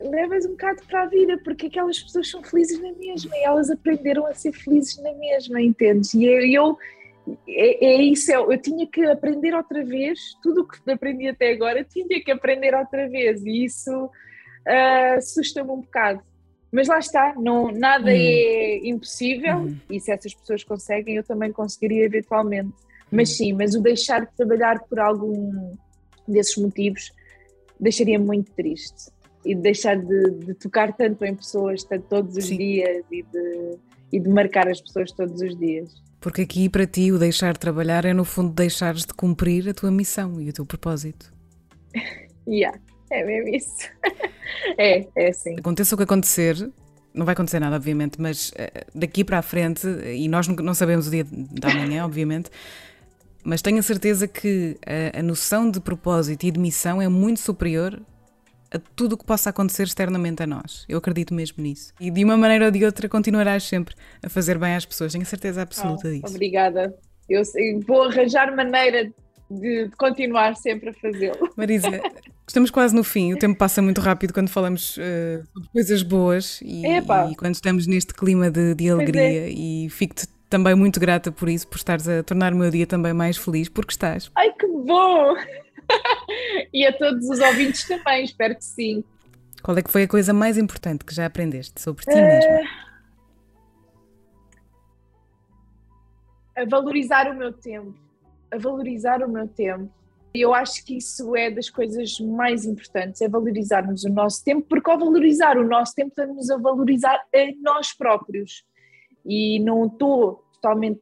levas 0.00 0.44
um 0.46 0.50
bocado 0.50 0.82
para 0.86 1.02
a 1.02 1.06
vida, 1.06 1.38
porque 1.44 1.66
aquelas 1.66 2.00
pessoas 2.02 2.28
são 2.28 2.42
felizes 2.42 2.80
na 2.80 2.92
mesma 2.92 3.36
e 3.36 3.44
elas 3.44 3.70
aprenderam 3.70 4.26
a 4.26 4.34
ser 4.34 4.52
felizes 4.52 5.00
na 5.02 5.12
mesma, 5.14 5.60
entendes? 5.60 6.14
E 6.14 6.24
eu, 6.24 6.76
é, 7.46 7.86
é, 7.86 8.02
isso, 8.02 8.32
eu, 8.32 8.50
é, 8.50 8.54
eu 8.54 8.60
tinha 8.60 8.86
que 8.86 9.04
aprender 9.04 9.54
outra 9.54 9.84
vez, 9.84 10.36
tudo 10.42 10.62
o 10.62 10.68
que 10.68 10.90
aprendi 10.90 11.28
até 11.28 11.52
agora, 11.52 11.84
tinha 11.84 12.22
que 12.22 12.30
aprender 12.30 12.74
outra 12.74 13.08
vez, 13.08 13.44
e 13.44 13.64
isso 13.64 14.06
uh, 14.06 15.16
assusta-me 15.16 15.70
um 15.70 15.80
bocado. 15.80 16.22
Mas 16.72 16.88
lá 16.88 16.98
está, 16.98 17.34
não, 17.36 17.70
nada 17.70 18.06
hum. 18.06 18.14
é 18.14 18.88
impossível, 18.88 19.58
hum. 19.58 19.76
e 19.90 20.00
se 20.00 20.10
essas 20.10 20.32
pessoas 20.32 20.64
conseguem, 20.64 21.16
eu 21.16 21.22
também 21.22 21.52
conseguiria 21.52 22.04
eventualmente. 22.04 22.72
Mas 23.10 23.30
hum. 23.30 23.34
sim, 23.34 23.52
mas 23.52 23.74
o 23.74 23.80
deixar 23.82 24.24
de 24.24 24.32
trabalhar 24.34 24.80
por 24.80 24.98
algum 24.98 25.76
desses 26.26 26.56
motivos 26.56 27.12
deixaria 27.78 28.18
muito 28.18 28.50
triste 28.52 29.10
e 29.44 29.54
de 29.54 29.60
deixar 29.60 29.96
de, 29.96 30.30
de, 30.30 30.54
tocar 30.54 30.92
tanto 30.92 31.24
em 31.24 31.34
pessoas 31.34 31.82
tanto 31.84 32.06
todos 32.08 32.36
os 32.36 32.46
Sim. 32.46 32.56
dias 32.56 33.04
e 33.10 33.22
de, 33.22 33.78
e 34.12 34.20
de 34.20 34.28
marcar 34.28 34.68
as 34.68 34.80
pessoas 34.80 35.10
todos 35.12 35.40
os 35.42 35.58
dias. 35.58 35.92
Porque 36.20 36.42
aqui 36.42 36.68
para 36.68 36.86
ti 36.86 37.10
o 37.10 37.18
deixar 37.18 37.52
de 37.52 37.58
trabalhar 37.58 38.04
é 38.04 38.14
no 38.14 38.24
fundo 38.24 38.52
deixares 38.52 39.04
de 39.04 39.12
cumprir 39.12 39.68
a 39.68 39.74
tua 39.74 39.90
missão 39.90 40.40
e 40.40 40.48
o 40.48 40.52
teu 40.52 40.64
propósito. 40.64 41.34
yeah, 42.46 42.78
é 43.12 43.24
mesmo 43.24 43.48
isso. 43.54 43.88
é, 44.78 45.06
é 45.14 45.28
assim. 45.28 45.54
Aconteça 45.58 45.94
o 45.94 45.98
que 45.98 46.04
acontecer, 46.04 46.56
não 47.14 47.24
vai 47.24 47.34
acontecer 47.34 47.60
nada, 47.60 47.76
obviamente, 47.76 48.20
mas 48.20 48.52
eh, 48.56 48.84
daqui 48.94 49.24
para 49.24 49.38
a 49.38 49.42
frente, 49.42 49.86
e 49.86 50.28
nós 50.28 50.48
não 50.48 50.74
sabemos 50.74 51.08
o 51.08 51.10
dia 51.10 51.24
da 51.24 51.74
manhã, 51.74 52.04
obviamente, 52.06 52.50
mas 53.44 53.60
tenho 53.60 53.78
a 53.78 53.82
certeza 53.82 54.28
que 54.28 54.76
a, 54.86 55.18
a 55.18 55.22
noção 55.22 55.70
de 55.70 55.80
propósito 55.80 56.44
e 56.44 56.50
de 56.50 56.60
missão 56.60 57.02
é 57.02 57.08
muito 57.08 57.40
superior 57.40 58.00
a 58.70 58.78
tudo 58.96 59.14
o 59.14 59.18
que 59.18 59.24
possa 59.24 59.50
acontecer 59.50 59.82
externamente 59.82 60.42
a 60.42 60.46
nós. 60.46 60.86
Eu 60.88 60.98
acredito 60.98 61.34
mesmo 61.34 61.62
nisso. 61.62 61.92
E 62.00 62.10
de 62.10 62.24
uma 62.24 62.36
maneira 62.36 62.66
ou 62.66 62.70
de 62.70 62.84
outra 62.84 63.08
continuarás 63.08 63.64
sempre 63.64 63.94
a 64.22 64.28
fazer 64.28 64.58
bem 64.58 64.74
às 64.74 64.86
pessoas. 64.86 65.12
Tenho 65.12 65.26
certeza 65.26 65.60
absoluta 65.60 66.08
oh, 66.08 66.10
disso. 66.10 66.34
Obrigada. 66.34 66.94
Eu 67.28 67.42
vou 67.86 68.04
arranjar 68.04 68.54
maneira 68.56 69.12
de, 69.60 69.90
continuar 69.96 70.56
sempre 70.56 70.90
a 70.90 70.92
fazê-lo. 70.94 71.52
Marisa, 71.56 72.00
estamos 72.46 72.70
quase 72.70 72.94
no 72.94 73.04
fim. 73.04 73.32
O 73.32 73.38
tempo 73.38 73.58
passa 73.58 73.82
muito 73.82 74.00
rápido 74.00 74.32
quando 74.32 74.48
falamos 74.48 74.96
uh, 74.96 75.46
sobre 75.52 75.68
coisas 75.70 76.02
boas 76.02 76.60
e, 76.62 76.86
e, 76.86 77.36
quando 77.36 77.54
estamos 77.54 77.86
neste 77.86 78.14
clima 78.14 78.50
de, 78.50 78.74
de 78.74 78.90
alegria. 78.90 79.46
É. 79.46 79.50
E 79.50 79.88
fico-te 79.90 80.26
também 80.48 80.74
muito 80.74 81.00
grata 81.00 81.32
por 81.32 81.48
isso, 81.48 81.66
por 81.66 81.76
estares 81.76 82.06
a 82.06 82.22
tornar 82.22 82.52
o 82.52 82.56
meu 82.56 82.70
dia 82.70 82.86
também 82.86 83.12
mais 83.12 83.36
feliz, 83.36 83.68
porque 83.68 83.92
estás. 83.92 84.30
Ai, 84.34 84.52
que 84.52 84.66
bom! 84.66 85.34
e 86.72 86.86
a 86.86 86.92
todos 86.92 87.28
os 87.28 87.40
ouvintes 87.40 87.84
também, 87.88 88.24
espero 88.24 88.54
que 88.54 88.64
sim. 88.64 89.02
Qual 89.62 89.76
é 89.78 89.82
que 89.82 89.90
foi 89.90 90.02
a 90.02 90.08
coisa 90.08 90.32
mais 90.32 90.58
importante 90.58 91.04
que 91.04 91.14
já 91.14 91.26
aprendeste 91.26 91.80
sobre 91.80 92.04
ti 92.04 92.10
uh... 92.10 92.16
mesma? 92.16 92.70
A 96.54 96.64
valorizar 96.66 97.30
o 97.30 97.34
meu 97.34 97.52
tempo. 97.52 97.94
A 98.52 98.58
valorizar 98.58 99.22
o 99.22 99.28
meu 99.28 99.48
tempo. 99.48 99.90
E 100.34 100.40
eu 100.40 100.54
acho 100.54 100.84
que 100.84 100.96
isso 100.96 101.36
é 101.36 101.50
das 101.50 101.68
coisas 101.68 102.18
mais 102.20 102.64
importantes, 102.64 103.20
é 103.20 103.28
valorizarmos 103.28 104.04
o 104.04 104.08
nosso 104.08 104.42
tempo, 104.42 104.66
porque 104.66 104.90
ao 104.90 104.98
valorizar 104.98 105.58
o 105.58 105.68
nosso 105.68 105.94
tempo 105.94 106.08
estamos 106.08 106.50
a 106.50 106.56
valorizar 106.56 107.16
a 107.16 107.52
nós 107.60 107.94
próprios. 107.94 108.64
E 109.24 109.58
não 109.60 109.86
estou 109.86 110.44
totalmente 110.54 111.00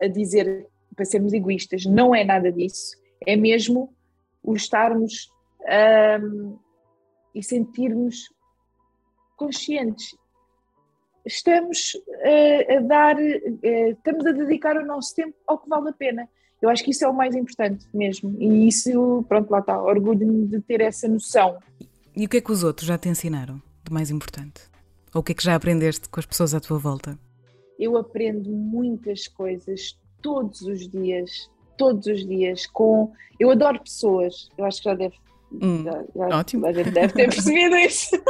a 0.00 0.06
dizer 0.06 0.66
para 0.94 1.04
sermos 1.04 1.32
egoístas, 1.32 1.86
não 1.86 2.14
é 2.14 2.24
nada 2.24 2.52
disso 2.52 2.98
é 3.26 3.36
mesmo 3.36 3.94
o 4.42 4.54
estarmos 4.54 5.30
um, 6.22 6.58
e 7.34 7.42
sentirmos 7.42 8.32
conscientes. 9.36 10.16
Estamos 11.24 11.92
a, 12.22 12.76
a 12.76 12.80
dar, 12.80 13.16
a, 13.16 13.90
estamos 13.90 14.26
a 14.26 14.32
dedicar 14.32 14.76
o 14.76 14.86
nosso 14.86 15.14
tempo 15.14 15.36
ao 15.46 15.58
que 15.58 15.68
vale 15.68 15.90
a 15.90 15.92
pena. 15.92 16.28
Eu 16.60 16.68
acho 16.68 16.84
que 16.84 16.90
isso 16.90 17.04
é 17.04 17.08
o 17.08 17.14
mais 17.14 17.34
importante 17.34 17.86
mesmo. 17.94 18.36
E 18.38 18.66
isso, 18.66 19.24
pronto, 19.28 19.50
lá 19.50 19.60
está, 19.60 19.80
orgulho-me 19.80 20.46
de 20.46 20.60
ter 20.60 20.80
essa 20.80 21.06
noção. 21.06 21.58
E 22.16 22.26
o 22.26 22.28
que 22.28 22.38
é 22.38 22.40
que 22.40 22.50
os 22.50 22.64
outros 22.64 22.86
já 22.86 22.98
te 22.98 23.08
ensinaram 23.08 23.62
de 23.84 23.92
mais 23.92 24.10
importante? 24.10 24.62
Ou 25.14 25.20
o 25.20 25.24
que 25.24 25.32
é 25.32 25.34
que 25.34 25.44
já 25.44 25.54
aprendeste 25.54 26.08
com 26.08 26.18
as 26.18 26.26
pessoas 26.26 26.54
à 26.54 26.60
tua 26.60 26.78
volta? 26.78 27.18
Eu 27.78 27.96
aprendo 27.96 28.50
muitas 28.50 29.28
coisas 29.28 29.96
todos 30.20 30.62
os 30.62 30.88
dias 30.88 31.48
todos 31.78 32.06
os 32.06 32.26
dias 32.26 32.66
com. 32.66 33.12
Eu 33.40 33.50
adoro 33.50 33.80
pessoas, 33.80 34.50
eu 34.58 34.66
acho 34.66 34.82
que 34.82 34.90
já 34.90 34.94
deve. 34.94 35.14
Hum, 35.50 35.84
já, 35.84 36.04
já, 36.14 36.38
ótimo. 36.38 36.66
Gente 36.74 36.90
deve 36.90 37.12
ter 37.14 37.30
percebido 37.30 37.76
isso. 37.76 38.22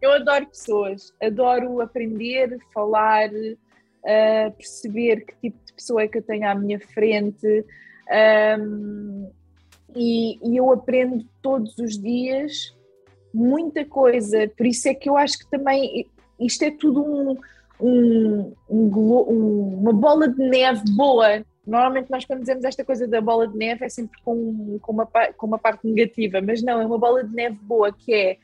eu 0.00 0.12
adoro 0.12 0.46
pessoas, 0.46 1.12
adoro 1.20 1.80
aprender, 1.82 2.56
falar, 2.72 3.28
perceber 4.56 5.24
que 5.24 5.34
tipo 5.40 5.64
de 5.64 5.72
pessoa 5.72 6.02
é 6.02 6.08
que 6.08 6.18
eu 6.18 6.22
tenho 6.22 6.48
à 6.48 6.54
minha 6.54 6.80
frente. 6.80 7.64
Um, 8.60 9.30
e, 9.94 10.38
e 10.42 10.56
eu 10.56 10.70
aprendo 10.70 11.24
todos 11.42 11.76
os 11.78 11.98
dias 11.98 12.74
muita 13.32 13.84
coisa, 13.84 14.48
por 14.56 14.66
isso 14.66 14.88
é 14.88 14.94
que 14.94 15.08
eu 15.08 15.16
acho 15.16 15.38
que 15.38 15.50
também 15.50 16.06
isto 16.40 16.62
é 16.62 16.70
tudo 16.70 17.02
um, 17.02 17.38
um, 17.80 18.52
um, 18.68 19.78
uma 19.80 19.92
bola 19.92 20.28
de 20.28 20.48
neve 20.48 20.82
boa 20.94 21.44
Normalmente 21.66 22.10
nós 22.10 22.24
quando 22.24 22.40
dizemos 22.40 22.64
esta 22.64 22.84
coisa 22.84 23.08
da 23.08 23.20
bola 23.20 23.48
de 23.48 23.56
neve 23.56 23.84
é 23.84 23.88
sempre 23.88 24.20
com, 24.22 24.78
com, 24.80 24.92
uma, 24.92 25.06
com 25.06 25.46
uma 25.46 25.58
parte 25.58 25.84
negativa, 25.84 26.40
mas 26.40 26.62
não, 26.62 26.80
é 26.80 26.86
uma 26.86 26.98
bola 26.98 27.24
de 27.24 27.34
neve 27.34 27.58
boa, 27.60 27.92
que 27.92 28.14
é 28.14 28.38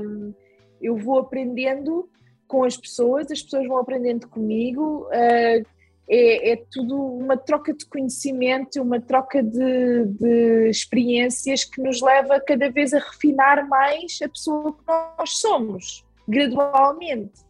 um, 0.00 0.34
eu 0.80 0.96
vou 0.96 1.20
aprendendo 1.20 2.08
com 2.52 2.64
as 2.64 2.76
pessoas, 2.76 3.30
as 3.30 3.40
pessoas 3.40 3.66
vão 3.66 3.78
aprendendo 3.78 4.28
comigo, 4.28 5.06
uh, 5.06 5.66
é, 6.06 6.52
é, 6.52 6.64
tudo 6.70 7.02
uma 7.02 7.34
troca 7.34 7.72
de 7.72 7.86
conhecimento, 7.86 8.82
uma 8.82 9.00
troca 9.00 9.42
de, 9.42 10.04
de, 10.04 10.68
experiências 10.68 11.64
que 11.64 11.80
nos 11.80 12.02
leva 12.02 12.38
cada 12.40 12.70
vez 12.70 12.92
a 12.92 12.98
refinar 12.98 13.66
mais 13.66 14.18
a 14.22 14.28
pessoa 14.28 14.74
que 14.74 14.84
nós 14.86 15.38
somos, 15.38 16.04
gradualmente. 16.28 17.40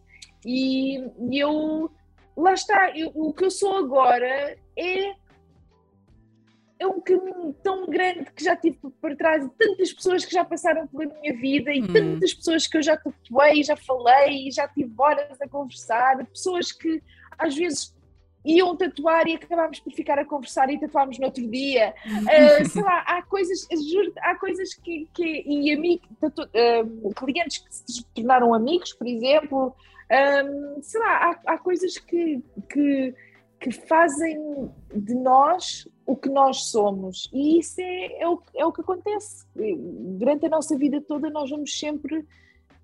E, 0.45 0.99
e 1.29 1.37
eu 1.37 1.91
lá 2.37 2.53
está, 2.53 2.97
eu, 2.97 3.11
o 3.13 3.33
que 3.33 3.43
eu 3.43 3.51
sou 3.51 3.75
agora 3.75 4.55
é, 4.77 5.13
é 6.79 6.87
um 6.87 6.99
caminho 6.99 7.53
tão 7.63 7.85
grande 7.87 8.25
que 8.35 8.43
já 8.43 8.55
tive 8.55 8.77
por 9.01 9.15
trás, 9.15 9.47
tantas 9.57 9.93
pessoas 9.93 10.25
que 10.25 10.33
já 10.33 10.43
passaram 10.43 10.87
pela 10.87 11.11
minha 11.13 11.33
vida 11.35 11.71
e 11.73 11.81
hum. 11.81 11.93
tantas 11.93 12.33
pessoas 12.33 12.67
que 12.67 12.77
eu 12.77 12.83
já 12.83 12.97
tatuei, 12.97 13.63
já 13.63 13.75
falei, 13.75 14.51
já 14.51 14.67
tive 14.67 14.93
horas 14.97 15.41
a 15.41 15.47
conversar, 15.47 16.25
pessoas 16.25 16.71
que 16.71 17.01
às 17.37 17.55
vezes 17.55 17.95
iam 18.45 18.75
tatuar 18.75 19.27
e 19.27 19.35
acabámos 19.35 19.79
por 19.79 19.93
ficar 19.93 20.19
a 20.19 20.25
conversar 20.25 20.69
e 20.69 20.79
tatuámos 20.79 21.17
no 21.17 21.25
outro 21.25 21.47
dia. 21.47 21.93
Uh, 22.05 22.65
sei 22.67 22.81
lá, 22.81 22.99
há 23.01 23.21
coisas, 23.23 23.67
juro, 23.91 24.11
há 24.17 24.35
coisas 24.35 24.73
que, 24.73 25.07
que 25.13 25.43
e 25.45 25.73
amigos, 25.73 26.07
uh, 26.21 27.13
clientes 27.13 27.59
que 27.59 27.73
se 27.73 28.05
tornaram 28.13 28.53
amigos, 28.53 28.93
por 28.93 29.07
exemplo, 29.07 29.75
um, 30.11 30.81
sei 30.81 30.99
lá, 30.99 31.17
há, 31.45 31.53
há 31.53 31.57
coisas 31.57 31.97
que, 31.97 32.43
que, 32.69 33.13
que, 33.63 33.71
fazem 33.71 34.69
de 34.93 35.15
nós 35.15 35.87
o 36.05 36.15
que 36.15 36.29
nós 36.29 36.65
somos 36.65 37.29
e 37.33 37.59
isso 37.59 37.79
é, 37.79 38.21
é, 38.21 38.27
o, 38.27 38.41
é 38.55 38.65
o 38.65 38.71
que 38.71 38.81
acontece. 38.81 39.45
Durante 39.55 40.45
a 40.45 40.49
nossa 40.49 40.77
vida 40.77 41.01
toda, 41.01 41.29
nós 41.29 41.49
vamos 41.49 41.77
sempre, 41.77 42.25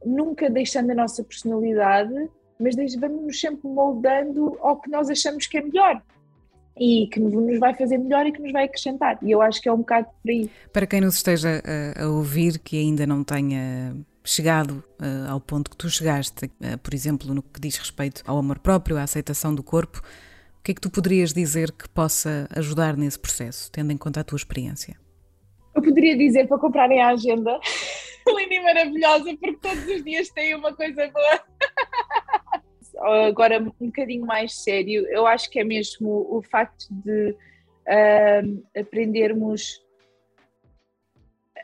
nunca 0.06 0.50
deixando 0.50 0.92
a 0.92 0.96
nossa 0.96 1.24
personalidade, 1.24 2.30
mas 2.60 2.76
vamos 2.96 3.40
sempre 3.40 3.68
moldando 3.68 4.58
ao 4.62 4.80
que 4.80 4.90
nós 4.90 5.10
achamos 5.10 5.48
que 5.48 5.58
é 5.58 5.62
melhor 5.62 6.02
e 6.80 7.08
que 7.12 7.20
nos 7.20 7.60
vai 7.60 7.76
fazer 7.76 7.98
melhor 7.98 8.26
e 8.26 8.32
que 8.32 8.42
nos 8.42 8.52
vai 8.52 8.64
acrescentar. 8.64 9.20
E 9.22 9.32
eu 9.32 9.42
acho 9.42 9.62
que 9.62 9.68
é 9.68 9.74
um 9.74 9.78
bocado 9.78 10.08
por 10.22 10.32
aí. 10.32 10.50
Para 10.72 10.88
quem 10.88 11.02
nos 11.02 11.16
esteja 11.16 11.62
a, 11.98 12.04
a 12.04 12.10
ouvir, 12.10 12.58
que 12.60 12.80
ainda 12.80 13.06
não 13.06 13.24
tenha 13.24 13.96
chegado 14.24 14.84
uh, 15.00 15.30
ao 15.30 15.40
ponto 15.42 15.70
que 15.70 15.76
tu 15.76 15.90
chegaste, 15.90 16.46
uh, 16.46 16.78
por 16.82 16.94
exemplo, 16.94 17.34
no 17.34 17.42
que 17.42 17.60
diz 17.60 17.78
respeito 17.78 18.24
ao 18.26 18.38
amor 18.38 18.60
próprio, 18.60 18.98
à 18.98 19.04
aceitação 19.04 19.54
do 19.54 19.62
corpo, 19.62 20.02
o 20.60 20.64
que 20.64 20.72
é 20.72 20.76
que 20.76 20.82
tu 20.82 20.90
poderias 20.90 21.34
dizer 21.34 21.72
que 21.72 21.88
possa 21.90 22.48
ajudar 22.56 22.98
nesse 22.98 23.18
processo, 23.18 23.72
tendo 23.72 23.92
em 23.92 23.98
conta 23.98 24.20
a 24.20 24.24
tua 24.24 24.36
experiência? 24.36 24.98
Eu 25.74 25.82
poderia 25.82 26.18
dizer 26.18 26.48
para 26.48 26.60
comprarem 26.60 27.02
a 27.02 27.10
agenda 27.10 27.60
linda 28.28 28.54
e 28.54 28.64
maravilhosa, 28.64 29.38
porque 29.38 29.58
todos 29.62 29.88
os 29.88 30.04
dias 30.04 30.30
tem 30.30 30.54
uma 30.56 30.76
coisa 30.76 31.10
boa. 31.10 31.44
Agora, 33.28 33.60
um 33.80 33.88
bocadinho 33.88 34.26
mais 34.26 34.62
sério, 34.62 35.08
eu 35.08 35.26
acho 35.26 35.50
que 35.50 35.60
é 35.60 35.64
mesmo 35.64 36.28
o 36.30 36.42
facto 36.42 36.88
de 36.90 37.36
aprendermos 38.78 39.82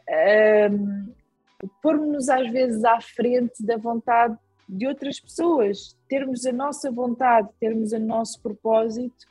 uh, 0.10 1.14
pormos-nos 1.82 2.30
às 2.30 2.50
vezes 2.52 2.84
à 2.84 3.00
frente 3.02 3.64
da 3.64 3.78
vontade 3.78 4.38
de 4.68 4.88
outras 4.88 5.20
pessoas, 5.20 5.98
termos 6.08 6.46
a 6.46 6.52
nossa 6.52 6.92
vontade, 6.92 7.50
termos 7.60 7.92
o 7.92 8.00
nosso 8.00 8.42
propósito 8.42 9.26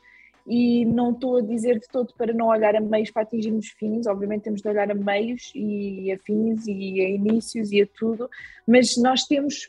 e 0.47 0.85
não 0.85 1.13
estou 1.13 1.39
a 1.39 1.43
dizer 1.43 1.81
de 1.81 1.89
todo 1.89 2.13
para 2.15 2.33
não 2.33 2.47
olhar 2.47 2.77
a 2.77 2.81
meios 2.81 3.11
para 3.11 3.23
atingirmos 3.23 3.69
fins, 3.69 4.07
obviamente 4.07 4.43
temos 4.43 4.61
de 4.61 4.69
olhar 4.69 4.91
a 4.91 4.95
meios 4.95 5.51
e 5.55 6.13
a 6.13 6.19
fins 6.19 6.67
e 6.67 7.01
a 7.01 7.09
inícios 7.09 7.73
e 7.73 7.83
a 7.83 7.87
tudo, 7.87 8.29
mas 8.67 8.97
nós 8.97 9.25
temos 9.25 9.69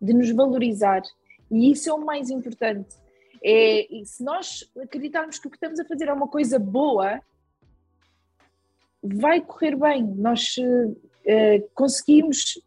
de 0.00 0.12
nos 0.12 0.30
valorizar 0.30 1.02
e 1.50 1.72
isso 1.72 1.90
é 1.90 1.92
o 1.92 2.04
mais 2.04 2.30
importante. 2.30 2.94
É, 3.42 3.86
se 4.04 4.22
nós 4.22 4.70
acreditarmos 4.80 5.38
que 5.38 5.46
o 5.46 5.50
que 5.50 5.56
estamos 5.56 5.80
a 5.80 5.84
fazer 5.84 6.08
é 6.08 6.12
uma 6.12 6.28
coisa 6.28 6.58
boa, 6.58 7.20
vai 9.02 9.40
correr 9.40 9.76
bem. 9.76 10.06
Nós 10.06 10.56
uh, 10.58 11.70
conseguimos 11.74 12.60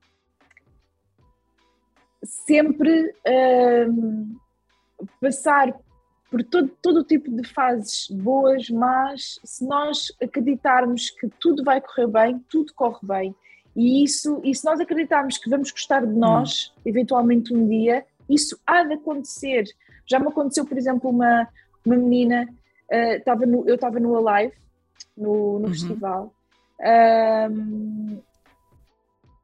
sempre 2.23 3.13
uh, 3.27 5.05
passar 5.19 5.73
por 6.29 6.43
todo, 6.43 6.67
todo 6.81 6.99
o 7.01 7.03
tipo 7.03 7.29
de 7.29 7.47
fases 7.47 8.07
boas, 8.09 8.69
mas 8.69 9.39
se 9.43 9.65
nós 9.67 10.11
acreditarmos 10.21 11.11
que 11.11 11.29
tudo 11.39 11.63
vai 11.63 11.79
correr 11.79 12.07
bem, 12.07 12.39
tudo 12.49 12.73
corre 12.73 12.99
bem. 13.03 13.35
E 13.75 14.03
isso, 14.03 14.41
e 14.43 14.53
se 14.55 14.65
nós 14.65 14.79
acreditarmos 14.79 15.37
que 15.37 15.49
vamos 15.49 15.71
gostar 15.71 16.05
de 16.05 16.13
nós, 16.13 16.73
hum. 16.77 16.81
eventualmente 16.85 17.53
um 17.53 17.67
dia, 17.67 18.05
isso 18.29 18.57
há 18.65 18.83
de 18.83 18.93
acontecer. 18.93 19.65
Já 20.07 20.19
me 20.19 20.27
aconteceu, 20.27 20.65
por 20.65 20.77
exemplo, 20.77 21.09
uma, 21.09 21.47
uma 21.85 21.95
menina, 21.95 22.47
uh, 22.91 23.23
tava 23.23 23.45
no, 23.45 23.67
eu 23.67 23.75
estava 23.75 23.99
no 23.99 24.27
Alive, 24.27 24.55
no, 25.15 25.59
no 25.59 25.65
uhum. 25.65 25.69
festival, 25.69 26.33
um, 27.51 28.17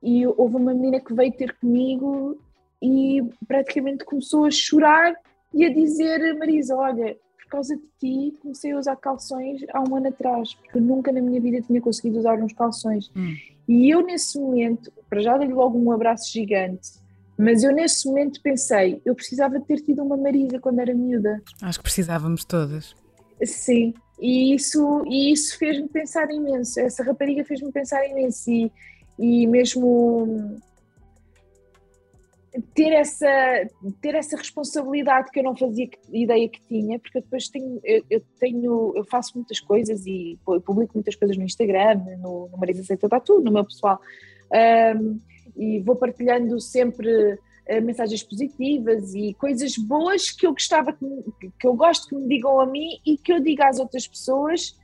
e 0.01 0.25
houve 0.25 0.55
uma 0.55 0.73
menina 0.73 0.99
que 0.99 1.13
veio 1.13 1.31
ter 1.31 1.55
comigo 1.57 2.39
e 2.81 3.23
praticamente 3.47 4.05
começou 4.05 4.45
a 4.45 4.51
chorar 4.51 5.15
e 5.53 5.65
a 5.65 5.73
dizer: 5.73 6.37
Marisa, 6.37 6.75
olha, 6.75 7.17
por 7.37 7.49
causa 7.49 7.75
de 7.75 7.83
ti 7.99 8.37
comecei 8.39 8.71
a 8.71 8.79
usar 8.79 8.95
calções 8.95 9.61
há 9.73 9.81
um 9.81 9.95
ano 9.95 10.07
atrás, 10.09 10.53
porque 10.53 10.79
nunca 10.79 11.11
na 11.11 11.21
minha 11.21 11.41
vida 11.41 11.61
tinha 11.61 11.81
conseguido 11.81 12.19
usar 12.19 12.41
uns 12.41 12.53
calções. 12.53 13.11
Hum. 13.15 13.35
E 13.67 13.89
eu, 13.89 14.01
nesse 14.01 14.39
momento, 14.39 14.91
para 15.09 15.21
já 15.21 15.37
dei 15.37 15.47
logo 15.47 15.77
um 15.77 15.91
abraço 15.91 16.31
gigante, 16.31 16.89
mas 17.37 17.63
eu, 17.63 17.71
nesse 17.73 18.07
momento, 18.07 18.41
pensei: 18.41 19.01
eu 19.05 19.15
precisava 19.15 19.59
de 19.59 19.65
ter 19.65 19.81
tido 19.81 20.03
uma 20.03 20.17
Marisa 20.17 20.59
quando 20.59 20.79
era 20.79 20.93
miúda. 20.93 21.41
Acho 21.61 21.79
que 21.79 21.83
precisávamos 21.83 22.43
todas. 22.43 22.95
Sim, 23.43 23.93
e 24.19 24.53
isso, 24.53 25.03
e 25.07 25.31
isso 25.31 25.57
fez-me 25.57 25.87
pensar 25.87 26.29
imenso. 26.29 26.79
Essa 26.79 27.03
rapariga 27.03 27.45
fez-me 27.45 27.71
pensar 27.71 28.05
imenso. 28.05 28.51
E, 28.51 28.71
e 29.17 29.47
mesmo 29.47 30.59
ter 32.73 32.91
essa, 32.93 33.27
ter 34.01 34.15
essa 34.15 34.35
responsabilidade 34.35 35.29
que 35.31 35.39
eu 35.39 35.43
não 35.43 35.55
fazia 35.55 35.87
ideia 36.11 36.49
que 36.49 36.61
tinha, 36.61 36.99
porque 36.99 37.21
depois 37.21 37.47
tenho 37.47 37.79
eu, 37.83 38.03
eu, 38.09 38.21
tenho, 38.39 38.93
eu 38.95 39.05
faço 39.05 39.33
muitas 39.35 39.59
coisas 39.59 40.05
e 40.05 40.37
publico 40.65 40.93
muitas 40.95 41.15
coisas 41.15 41.37
no 41.37 41.43
Instagram, 41.43 42.01
no, 42.19 42.49
no 42.49 42.57
Marisa 42.57 42.81
Aceita 42.81 43.07
Tatu, 43.07 43.39
no 43.39 43.51
meu 43.51 43.63
pessoal, 43.63 43.99
um, 44.97 45.19
e 45.55 45.79
vou 45.81 45.95
partilhando 45.95 46.59
sempre 46.59 47.33
uh, 47.33 47.81
mensagens 47.83 48.23
positivas 48.23 49.13
e 49.13 49.33
coisas 49.35 49.77
boas 49.77 50.31
que 50.31 50.47
eu 50.47 50.51
gostava 50.51 50.91
que, 50.93 51.05
que 51.59 51.67
eu 51.67 51.75
gosto 51.75 52.07
que 52.07 52.15
me 52.15 52.27
digam 52.27 52.59
a 52.59 52.65
mim 52.65 52.99
e 53.05 53.17
que 53.17 53.31
eu 53.31 53.39
diga 53.39 53.67
às 53.67 53.79
outras 53.79 54.07
pessoas. 54.07 54.75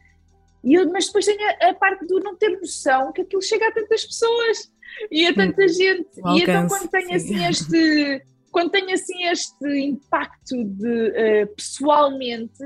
E 0.64 0.74
eu, 0.74 0.92
mas 0.92 1.08
depois 1.08 1.26
tem 1.26 1.38
a, 1.46 1.70
a, 1.70 1.74
parte 1.76 2.06
do 2.06 2.20
não 2.20 2.36
ter 2.36 2.50
noção 2.60 3.12
que 3.12 3.22
aquilo 3.22 3.42
chega 3.42 3.68
a 3.68 3.72
tantas 3.72 4.04
pessoas 4.04 4.72
e 5.12 5.26
a 5.26 5.34
tanta 5.34 5.68
gente. 5.68 6.08
Alcance, 6.22 6.40
e 6.40 6.44
então 6.44 6.68
quando 6.68 6.90
tem 6.90 7.16
assim 7.16 7.46
este. 7.46 8.22
Quando 8.52 8.72
tem 8.72 8.94
assim 8.94 9.24
este 9.26 9.68
impacto 9.80 10.64
de 10.64 11.10
uh, 11.10 11.56
pessoalmente, 11.56 12.64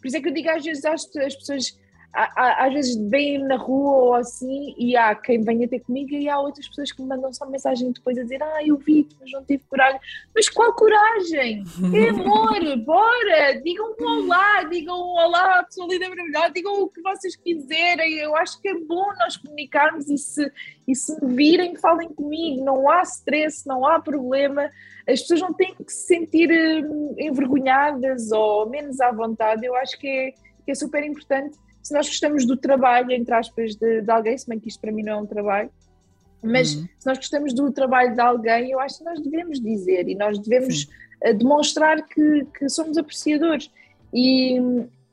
por 0.00 0.06
isso 0.06 0.16
é 0.16 0.20
que 0.20 0.28
eu 0.28 0.34
digo 0.34 0.50
às 0.50 0.64
vezes 0.64 0.84
às, 0.84 1.04
as 1.16 1.34
pessoas 1.36 1.78
às 2.12 2.72
vezes 2.72 2.96
vêm 3.10 3.38
na 3.38 3.56
rua 3.56 3.96
ou 3.96 4.14
assim 4.14 4.74
e 4.78 4.96
há 4.96 5.14
quem 5.14 5.42
venha 5.42 5.68
ter 5.68 5.80
comigo 5.80 6.14
e 6.14 6.28
há 6.28 6.38
outras 6.38 6.66
pessoas 6.66 6.90
que 6.90 7.02
me 7.02 7.08
mandam 7.08 7.32
só 7.32 7.46
mensagem 7.46 7.92
depois 7.92 8.16
a 8.16 8.22
dizer 8.22 8.42
ah, 8.42 8.64
eu 8.64 8.76
vi 8.78 9.06
mas 9.20 9.30
não 9.30 9.44
tive 9.44 9.62
coragem. 9.68 10.00
Mas 10.34 10.48
qual 10.48 10.72
coragem? 10.72 11.64
É 11.94 12.08
amor, 12.08 12.76
bora! 12.84 13.60
Digam 13.62 13.94
um 14.00 14.04
olá, 14.04 14.64
digam 14.64 14.96
um 14.96 15.16
olá 15.16 15.60
à 15.60 15.64
pessoa 15.64 15.86
linda 15.88 16.08
maravilhosa, 16.08 16.50
digam 16.50 16.82
o 16.82 16.88
que 16.88 17.02
vocês 17.02 17.36
quiserem. 17.36 18.14
Eu 18.14 18.34
acho 18.36 18.60
que 18.60 18.68
é 18.68 18.74
bom 18.74 19.06
nós 19.18 19.36
comunicarmos 19.36 20.08
e 20.08 20.16
se, 20.16 20.50
e 20.86 20.94
se 20.94 21.24
me 21.24 21.34
virem, 21.34 21.76
falem 21.76 22.08
comigo. 22.08 22.64
Não 22.64 22.90
há 22.90 23.02
stress, 23.02 23.66
não 23.66 23.86
há 23.86 24.00
problema. 24.00 24.70
As 25.06 25.20
pessoas 25.20 25.40
não 25.40 25.52
têm 25.52 25.74
que 25.74 25.92
se 25.92 26.06
sentir 26.06 26.50
hum, 26.50 27.14
envergonhadas 27.18 28.32
ou 28.32 28.68
menos 28.68 28.98
à 29.00 29.12
vontade. 29.12 29.64
Eu 29.64 29.76
acho 29.76 29.98
que 29.98 30.08
é, 30.08 30.30
que 30.64 30.70
é 30.70 30.74
super 30.74 31.04
importante 31.04 31.58
se 31.88 31.94
nós 31.94 32.06
gostamos 32.06 32.44
do 32.44 32.54
trabalho, 32.54 33.10
entre 33.12 33.34
aspas, 33.34 33.74
de, 33.74 34.02
de 34.02 34.10
alguém, 34.10 34.36
se 34.36 34.46
bem 34.46 34.60
que 34.60 34.68
isto 34.68 34.78
para 34.78 34.92
mim 34.92 35.02
não 35.02 35.12
é 35.14 35.16
um 35.16 35.26
trabalho, 35.26 35.70
mas 36.42 36.74
uhum. 36.74 36.86
se 36.98 37.06
nós 37.06 37.16
gostamos 37.16 37.54
do 37.54 37.72
trabalho 37.72 38.14
de 38.14 38.20
alguém, 38.20 38.70
eu 38.70 38.78
acho 38.78 38.98
que 38.98 39.04
nós 39.04 39.18
devemos 39.22 39.58
dizer 39.58 40.06
e 40.06 40.14
nós 40.14 40.38
devemos 40.38 40.86
uh, 41.24 41.32
demonstrar 41.32 42.06
que, 42.06 42.46
que 42.58 42.68
somos 42.68 42.98
apreciadores. 42.98 43.70
E, 44.12 44.60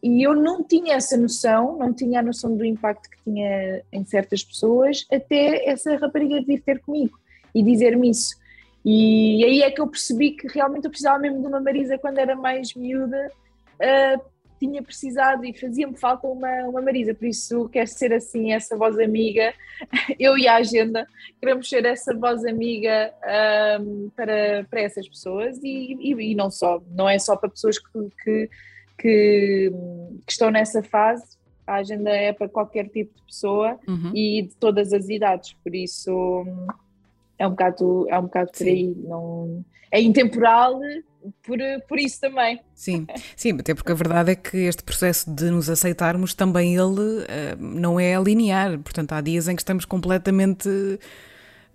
e 0.04 0.22
eu 0.22 0.36
não 0.36 0.62
tinha 0.62 0.96
essa 0.96 1.16
noção, 1.16 1.78
não 1.78 1.94
tinha 1.94 2.20
a 2.20 2.24
noção 2.24 2.58
do 2.58 2.66
impacto 2.66 3.10
que 3.10 3.24
tinha 3.24 3.82
em 3.94 4.04
certas 4.04 4.44
pessoas, 4.44 5.06
até 5.10 5.66
essa 5.66 5.96
rapariga 5.96 6.42
vir 6.42 6.62
ter 6.62 6.82
comigo 6.82 7.18
e 7.56 7.64
dizer-me 7.64 8.10
isso. 8.10 8.36
E 8.84 9.46
aí 9.46 9.62
é 9.62 9.72
que 9.72 9.80
eu 9.80 9.88
percebi 9.88 10.32
que 10.32 10.46
realmente 10.50 10.84
eu 10.84 10.92
precisava 10.92 11.20
mesmo 11.20 11.40
de 11.40 11.48
uma 11.48 11.62
Marisa 11.62 11.98
quando 11.98 12.18
era 12.18 12.36
mais 12.36 12.76
miúda, 12.76 13.32
uh, 13.76 14.35
tinha 14.60 14.82
precisado 14.82 15.46
e 15.46 15.54
fazia-me 15.54 15.98
falta 15.98 16.28
uma, 16.28 16.64
uma 16.68 16.82
Marisa, 16.82 17.14
por 17.14 17.26
isso 17.26 17.70
quero 17.70 17.88
ser 17.88 18.14
assim, 18.14 18.52
essa 18.52 18.78
voz 18.78 18.98
amiga. 19.00 19.54
Eu 20.20 20.38
e 20.38 20.48
a 20.48 20.56
agenda 20.56 21.08
queremos 21.40 21.70
ser 21.70 21.86
essa 21.86 22.14
voz 22.14 22.46
amiga 22.46 23.14
um, 23.82 24.10
para, 24.16 24.66
para 24.70 24.82
essas 24.82 25.08
pessoas 25.08 25.58
e, 25.64 25.98
e, 26.00 26.32
e, 26.32 26.36
não 26.36 26.50
só, 26.50 26.82
não 26.92 27.08
é 27.08 27.20
só 27.20 27.36
para 27.36 27.50
pessoas 27.50 27.78
que, 27.78 27.88
que, 28.24 28.50
que, 28.98 29.72
que, 30.26 30.32
estão 30.32 30.50
nessa 30.52 30.82
fase. 30.84 31.38
A 31.68 31.76
agenda 31.76 32.12
é 32.12 32.32
para 32.32 32.48
qualquer 32.48 32.88
tipo 32.90 33.16
de 33.16 33.24
pessoa 33.24 33.80
uhum. 33.88 34.12
e 34.14 34.44
de 34.44 34.56
todas 34.58 34.94
as 34.94 35.10
idades, 35.10 35.54
por 35.64 35.74
isso 35.74 36.46
é 37.38 37.48
um 37.48 37.52
bocado, 37.52 38.08
é 38.10 38.20
um 38.20 38.24
bocado 38.24 38.52
por 38.52 38.68
aí. 38.68 38.96
Não, 39.04 39.66
é 39.92 40.02
intemporal, 40.02 40.80
por, 41.44 41.58
por 41.88 42.00
isso 42.00 42.20
também. 42.20 42.60
Sim, 42.74 43.08
sim, 43.36 43.54
até 43.60 43.74
porque 43.74 43.92
a 43.92 43.96
verdade 43.96 44.32
é 44.32 44.36
que 44.36 44.58
este 44.58 44.84
processo 44.84 45.34
de 45.34 45.50
nos 45.50 45.70
aceitarmos 45.70 46.34
também 46.34 46.76
ele 46.76 47.00
uh, 47.00 47.58
não 47.60 48.00
é 48.00 48.22
linear, 48.22 48.78
portanto 48.80 49.14
há 49.14 49.22
dias 49.22 49.48
em 49.48 49.56
que 49.56 49.62
estamos 49.62 49.86
completamente 49.86 50.70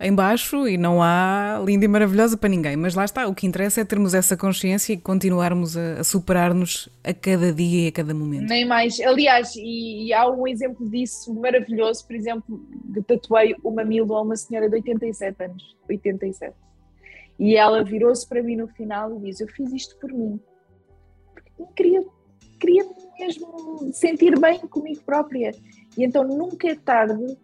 em 0.01 0.13
baixo 0.13 0.67
e 0.67 0.77
não 0.77 1.01
há 1.01 1.61
linda 1.65 1.85
e 1.85 1.87
maravilhosa 1.87 2.35
para 2.35 2.49
ninguém, 2.49 2.75
mas 2.75 2.95
lá 2.95 3.05
está, 3.05 3.27
o 3.27 3.35
que 3.35 3.45
interessa 3.45 3.81
é 3.81 3.85
termos 3.85 4.13
essa 4.13 4.35
consciência 4.35 4.93
e 4.93 4.97
continuarmos 4.97 5.77
a, 5.77 5.99
a 5.99 6.03
superar-nos 6.03 6.89
a 7.03 7.13
cada 7.13 7.53
dia 7.53 7.85
e 7.85 7.87
a 7.87 7.91
cada 7.91 8.13
momento. 8.13 8.49
Nem 8.49 8.65
mais, 8.65 8.99
aliás, 8.99 9.55
e, 9.55 10.07
e, 10.07 10.13
há 10.13 10.29
um 10.29 10.47
exemplo 10.47 10.89
disso 10.89 11.33
maravilhoso, 11.33 12.05
por 12.05 12.15
exemplo, 12.15 12.61
de 12.85 13.01
tatuei 13.01 13.55
o 13.63 13.71
mamilo 13.71 14.15
a 14.15 14.21
uma 14.21 14.35
senhora 14.35 14.67
de 14.67 14.75
87 14.75 15.43
anos, 15.43 15.75
87 15.87 16.53
e 17.41 17.55
ela 17.55 17.83
virou-se 17.83 18.27
para 18.29 18.43
mim 18.43 18.55
no 18.55 18.67
final 18.67 19.15
e 19.15 19.19
disse: 19.21 19.43
Eu 19.43 19.47
fiz 19.47 19.73
isto 19.73 19.97
por 19.97 20.13
mim. 20.13 20.39
Porque 21.33 21.73
queria, 21.75 22.05
queria 22.59 22.85
mesmo 23.19 23.91
sentir 23.91 24.39
bem 24.39 24.59
comigo 24.59 25.01
própria. 25.03 25.49
E 25.97 26.05
então 26.05 26.23
nunca 26.23 26.69
é 26.69 26.75
tarde. 26.75 27.35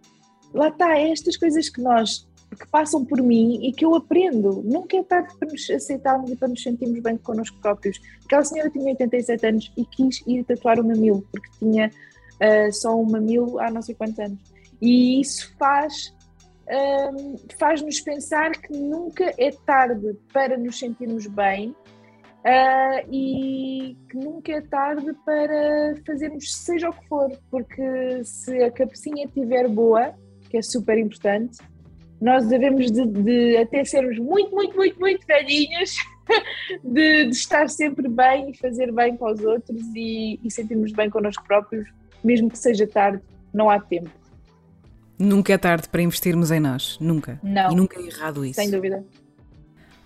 Lá 0.54 0.68
está, 0.68 0.96
é 0.96 1.10
estas 1.10 1.36
coisas 1.36 1.68
que 1.68 1.82
nós 1.82 2.27
que 2.56 2.68
passam 2.68 3.04
por 3.04 3.22
mim 3.22 3.60
e 3.62 3.72
que 3.72 3.86
eu 3.86 3.96
aprendo. 3.96 4.62
Nunca 4.64 4.98
é 4.98 5.04
tarde 5.04 5.36
para 5.38 5.50
nos 5.50 5.70
aceitarmos 5.70 6.32
e 6.32 6.36
para 6.36 6.48
nos 6.48 6.64
sentirmos 6.64 7.00
bem 7.00 7.18
connosco 7.18 7.60
próprios. 7.60 8.00
Aquela 8.26 8.44
senhora 8.44 8.70
tinha 8.70 8.86
87 8.86 9.46
anos 9.46 9.72
e 9.78 9.86
quis 9.86 10.24
ir 10.26 10.44
tatuar 10.44 10.80
o 10.80 10.88
mamilo, 10.88 11.28
porque 11.32 11.50
tinha 11.60 11.90
uh, 11.90 12.74
só 12.74 12.96
um 12.96 13.10
mamilo 13.10 13.60
há 13.60 13.70
não 13.70 13.82
sei 13.82 13.96
quantos 13.96 14.20
anos. 14.20 14.40
E 14.82 15.22
isso 15.22 15.54
faz 15.58 16.16
um, 16.70 17.38
faz-nos 17.58 18.00
pensar 18.02 18.52
que 18.52 18.74
nunca 18.74 19.34
é 19.38 19.52
tarde 19.66 20.18
para 20.34 20.58
nos 20.58 20.78
sentirmos 20.78 21.26
bem 21.28 21.70
uh, 21.70 23.10
e 23.10 23.98
que 24.10 24.18
nunca 24.18 24.52
é 24.52 24.62
tarde 24.62 25.14
para 25.26 25.96
fazermos 26.06 26.54
seja 26.54 26.90
o 26.90 26.94
que 26.94 27.08
for, 27.08 27.32
porque 27.50 28.24
se 28.24 28.64
a 28.64 28.72
cabecinha 28.72 29.26
estiver 29.26 29.68
boa, 29.70 30.14
que 30.50 30.58
é 30.58 30.62
super 30.62 30.98
importante, 30.98 31.58
nós 32.20 32.48
devemos 32.48 32.92
de, 32.92 33.06
de 33.06 33.58
até 33.58 33.84
sermos 33.84 34.18
muito, 34.18 34.52
muito, 34.52 34.76
muito, 34.76 35.00
muito 35.00 35.26
velhinhas 35.26 35.96
de, 36.84 37.26
de, 37.26 37.30
estar 37.30 37.70
sempre 37.70 38.08
bem 38.08 38.52
e 38.52 38.58
fazer 38.58 38.92
bem 38.92 39.16
para 39.16 39.34
os 39.34 39.42
outros 39.42 39.82
e, 39.96 40.40
e 40.44 40.52
sentirmos 40.52 40.92
bem 40.92 41.10
connosco 41.10 41.44
próprios, 41.46 41.88
mesmo 42.24 42.50
que 42.50 42.58
seja 42.58 42.88
tarde, 42.88 43.22
não 43.54 43.70
há 43.70 43.80
tempo. 43.80 44.10
Nunca 45.20 45.54
é 45.54 45.58
tarde 45.58 45.90
para 45.90 46.02
investirmos 46.02 46.52
em 46.52 46.60
nós, 46.60 46.98
nunca. 47.00 47.40
Não. 47.42 47.72
E 47.72 47.76
nunca 47.76 48.00
é 48.00 48.04
errado 48.04 48.46
isso. 48.46 48.60
Sem 48.60 48.70
dúvida. 48.70 49.04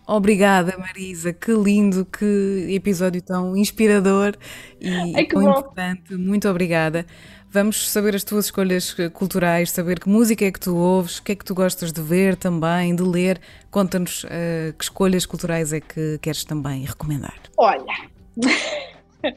Obrigada, 0.07 0.78
Marisa. 0.78 1.32
Que 1.32 1.53
lindo, 1.53 2.05
que 2.05 2.68
episódio 2.70 3.22
tão 3.22 3.55
inspirador 3.55 4.36
e 4.80 5.16
Ai, 5.16 5.26
tão 5.26 5.41
bom. 5.41 5.51
importante. 5.51 6.16
Muito 6.16 6.49
obrigada. 6.49 7.05
Vamos 7.54 7.89
saber 7.89 8.16
as 8.16 8.24
tuas 8.24 8.45
escolhas 8.45 8.95
culturais, 9.12 9.72
saber 9.72 9.99
que 9.99 10.08
música 10.08 10.45
é 10.45 10.52
que 10.54 10.60
tu 10.60 10.74
ouves, 10.74 11.18
o 11.18 11.24
que 11.24 11.34
é 11.34 11.36
que 11.36 11.43
tu 11.43 11.54
gostas 11.54 11.91
de 11.91 12.02
ver 12.02 12.38
também, 12.38 12.95
de 12.95 13.04
ler. 13.04 13.41
Conta-nos 13.70 14.24
uh, 14.24 14.72
que 14.78 14.86
escolhas 14.86 15.26
culturais 15.26 15.74
é 15.74 15.82
que 15.82 16.18
queres 16.20 16.45
também 16.45 16.86
recomendar. 16.86 17.38
Olha, 17.58 18.08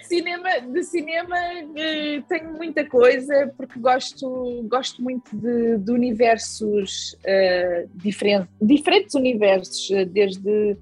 cinema, 0.00 0.58
de 0.72 0.82
cinema 0.84 1.36
uh, 1.36 2.22
tenho 2.30 2.50
muita 2.54 2.82
coisa, 2.88 3.52
porque 3.54 3.78
gosto, 3.78 4.64
gosto 4.66 5.02
muito 5.02 5.36
de, 5.36 5.76
de 5.76 5.92
universos 5.92 7.14
uh, 7.26 7.90
diferentes, 7.94 8.48
diferentes 8.58 9.14
universos, 9.14 9.90
desde 10.08 10.78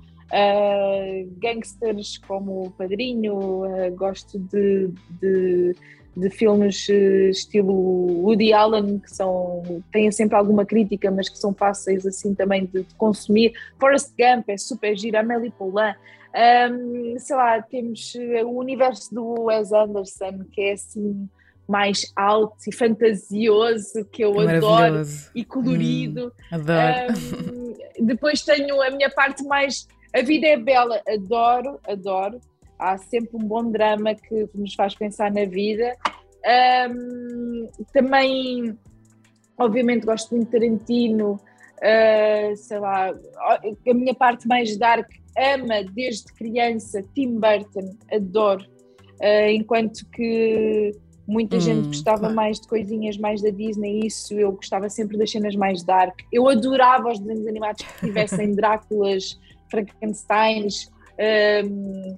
gangsters 1.41 2.19
como 2.19 2.67
o 2.67 2.71
Padrinho, 2.71 3.63
gosto 3.97 4.39
de, 4.39 4.91
de 5.19 5.75
de 6.19 6.29
filmes 6.31 6.89
eh, 6.91 7.31
estilo 7.31 7.73
Woody 7.73 8.53
Allen, 8.53 8.99
que 8.99 9.15
são, 9.15 9.63
têm 9.93 10.11
sempre 10.11 10.37
alguma 10.37 10.67
crítica, 10.67 11.11
mas 11.11 11.29
que 11.29 11.39
são 11.39 11.55
fáceis 11.55 12.05
assim 12.05 12.35
também 12.35 12.67
de, 12.67 12.83
de 12.83 12.95
consumir. 12.97 13.53
Forrest 13.79 14.13
Gump 14.19 14.49
é 14.49 14.57
super 14.57 14.97
giro, 14.97 15.17
Amélie 15.17 15.53
Poulain. 15.53 15.95
Um, 16.71 17.19
sei 17.19 17.37
lá, 17.37 17.63
temos 17.63 18.15
eh, 18.17 18.45
o 18.45 18.51
universo 18.59 19.15
do 19.15 19.43
Wes 19.45 19.73
Anderson, 19.73 20.45
que 20.53 20.61
é 20.61 20.73
assim 20.73 21.29
mais 21.69 22.11
alto 22.17 22.57
e 22.67 22.75
fantasioso, 22.75 24.05
que 24.11 24.25
eu 24.25 24.41
adoro, 24.41 25.03
e 25.35 25.45
colorido. 25.45 26.33
Hum, 26.51 26.57
adoro. 26.57 27.15
Um, 27.53 28.07
depois 28.07 28.43
tenho 28.43 28.83
a 28.83 28.91
minha 28.91 29.11
parte 29.11 29.45
mais. 29.45 29.87
A 30.13 30.23
vida 30.23 30.47
é 30.47 30.57
bela, 30.57 31.01
adoro, 31.07 31.79
adoro 31.87 32.41
há 32.79 32.97
sempre 32.99 33.37
um 33.37 33.47
bom 33.47 33.71
drama 33.71 34.15
que 34.15 34.49
nos 34.55 34.75
faz 34.75 34.95
pensar 34.95 35.33
na 35.33 35.45
vida. 35.45 35.97
Um, 36.91 37.69
também, 37.93 38.79
obviamente, 39.59 40.07
gosto 40.07 40.35
muito 40.35 40.47
de 40.47 40.53
Tarantino, 40.53 41.33
uh, 41.33 42.57
sei 42.57 42.79
lá, 42.79 43.11
a 43.11 43.95
minha 43.95 44.15
parte 44.15 44.47
mais 44.47 44.77
dark 44.77 45.09
ama 45.37 45.85
desde 45.95 46.33
criança 46.35 47.03
Tim 47.15 47.39
Burton, 47.39 47.97
adoro, 48.13 48.65
uh, 49.21 49.51
enquanto 49.51 50.05
que 50.11 50.93
muita 51.27 51.57
hum, 51.57 51.61
gente 51.61 51.87
gostava 51.89 52.21
claro. 52.21 52.35
mais 52.35 52.59
de 52.59 52.67
coisinhas 52.67 53.19
mais 53.19 53.43
da 53.43 53.51
Disney, 53.51 54.01
isso 54.07 54.35
eu 54.35 54.53
gostava 54.53 54.89
sempre 54.89 55.19
das 55.19 55.31
cenas 55.31 55.55
mais 55.55 55.85
dark. 55.85 56.19
Eu 56.33 56.49
adorava 56.49 57.13
os 57.13 57.21
desenhos 57.21 57.47
animados 57.47 57.85
que 57.85 58.07
tivessem 58.07 58.55
Dráculas, 58.57 59.39
Frankensteins. 59.71 60.91
Um, 61.65 62.17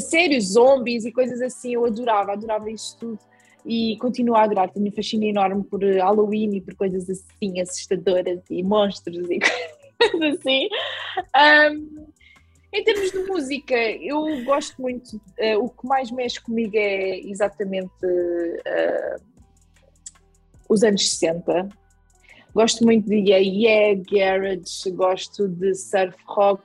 sério, 0.00 0.40
zombies 0.40 1.04
e 1.04 1.12
coisas 1.12 1.40
assim, 1.40 1.74
eu 1.74 1.84
adorava, 1.84 2.32
adorava 2.32 2.70
isso 2.70 2.96
tudo 2.98 3.18
e 3.64 3.96
continuo 3.98 4.36
a 4.36 4.44
adorar. 4.44 4.70
Tenho 4.70 4.86
um 4.86 4.92
fascínio 4.92 5.28
enorme 5.28 5.64
por 5.64 5.82
Halloween 5.82 6.56
e 6.56 6.60
por 6.60 6.74
coisas 6.74 7.08
assim 7.10 7.60
assustadoras 7.60 8.40
e 8.48 8.62
monstros 8.62 9.28
e 9.28 9.38
coisas 10.10 10.38
assim. 10.38 10.68
Um, 11.36 12.06
em 12.72 12.84
termos 12.84 13.10
de 13.10 13.18
música, 13.24 13.74
eu 13.74 14.44
gosto 14.44 14.80
muito, 14.80 15.16
uh, 15.16 15.58
o 15.58 15.68
que 15.68 15.86
mais 15.86 16.10
mexe 16.10 16.40
comigo 16.40 16.76
é 16.76 17.18
exatamente 17.20 18.04
uh, 18.04 19.22
os 20.68 20.82
anos 20.82 21.10
60. 21.10 21.68
Gosto 22.54 22.84
muito 22.84 23.08
de 23.08 23.16
Yeah, 23.16 23.38
yeah 23.38 24.02
Garage, 24.10 24.90
gosto 24.92 25.48
de 25.48 25.74
surf 25.74 26.16
rock, 26.26 26.64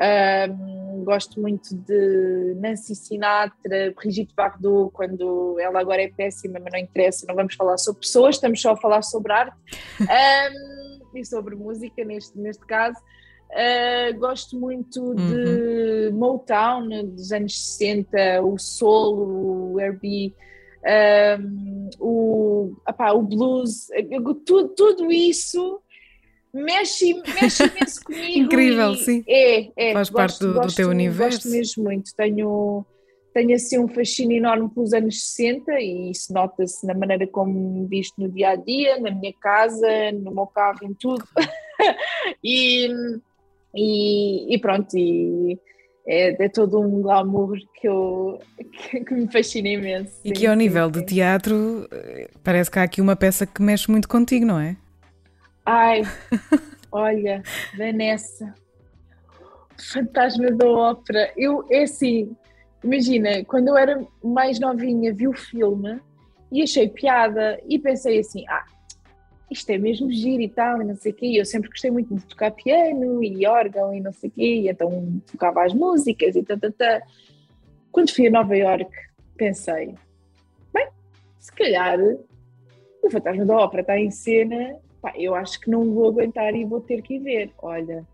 um, 0.00 1.04
gosto 1.04 1.40
muito 1.40 1.74
de 1.74 2.54
Nancy 2.58 2.94
Sinatra, 2.94 3.92
Brigitte 3.94 4.34
Bardot, 4.34 4.90
quando 4.92 5.58
ela 5.60 5.80
agora 5.80 6.02
é 6.02 6.08
péssima, 6.08 6.58
mas 6.58 6.72
não 6.72 6.80
interessa, 6.80 7.26
não 7.28 7.34
vamos 7.34 7.54
falar 7.54 7.76
sobre 7.76 8.00
pessoas, 8.00 8.36
estamos 8.36 8.60
só 8.60 8.72
a 8.72 8.76
falar 8.76 9.02
sobre 9.02 9.32
arte 9.32 9.56
um, 10.00 11.18
e 11.18 11.24
sobre 11.24 11.54
música 11.54 12.04
neste, 12.04 12.38
neste 12.38 12.64
caso. 12.66 12.98
Uh, 13.50 14.16
gosto 14.18 14.58
muito 14.58 15.02
uhum. 15.02 15.16
de 15.16 16.10
Motown 16.12 16.88
dos 17.04 17.32
anos 17.32 17.76
60, 17.78 18.42
o 18.42 18.56
soul, 18.58 19.72
o 19.74 19.80
R&B, 19.80 20.32
um, 21.38 21.90
o, 21.98 22.76
apá, 22.86 23.12
o 23.12 23.22
blues, 23.22 23.88
tudo, 24.46 24.68
tudo 24.68 25.12
isso 25.12 25.82
mexe, 26.52 27.14
mexe 27.14 27.64
imenso 27.64 28.02
comigo. 28.04 28.38
Incrível, 28.38 28.94
sim. 28.94 29.24
É, 29.26 29.70
é. 29.76 29.92
Faz 29.92 30.08
gosto, 30.08 30.12
parte 30.14 30.38
do, 30.40 30.54
gosto, 30.54 30.68
do, 30.68 30.76
teu 30.76 30.88
universo. 30.88 31.38
Gosto 31.38 31.50
mesmo 31.50 31.84
muito. 31.84 32.14
Tenho, 32.14 32.84
tenho 33.32 33.54
assim 33.54 33.78
um 33.78 33.88
fascínio 33.88 34.36
enorme 34.36 34.68
pelos 34.70 34.92
anos 34.92 35.20
60 35.34 35.72
e 35.80 36.10
isso 36.10 36.32
nota-se 36.32 36.86
na 36.86 36.94
maneira 36.94 37.26
como 37.26 37.86
visto 37.86 38.20
no 38.20 38.28
dia 38.28 38.50
a 38.50 38.56
dia, 38.56 38.98
na 39.00 39.10
minha 39.10 39.32
casa, 39.40 40.12
no 40.12 40.34
meu 40.34 40.46
carro, 40.46 40.78
em 40.82 40.94
tudo. 40.94 41.24
e, 42.42 42.88
e, 43.74 44.54
e, 44.54 44.58
pronto, 44.58 44.96
e 44.96 45.58
é, 46.06 46.44
é, 46.44 46.48
todo 46.48 46.80
um 46.80 47.02
glamour 47.02 47.56
que, 47.74 47.86
eu, 47.86 48.40
que, 48.72 49.04
que 49.04 49.14
me 49.14 49.30
fascina 49.30 49.68
imenso. 49.68 50.20
E 50.24 50.32
que 50.32 50.46
ao 50.46 50.56
nível 50.56 50.86
sim. 50.86 50.92
de 50.92 51.06
teatro, 51.06 51.86
eh, 51.92 52.28
parece 52.42 52.70
que 52.70 52.78
há 52.78 52.82
aqui 52.82 53.00
uma 53.00 53.14
peça 53.14 53.46
que 53.46 53.62
mexe 53.62 53.90
muito 53.90 54.08
contigo, 54.08 54.44
não 54.44 54.58
é? 54.58 54.76
Ai, 55.64 56.02
olha, 56.90 57.42
Vanessa, 57.76 58.54
Fantasma 59.92 60.50
da 60.50 60.68
Ópera. 60.68 61.32
Eu, 61.36 61.66
é 61.70 61.82
assim, 61.82 62.34
imagina, 62.82 63.44
quando 63.44 63.68
eu 63.68 63.76
era 63.76 64.06
mais 64.22 64.58
novinha, 64.58 65.12
vi 65.12 65.28
o 65.28 65.32
filme 65.32 66.00
e 66.50 66.62
achei 66.62 66.88
piada 66.88 67.60
e 67.68 67.78
pensei 67.78 68.18
assim: 68.20 68.44
ah, 68.48 68.64
isto 69.50 69.70
é 69.70 69.78
mesmo 69.78 70.10
giro 70.10 70.42
e 70.42 70.48
tal, 70.48 70.80
e 70.80 70.84
não 70.84 70.96
sei 70.96 71.12
o 71.12 71.14
quê. 71.14 71.32
Eu 71.34 71.44
sempre 71.44 71.70
gostei 71.70 71.90
muito 71.90 72.14
de 72.14 72.24
tocar 72.24 72.50
piano 72.52 73.22
e 73.22 73.46
órgão 73.46 73.94
e 73.94 74.00
não 74.00 74.12
sei 74.12 74.30
o 74.30 74.32
quê, 74.32 74.64
então 74.70 75.20
tocava 75.30 75.64
as 75.64 75.74
músicas 75.74 76.36
e 76.36 76.42
tal, 76.42 76.58
Quando 77.92 78.12
fui 78.12 78.28
a 78.28 78.30
Nova 78.30 78.56
York, 78.56 78.90
pensei: 79.36 79.94
bem, 80.72 80.88
se 81.38 81.52
calhar 81.52 81.98
o 83.02 83.10
Fantasma 83.10 83.44
da 83.44 83.56
Ópera 83.56 83.82
está 83.82 83.98
em 83.98 84.10
cena 84.10 84.78
pá, 85.00 85.12
eu 85.16 85.34
acho 85.34 85.60
que 85.60 85.70
não 85.70 85.92
vou 85.92 86.08
aguentar 86.08 86.54
e 86.54 86.64
vou 86.64 86.80
ter 86.80 87.02
que 87.02 87.14
ir 87.14 87.20
ver. 87.20 87.52
Olha, 87.58 88.06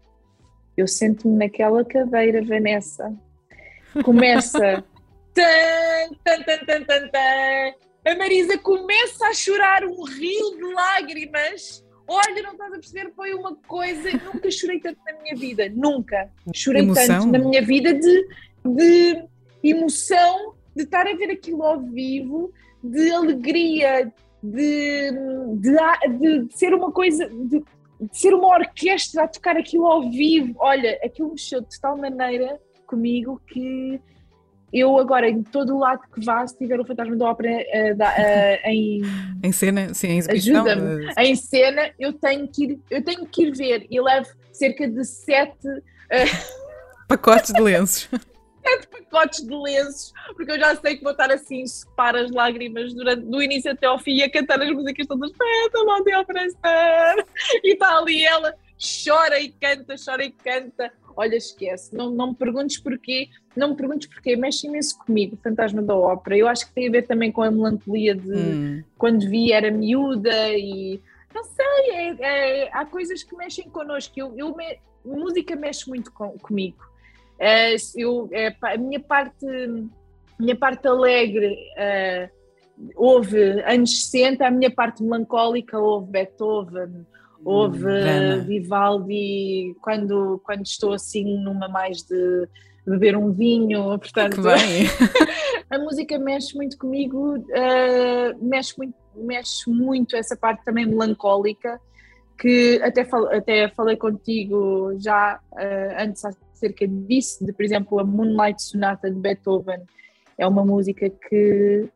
eu 0.76 0.86
sento-me 0.86 1.36
naquela 1.36 1.84
cadeira, 1.84 2.44
Vanessa, 2.44 3.14
começa. 4.04 4.84
tan, 5.34 6.14
tan, 6.24 6.42
tan, 6.42 6.64
tan, 6.64 6.84
tan, 6.84 7.08
tan. 7.08 7.74
A 8.06 8.14
Marisa 8.16 8.56
começa 8.58 9.26
a 9.26 9.34
chorar 9.34 9.84
um 9.84 10.04
rio 10.04 10.56
de 10.56 10.74
lágrimas. 10.74 11.84
Olha, 12.06 12.40
não 12.42 12.52
estás 12.52 12.72
a 12.72 12.76
perceber, 12.76 13.12
foi 13.16 13.34
uma 13.34 13.56
coisa. 13.66 14.12
Nunca 14.12 14.50
chorei 14.50 14.78
tanto 14.78 15.00
na 15.04 15.20
minha 15.20 15.34
vida, 15.34 15.68
nunca. 15.68 16.30
Chorei 16.54 16.82
emoção. 16.82 17.06
tanto 17.06 17.32
na 17.32 17.38
minha 17.38 17.62
vida 17.62 17.92
de, 17.92 18.28
de 18.64 19.24
emoção, 19.62 20.54
de 20.74 20.84
estar 20.84 21.06
a 21.06 21.16
ver 21.16 21.32
aquilo 21.32 21.64
ao 21.64 21.80
vivo, 21.80 22.52
de 22.82 23.10
alegria, 23.10 24.12
de, 24.42 25.10
de, 25.56 26.42
de 26.44 26.56
ser 26.56 26.74
uma 26.74 26.92
coisa, 26.92 27.28
de, 27.28 27.58
de, 27.58 27.64
ser 28.12 28.34
uma 28.34 28.48
orquestra 28.48 29.24
a 29.24 29.28
tocar 29.28 29.56
aquilo 29.56 29.86
ao 29.86 30.10
vivo. 30.10 30.54
Olha, 30.58 30.98
aquilo 31.04 31.30
mexeu 31.30 31.60
de 31.60 31.80
tal 31.80 31.96
maneira 31.96 32.60
comigo 32.86 33.40
que 33.46 34.00
eu 34.72 34.98
agora, 34.98 35.28
em 35.28 35.42
todo 35.42 35.74
o 35.74 35.78
lado 35.78 36.02
que 36.12 36.24
vá, 36.24 36.46
se 36.46 36.56
tiver 36.58 36.78
o 36.78 36.84
Fantasma 36.84 37.16
da 37.16 37.30
Ópera 37.30 37.50
uh, 37.50 37.96
da, 37.96 38.10
uh, 38.10 38.68
em... 38.68 39.02
em 39.42 39.52
cena, 39.52 39.94
sim, 39.94 40.08
em 40.08 40.18
exibição. 40.18 40.66
Ajuda-me. 40.66 41.06
Uh... 41.06 41.12
Em 41.18 41.34
cena, 41.36 41.90
eu 41.98 42.12
tenho, 42.12 42.48
que 42.48 42.64
ir, 42.64 42.80
eu 42.90 43.02
tenho 43.02 43.26
que 43.26 43.44
ir 43.44 43.52
ver 43.52 43.86
e 43.90 44.00
levo 44.00 44.28
cerca 44.52 44.88
de 44.88 45.04
sete... 45.04 45.68
Pacotes 47.08 47.52
de 47.52 47.60
lenços. 47.60 48.08
de 48.80 48.86
pacotes 48.88 49.46
de 49.46 49.54
lenços, 49.54 50.12
porque 50.34 50.52
eu 50.52 50.58
já 50.58 50.74
sei 50.76 50.96
que 50.96 51.02
vou 51.02 51.12
estar 51.12 51.30
assim, 51.30 51.66
separ 51.66 52.16
as 52.16 52.30
lágrimas 52.30 52.92
durante, 52.94 53.22
do 53.22 53.42
início 53.42 53.70
até 53.70 53.86
ao 53.86 53.98
fim, 53.98 54.22
a 54.22 54.30
cantar 54.30 54.60
as 54.60 54.70
músicas 54.70 55.06
todas, 55.06 55.32
Pétala 55.32 56.04
de 56.04 56.14
Opressor, 56.16 57.26
e 57.62 57.72
está 57.72 57.98
ali 57.98 58.24
ela, 58.24 58.54
chora 59.04 59.40
e 59.40 59.50
canta, 59.50 59.94
chora 60.02 60.24
e 60.24 60.30
canta. 60.30 60.92
Olha, 61.18 61.36
esquece, 61.36 61.96
não, 61.96 62.10
não 62.10 62.28
me 62.28 62.34
perguntes 62.34 62.78
porquê, 62.78 63.30
não 63.56 63.70
me 63.70 63.76
perguntes 63.76 64.06
porquê, 64.06 64.36
mexe 64.36 64.66
imenso 64.66 64.98
comigo, 64.98 65.38
Fantasma 65.42 65.80
da 65.80 65.96
Ópera. 65.96 66.36
Eu 66.36 66.46
acho 66.46 66.66
que 66.66 66.74
tem 66.74 66.88
a 66.88 66.90
ver 66.90 67.06
também 67.06 67.32
com 67.32 67.42
a 67.42 67.50
melancolia 67.50 68.14
de 68.14 68.34
hum. 68.34 68.84
quando 68.98 69.26
vi 69.26 69.50
era 69.50 69.70
miúda 69.70 70.50
e 70.50 71.00
não 71.34 71.44
sei, 71.44 71.90
é, 71.90 72.16
é, 72.20 72.70
há 72.72 72.84
coisas 72.84 73.22
que 73.22 73.34
mexem 73.36 73.68
connosco. 73.68 74.12
Eu, 74.16 74.34
eu 74.36 74.54
me, 74.54 74.78
música 75.04 75.54
mexe 75.54 75.88
muito 75.88 76.12
com, 76.12 76.30
comigo. 76.38 76.78
É, 77.38 77.76
eu, 77.96 78.28
é, 78.32 78.54
a 78.62 78.76
minha 78.76 79.00
parte, 79.00 79.46
minha 80.38 80.56
parte 80.56 80.86
alegre 80.86 81.56
uh, 81.76 82.36
houve 82.94 83.60
anos 83.62 84.04
60, 84.06 84.46
a 84.46 84.50
minha 84.50 84.70
parte 84.70 85.02
melancólica 85.02 85.78
houve 85.78 86.10
Beethoven, 86.10 87.06
houve 87.44 87.84
hum, 87.84 88.44
Vivaldi, 88.44 89.74
quando, 89.80 90.40
quando 90.44 90.64
estou 90.64 90.92
assim 90.92 91.38
numa 91.38 91.68
mais 91.68 92.02
de 92.02 92.48
beber 92.86 93.16
um 93.16 93.32
vinho, 93.32 93.98
portanto 93.98 94.40
a 95.70 95.78
música 95.78 96.18
mexe 96.18 96.54
muito 96.54 96.78
comigo, 96.78 97.36
uh, 97.36 98.44
mexe, 98.44 98.76
muito, 98.78 98.94
mexe 99.14 99.70
muito 99.70 100.16
essa 100.16 100.36
parte 100.36 100.64
também 100.64 100.86
melancólica 100.86 101.80
que 102.38 102.80
até, 102.82 103.04
fal, 103.04 103.26
até 103.32 103.68
falei 103.68 103.96
contigo 103.96 104.94
já 104.98 105.40
uh, 105.52 106.02
antes 106.02 106.22
acerca 106.56 106.88
disso, 106.88 107.44
de 107.44 107.52
por 107.52 107.64
exemplo 107.64 108.00
a 108.00 108.04
Moonlight 108.04 108.62
Sonata 108.62 109.10
de 109.10 109.18
Beethoven, 109.20 109.82
é 110.38 110.46
uma 110.46 110.64
música 110.64 111.08
que 111.10 111.88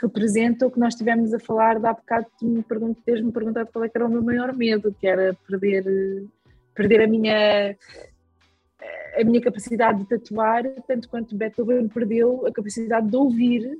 representa 0.00 0.66
o 0.66 0.70
que 0.70 0.78
nós 0.78 0.94
estivemos 0.94 1.32
a 1.32 1.38
falar 1.38 1.78
de 1.78 1.86
há 1.86 1.92
bocado, 1.92 2.26
tu 2.38 2.46
me 2.46 2.62
teres-me 3.04 3.32
perguntado 3.32 3.70
qual 3.72 3.84
é 3.84 3.90
era 3.92 4.06
o 4.06 4.10
meu 4.10 4.22
maior 4.22 4.54
medo, 4.54 4.94
que 4.98 5.06
era 5.06 5.36
perder, 5.46 5.84
perder 6.74 7.02
a 7.02 7.06
minha 7.06 7.76
a 9.18 9.24
minha 9.24 9.40
capacidade 9.40 9.98
de 9.98 10.08
tatuar, 10.08 10.62
tanto 10.86 11.08
quanto 11.08 11.36
Beethoven 11.36 11.88
perdeu 11.88 12.46
a 12.46 12.52
capacidade 12.52 13.08
de 13.08 13.16
ouvir 13.16 13.76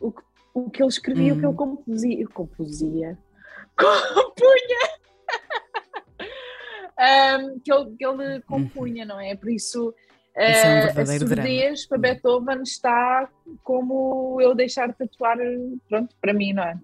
o 0.00 0.10
que, 0.10 0.22
o 0.52 0.68
que 0.68 0.82
ele 0.82 0.88
escrevia, 0.88 1.32
hum. 1.32 1.36
o 1.36 1.38
que 1.38 1.46
ele 1.46 1.52
hum. 1.52 1.56
composia, 1.56 2.26
composia, 2.26 3.18
compunha 3.78 5.00
um, 7.00 7.58
que, 7.60 7.72
ele, 7.72 7.96
que 7.96 8.06
ele 8.06 8.40
compunha, 8.42 9.04
não 9.04 9.18
é? 9.18 9.34
Por 9.34 9.50
isso, 9.50 9.94
é 10.34 10.92
um 10.92 10.96
uh, 10.96 11.00
a 11.00 11.06
surdez 11.18 11.86
para 11.86 11.98
Beethoven 11.98 12.62
está 12.62 13.28
como 13.64 14.40
eu 14.40 14.54
deixar 14.54 14.92
tatuar, 14.94 15.38
pronto, 15.88 16.14
para 16.20 16.32
mim, 16.32 16.52
não 16.52 16.62
é? 16.62 16.78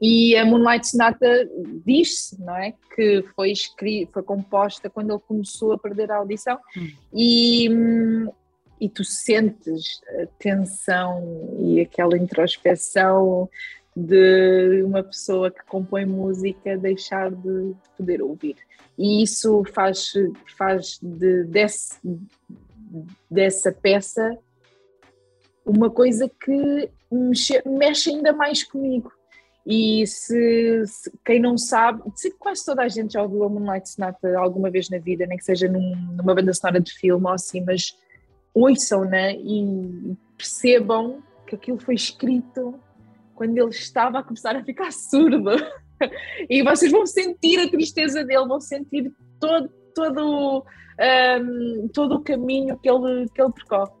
E 0.00 0.36
a 0.36 0.44
Moonlight 0.44 0.88
Sonata 0.88 1.48
diz-se, 1.86 2.40
não 2.40 2.56
é? 2.56 2.74
Que 2.94 3.24
foi 3.36 3.52
escrita, 3.52 4.12
foi 4.14 4.22
composta 4.22 4.90
quando 4.90 5.10
ele 5.12 5.22
começou 5.26 5.72
a 5.72 5.78
perder 5.78 6.10
a 6.10 6.16
audição 6.16 6.58
hum. 6.76 6.90
e, 7.14 7.68
e 8.80 8.88
tu 8.88 9.04
sentes 9.04 10.00
a 10.20 10.26
tensão 10.38 11.54
e 11.60 11.80
aquela 11.80 12.16
introspeção 12.16 13.48
de 13.96 14.82
uma 14.84 15.02
pessoa 15.02 15.50
que 15.50 15.64
compõe 15.66 16.06
música 16.06 16.76
deixar 16.76 17.30
de, 17.30 17.72
de 17.72 17.88
poder 17.96 18.22
ouvir 18.22 18.56
e 19.02 19.22
isso 19.22 19.64
faz, 19.72 20.12
faz 20.58 20.98
de, 21.02 21.44
desse, 21.44 21.98
dessa 23.30 23.72
peça 23.72 24.36
uma 25.64 25.88
coisa 25.88 26.28
que 26.28 26.90
mexe, 27.10 27.62
mexe 27.66 28.10
ainda 28.10 28.32
mais 28.34 28.62
comigo. 28.62 29.10
E 29.66 30.06
se, 30.06 30.84
se, 30.86 31.10
quem 31.24 31.40
não 31.40 31.56
sabe, 31.56 32.02
se 32.14 32.30
quase 32.32 32.62
toda 32.62 32.82
a 32.82 32.88
gente 32.88 33.14
já 33.14 33.22
ouviu 33.22 33.44
a 33.44 33.48
Moonlight 33.48 33.88
Sonata 33.88 34.38
alguma 34.38 34.70
vez 34.70 34.90
na 34.90 34.98
vida, 34.98 35.24
nem 35.26 35.38
que 35.38 35.44
seja 35.44 35.66
num, 35.66 35.96
numa 36.16 36.34
banda 36.34 36.52
sonora 36.52 36.78
de 36.78 36.92
filme 36.92 37.24
ou 37.24 37.32
assim, 37.32 37.62
mas 37.62 37.96
ouçam-na 38.52 39.32
e 39.32 40.14
percebam 40.36 41.22
que 41.46 41.54
aquilo 41.54 41.78
foi 41.78 41.94
escrito 41.94 42.78
quando 43.40 43.56
ele 43.56 43.70
estava 43.70 44.18
a 44.18 44.22
começar 44.22 44.54
a 44.54 44.62
ficar 44.62 44.92
surdo. 44.92 45.44
e 46.50 46.62
vocês 46.62 46.92
vão 46.92 47.06
sentir 47.06 47.58
a 47.58 47.70
tristeza 47.70 48.22
dele, 48.22 48.46
vão 48.46 48.60
sentir 48.60 49.10
todo, 49.40 49.70
todo, 49.94 50.62
um, 51.42 51.88
todo 51.88 52.16
o 52.16 52.20
caminho 52.20 52.78
que 52.78 52.90
ele, 52.90 53.26
que 53.34 53.40
ele 53.40 53.50
percorre. 53.50 53.92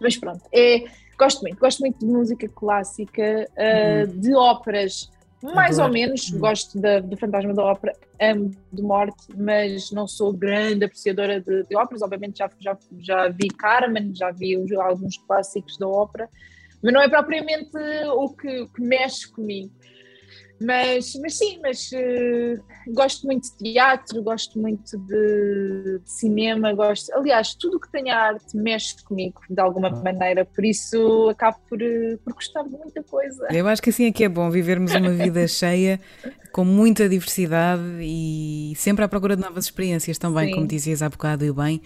Mas 0.00 0.16
pronto, 0.16 0.40
é, 0.54 0.84
gosto 1.18 1.42
muito, 1.42 1.58
gosto 1.58 1.80
muito 1.80 1.98
de 1.98 2.06
música 2.06 2.48
clássica, 2.48 3.46
uh, 3.50 4.10
uhum. 4.10 4.20
de 4.20 4.34
óperas, 4.34 5.10
mais 5.42 5.78
Adoro. 5.78 5.88
ou 5.88 5.92
menos, 5.92 6.30
uhum. 6.30 6.38
gosto 6.38 6.80
do 6.80 7.16
Fantasma 7.18 7.52
da 7.52 7.64
Ópera, 7.64 7.92
amo 8.18 8.52
de 8.72 8.80
morte, 8.80 9.26
mas 9.36 9.90
não 9.90 10.08
sou 10.08 10.32
grande 10.32 10.86
apreciadora 10.86 11.42
de, 11.42 11.64
de, 11.64 11.76
óperas, 11.76 12.00
obviamente 12.00 12.38
já, 12.38 12.50
já, 12.58 12.78
já 12.98 13.28
vi 13.28 13.48
Carmen, 13.48 14.14
já 14.14 14.30
vi 14.30 14.56
alguns 14.76 15.18
clássicos 15.18 15.76
da 15.76 15.86
ópera, 15.86 16.26
mas 16.82 16.92
não 16.92 17.00
é 17.00 17.08
propriamente 17.08 17.76
o 18.14 18.28
que, 18.30 18.66
que 18.66 18.82
mexe 18.82 19.30
comigo. 19.30 19.70
Mas, 20.64 21.14
mas 21.20 21.38
sim, 21.38 21.58
mas 21.60 21.90
uh, 21.92 22.92
gosto 22.92 23.26
muito 23.26 23.50
de 23.50 23.72
teatro, 23.72 24.22
gosto 24.22 24.58
muito 24.58 24.96
de, 24.98 25.98
de, 25.98 26.10
cinema, 26.10 26.72
gosto. 26.72 27.12
Aliás, 27.14 27.54
tudo 27.54 27.80
que 27.80 27.90
tenha 27.90 28.16
arte 28.16 28.56
mexe 28.56 29.02
comigo 29.02 29.40
de 29.50 29.60
alguma 29.60 29.90
maneira, 29.90 30.44
por 30.44 30.64
isso 30.64 31.28
acabo 31.30 31.58
por, 31.68 31.82
eh, 31.82 32.16
por 32.24 32.34
gostar 32.34 32.62
de 32.62 32.70
muita 32.70 33.02
coisa. 33.02 33.48
Eu 33.50 33.66
acho 33.66 33.82
que 33.82 33.90
assim 33.90 34.06
é 34.06 34.12
que 34.12 34.24
é 34.24 34.28
bom 34.28 34.50
vivermos 34.50 34.94
uma 34.94 35.10
vida 35.10 35.46
cheia, 35.48 36.00
com 36.52 36.64
muita 36.64 37.08
diversidade 37.08 37.82
e 38.00 38.72
sempre 38.76 39.04
à 39.04 39.08
procura 39.08 39.36
de 39.36 39.42
novas 39.42 39.64
experiências 39.64 40.16
também, 40.16 40.48
sim. 40.48 40.54
como 40.54 40.66
dizias 40.66 41.02
há 41.02 41.08
bocado 41.08 41.44
e 41.44 41.52
bem 41.52 41.82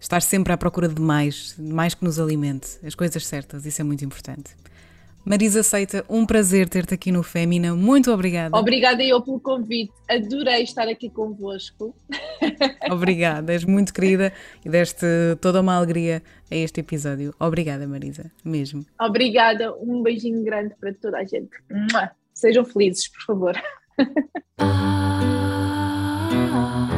estar 0.00 0.22
sempre 0.22 0.52
à 0.52 0.56
procura 0.56 0.88
de 0.88 1.00
mais, 1.00 1.54
de 1.56 1.72
mais 1.72 1.94
que 1.94 2.02
nos 2.02 2.18
alimente, 2.18 2.78
as 2.84 2.94
coisas 2.94 3.24
certas, 3.26 3.66
isso 3.66 3.80
é 3.80 3.84
muito 3.84 4.04
importante. 4.04 4.56
Marisa 5.22 5.60
Aceita, 5.60 6.02
um 6.08 6.24
prazer 6.24 6.66
ter-te 6.66 6.94
aqui 6.94 7.12
no 7.12 7.22
Fémina, 7.22 7.76
muito 7.76 8.10
obrigada. 8.10 8.56
Obrigada 8.56 9.04
eu 9.04 9.20
pelo 9.20 9.38
convite, 9.38 9.92
adorei 10.08 10.62
estar 10.62 10.88
aqui 10.88 11.10
convosco. 11.10 11.94
Obrigada, 12.90 13.52
és 13.52 13.64
muito 13.64 13.92
querida 13.92 14.32
e 14.64 14.68
deste 14.70 15.06
toda 15.40 15.60
uma 15.60 15.76
alegria 15.76 16.22
a 16.50 16.54
este 16.56 16.80
episódio. 16.80 17.34
Obrigada, 17.38 17.86
Marisa, 17.86 18.32
mesmo. 18.42 18.84
Obrigada, 18.98 19.74
um 19.76 20.02
beijinho 20.02 20.42
grande 20.42 20.74
para 20.80 20.94
toda 20.94 21.18
a 21.18 21.24
gente. 21.24 21.50
Sejam 22.32 22.64
felizes, 22.64 23.08
por 23.08 23.22
favor. 23.22 23.62
Ah, 24.58 25.10
ah, 26.52 26.88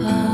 ah. 0.00 0.25